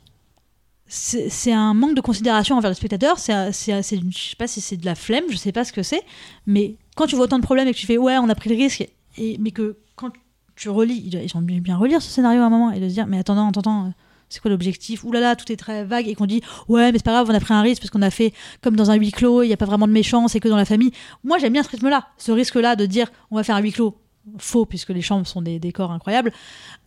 C'est 0.90 1.52
un 1.52 1.74
manque 1.74 1.94
de 1.94 2.00
considération 2.00 2.56
envers 2.56 2.70
le 2.70 2.74
spectateur. 2.74 3.18
C'est, 3.18 3.52
je 3.52 3.82
sais 3.82 4.36
pas 4.38 4.46
si 4.46 4.60
c'est 4.62 4.76
de 4.78 4.86
la 4.86 4.94
flemme. 4.94 5.24
Je 5.30 5.36
sais 5.36 5.52
pas 5.52 5.64
ce 5.64 5.72
que 5.72 5.82
c'est. 5.82 6.02
Mais 6.46 6.76
quand 6.96 7.06
tu 7.06 7.14
vois 7.16 7.24
autant 7.26 7.38
de 7.38 7.42
problèmes 7.44 7.68
et 7.68 7.72
que 7.72 7.78
tu 7.78 7.86
fais 7.86 7.98
ouais, 7.98 8.16
on 8.18 8.28
a 8.28 8.34
pris 8.34 8.48
le 8.48 8.56
risque, 8.56 8.88
et 9.18 9.36
mais 9.38 9.50
que 9.50 9.76
quand 9.96 10.10
tu 10.56 10.70
relis, 10.70 11.02
ils 11.12 11.36
ont 11.36 11.42
dû 11.42 11.60
bien 11.60 11.76
relire 11.76 12.00
ce 12.00 12.10
scénario 12.10 12.40
à 12.40 12.44
un 12.46 12.50
moment 12.50 12.70
et 12.72 12.80
de 12.80 12.88
se 12.88 12.94
dire 12.94 13.06
mais 13.06 13.18
attends, 13.18 13.48
attends, 13.48 13.60
attends. 13.60 13.92
C'est 14.28 14.40
quoi 14.40 14.50
l'objectif? 14.50 15.04
Ouh 15.04 15.12
là 15.12 15.20
là, 15.20 15.36
tout 15.36 15.50
est 15.50 15.56
très 15.56 15.84
vague 15.84 16.08
et 16.08 16.14
qu'on 16.14 16.26
dit 16.26 16.42
ouais 16.68 16.92
mais 16.92 16.98
c'est 16.98 17.04
pas 17.04 17.12
grave, 17.12 17.28
on 17.30 17.34
a 17.34 17.40
pris 17.40 17.54
un 17.54 17.62
risque 17.62 17.82
parce 17.82 17.90
qu'on 17.90 18.02
a 18.02 18.10
fait 18.10 18.32
comme 18.62 18.76
dans 18.76 18.90
un 18.90 18.94
huis 18.94 19.12
clos, 19.12 19.42
il 19.42 19.48
y 19.48 19.52
a 19.52 19.56
pas 19.56 19.64
vraiment 19.64 19.86
de 19.86 19.92
méchants, 19.92 20.28
c'est 20.28 20.40
que 20.40 20.48
dans 20.48 20.56
la 20.56 20.64
famille. 20.64 20.90
Moi 21.24 21.38
j'aime 21.38 21.52
bien 21.52 21.62
ce 21.62 21.70
rythme-là, 21.70 22.08
ce 22.18 22.32
risque-là 22.32 22.76
de 22.76 22.86
dire 22.86 23.10
on 23.30 23.36
va 23.36 23.42
faire 23.44 23.56
un 23.56 23.60
huis 23.60 23.72
clos 23.72 23.96
faux 24.38 24.66
puisque 24.66 24.90
les 24.90 25.02
chambres 25.02 25.26
sont 25.26 25.40
des 25.40 25.58
décors 25.58 25.90
incroyables, 25.90 26.32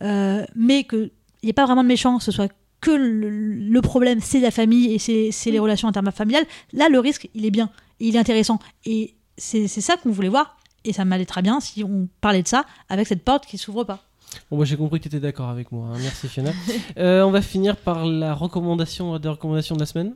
euh, 0.02 0.44
mais 0.54 0.84
qu'il 0.84 1.10
n'y 1.42 1.50
ait 1.50 1.52
pas 1.52 1.66
vraiment 1.66 1.82
de 1.82 1.88
méchants, 1.88 2.18
que 2.18 2.24
ce 2.24 2.30
soit 2.30 2.52
que 2.80 2.90
le, 2.90 3.28
le 3.30 3.80
problème 3.80 4.20
c'est 4.20 4.40
la 4.40 4.50
famille 4.50 4.94
et 4.94 4.98
c'est 5.32 5.50
les 5.50 5.58
relations 5.58 5.88
interfamiliales. 5.88 6.46
Là 6.72 6.88
le 6.88 6.98
risque 6.98 7.28
il 7.34 7.44
est 7.44 7.50
bien 7.50 7.70
et 8.00 8.08
il 8.08 8.16
est 8.16 8.18
intéressant 8.18 8.58
et 8.84 9.14
c'est 9.36 9.66
c'est 9.68 9.80
ça 9.80 9.96
qu'on 9.96 10.10
voulait 10.10 10.28
voir 10.28 10.56
et 10.84 10.92
ça 10.92 11.04
m'allait 11.04 11.26
très 11.26 11.42
bien 11.42 11.60
si 11.60 11.84
on 11.84 12.08
parlait 12.20 12.42
de 12.42 12.48
ça 12.48 12.64
avec 12.88 13.06
cette 13.06 13.24
porte 13.24 13.46
qui 13.46 13.58
s'ouvre 13.58 13.84
pas. 13.84 14.04
Bon, 14.50 14.58
bah, 14.58 14.64
j'ai 14.64 14.76
compris 14.76 14.98
que 15.00 15.04
tu 15.04 15.08
étais 15.08 15.20
d'accord 15.20 15.48
avec 15.48 15.72
moi. 15.72 15.88
hein. 15.92 15.98
Merci 16.00 16.28
Fiona. 16.28 16.52
Euh, 16.98 17.22
on 17.22 17.30
va 17.30 17.42
finir 17.42 17.76
par 17.76 18.04
la 18.06 18.34
recommandation 18.34 19.18
des 19.18 19.28
recommandations 19.28 19.74
de 19.74 19.80
la 19.80 19.86
semaine. 19.86 20.14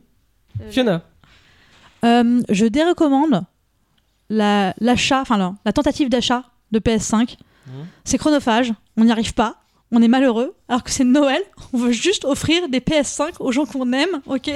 Euh, 0.61 0.69
Fiona. 0.71 1.01
Euh, 2.05 2.41
je 2.49 2.65
dérecommande 2.65 3.43
la- 4.29 4.73
l'achat, 4.79 5.21
enfin 5.21 5.37
la, 5.37 5.53
la 5.65 5.73
tentative 5.73 6.09
d'achat 6.09 6.43
de 6.71 6.79
PS5. 6.79 7.37
Mhm. 7.67 7.73
C'est 8.03 8.17
chronophage, 8.17 8.73
on 8.97 9.03
n'y 9.05 9.11
arrive 9.11 9.33
pas, 9.33 9.55
on 9.91 10.01
est 10.01 10.07
malheureux, 10.07 10.53
alors 10.67 10.83
que 10.83 10.91
c'est 10.91 11.03
Noël, 11.03 11.41
on 11.73 11.77
veut 11.77 11.91
juste 11.91 12.25
offrir 12.25 12.67
des 12.69 12.79
PS5 12.79 13.35
aux 13.39 13.51
gens 13.51 13.65
qu'on 13.65 13.93
aime, 13.93 14.21
ok? 14.25 14.49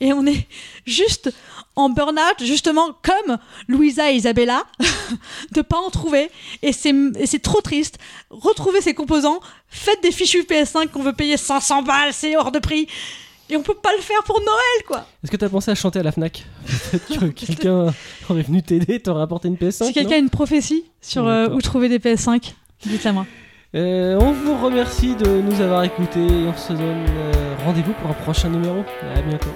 Et 0.00 0.12
on 0.12 0.26
est 0.26 0.46
juste 0.86 1.32
en 1.76 1.88
burn-out, 1.88 2.44
justement 2.44 2.88
comme 3.02 3.38
Louisa 3.68 4.10
et 4.10 4.16
Isabella, 4.16 4.64
de 5.52 5.62
pas 5.62 5.78
en 5.78 5.90
trouver. 5.90 6.30
Et 6.62 6.72
c'est 6.72 7.42
trop 7.42 7.60
triste. 7.60 7.98
Retrouvez 8.30 8.80
ces 8.80 8.94
composants, 8.94 9.40
faites 9.68 10.02
des 10.02 10.12
fichus 10.12 10.42
PS5 10.42 10.88
qu'on 10.88 11.02
veut 11.02 11.14
payer 11.14 11.36
500 11.36 11.82
balles, 11.82 12.12
c'est 12.12 12.36
hors 12.36 12.52
de 12.52 12.58
prix. 12.58 12.88
Et 13.50 13.56
on 13.56 13.62
peut 13.62 13.74
pas 13.74 13.90
le 13.94 14.00
faire 14.02 14.22
pour 14.24 14.38
Noël, 14.40 14.86
quoi 14.86 15.06
Est-ce 15.22 15.30
que 15.30 15.36
tu 15.36 15.44
as 15.44 15.48
pensé 15.50 15.70
à 15.70 15.74
chanter 15.74 15.98
à 15.98 16.02
la 16.02 16.12
Fnac? 16.12 16.44
Peut-être 16.90 17.18
que 17.18 17.26
quelqu'un 17.26 17.92
aurait 18.30 18.42
venu 18.42 18.62
t'aider, 18.62 19.00
t'aurait 19.00 19.22
apporté 19.22 19.48
une 19.48 19.56
PS5 19.56 19.86
Si 19.86 19.92
quelqu'un 19.92 20.14
a 20.14 20.18
une 20.18 20.30
prophétie 20.30 20.84
sur 21.02 21.26
euh, 21.26 21.48
où 21.48 21.60
trouver 21.60 21.90
des 21.90 21.98
PS5, 21.98 22.54
dites-la 22.86 23.12
moi. 23.12 23.26
Euh, 23.74 24.18
On 24.20 24.32
vous 24.32 24.56
remercie 24.62 25.16
de 25.16 25.40
nous 25.40 25.60
avoir 25.62 25.82
écoutés 25.84 26.26
et 26.26 26.46
on 26.46 26.56
se 26.56 26.74
donne 26.74 27.06
euh, 27.08 27.56
rendez-vous 27.64 27.94
pour 27.94 28.10
un 28.10 28.14
prochain 28.14 28.50
numéro. 28.50 28.84
À 29.16 29.22
bientôt. 29.22 29.48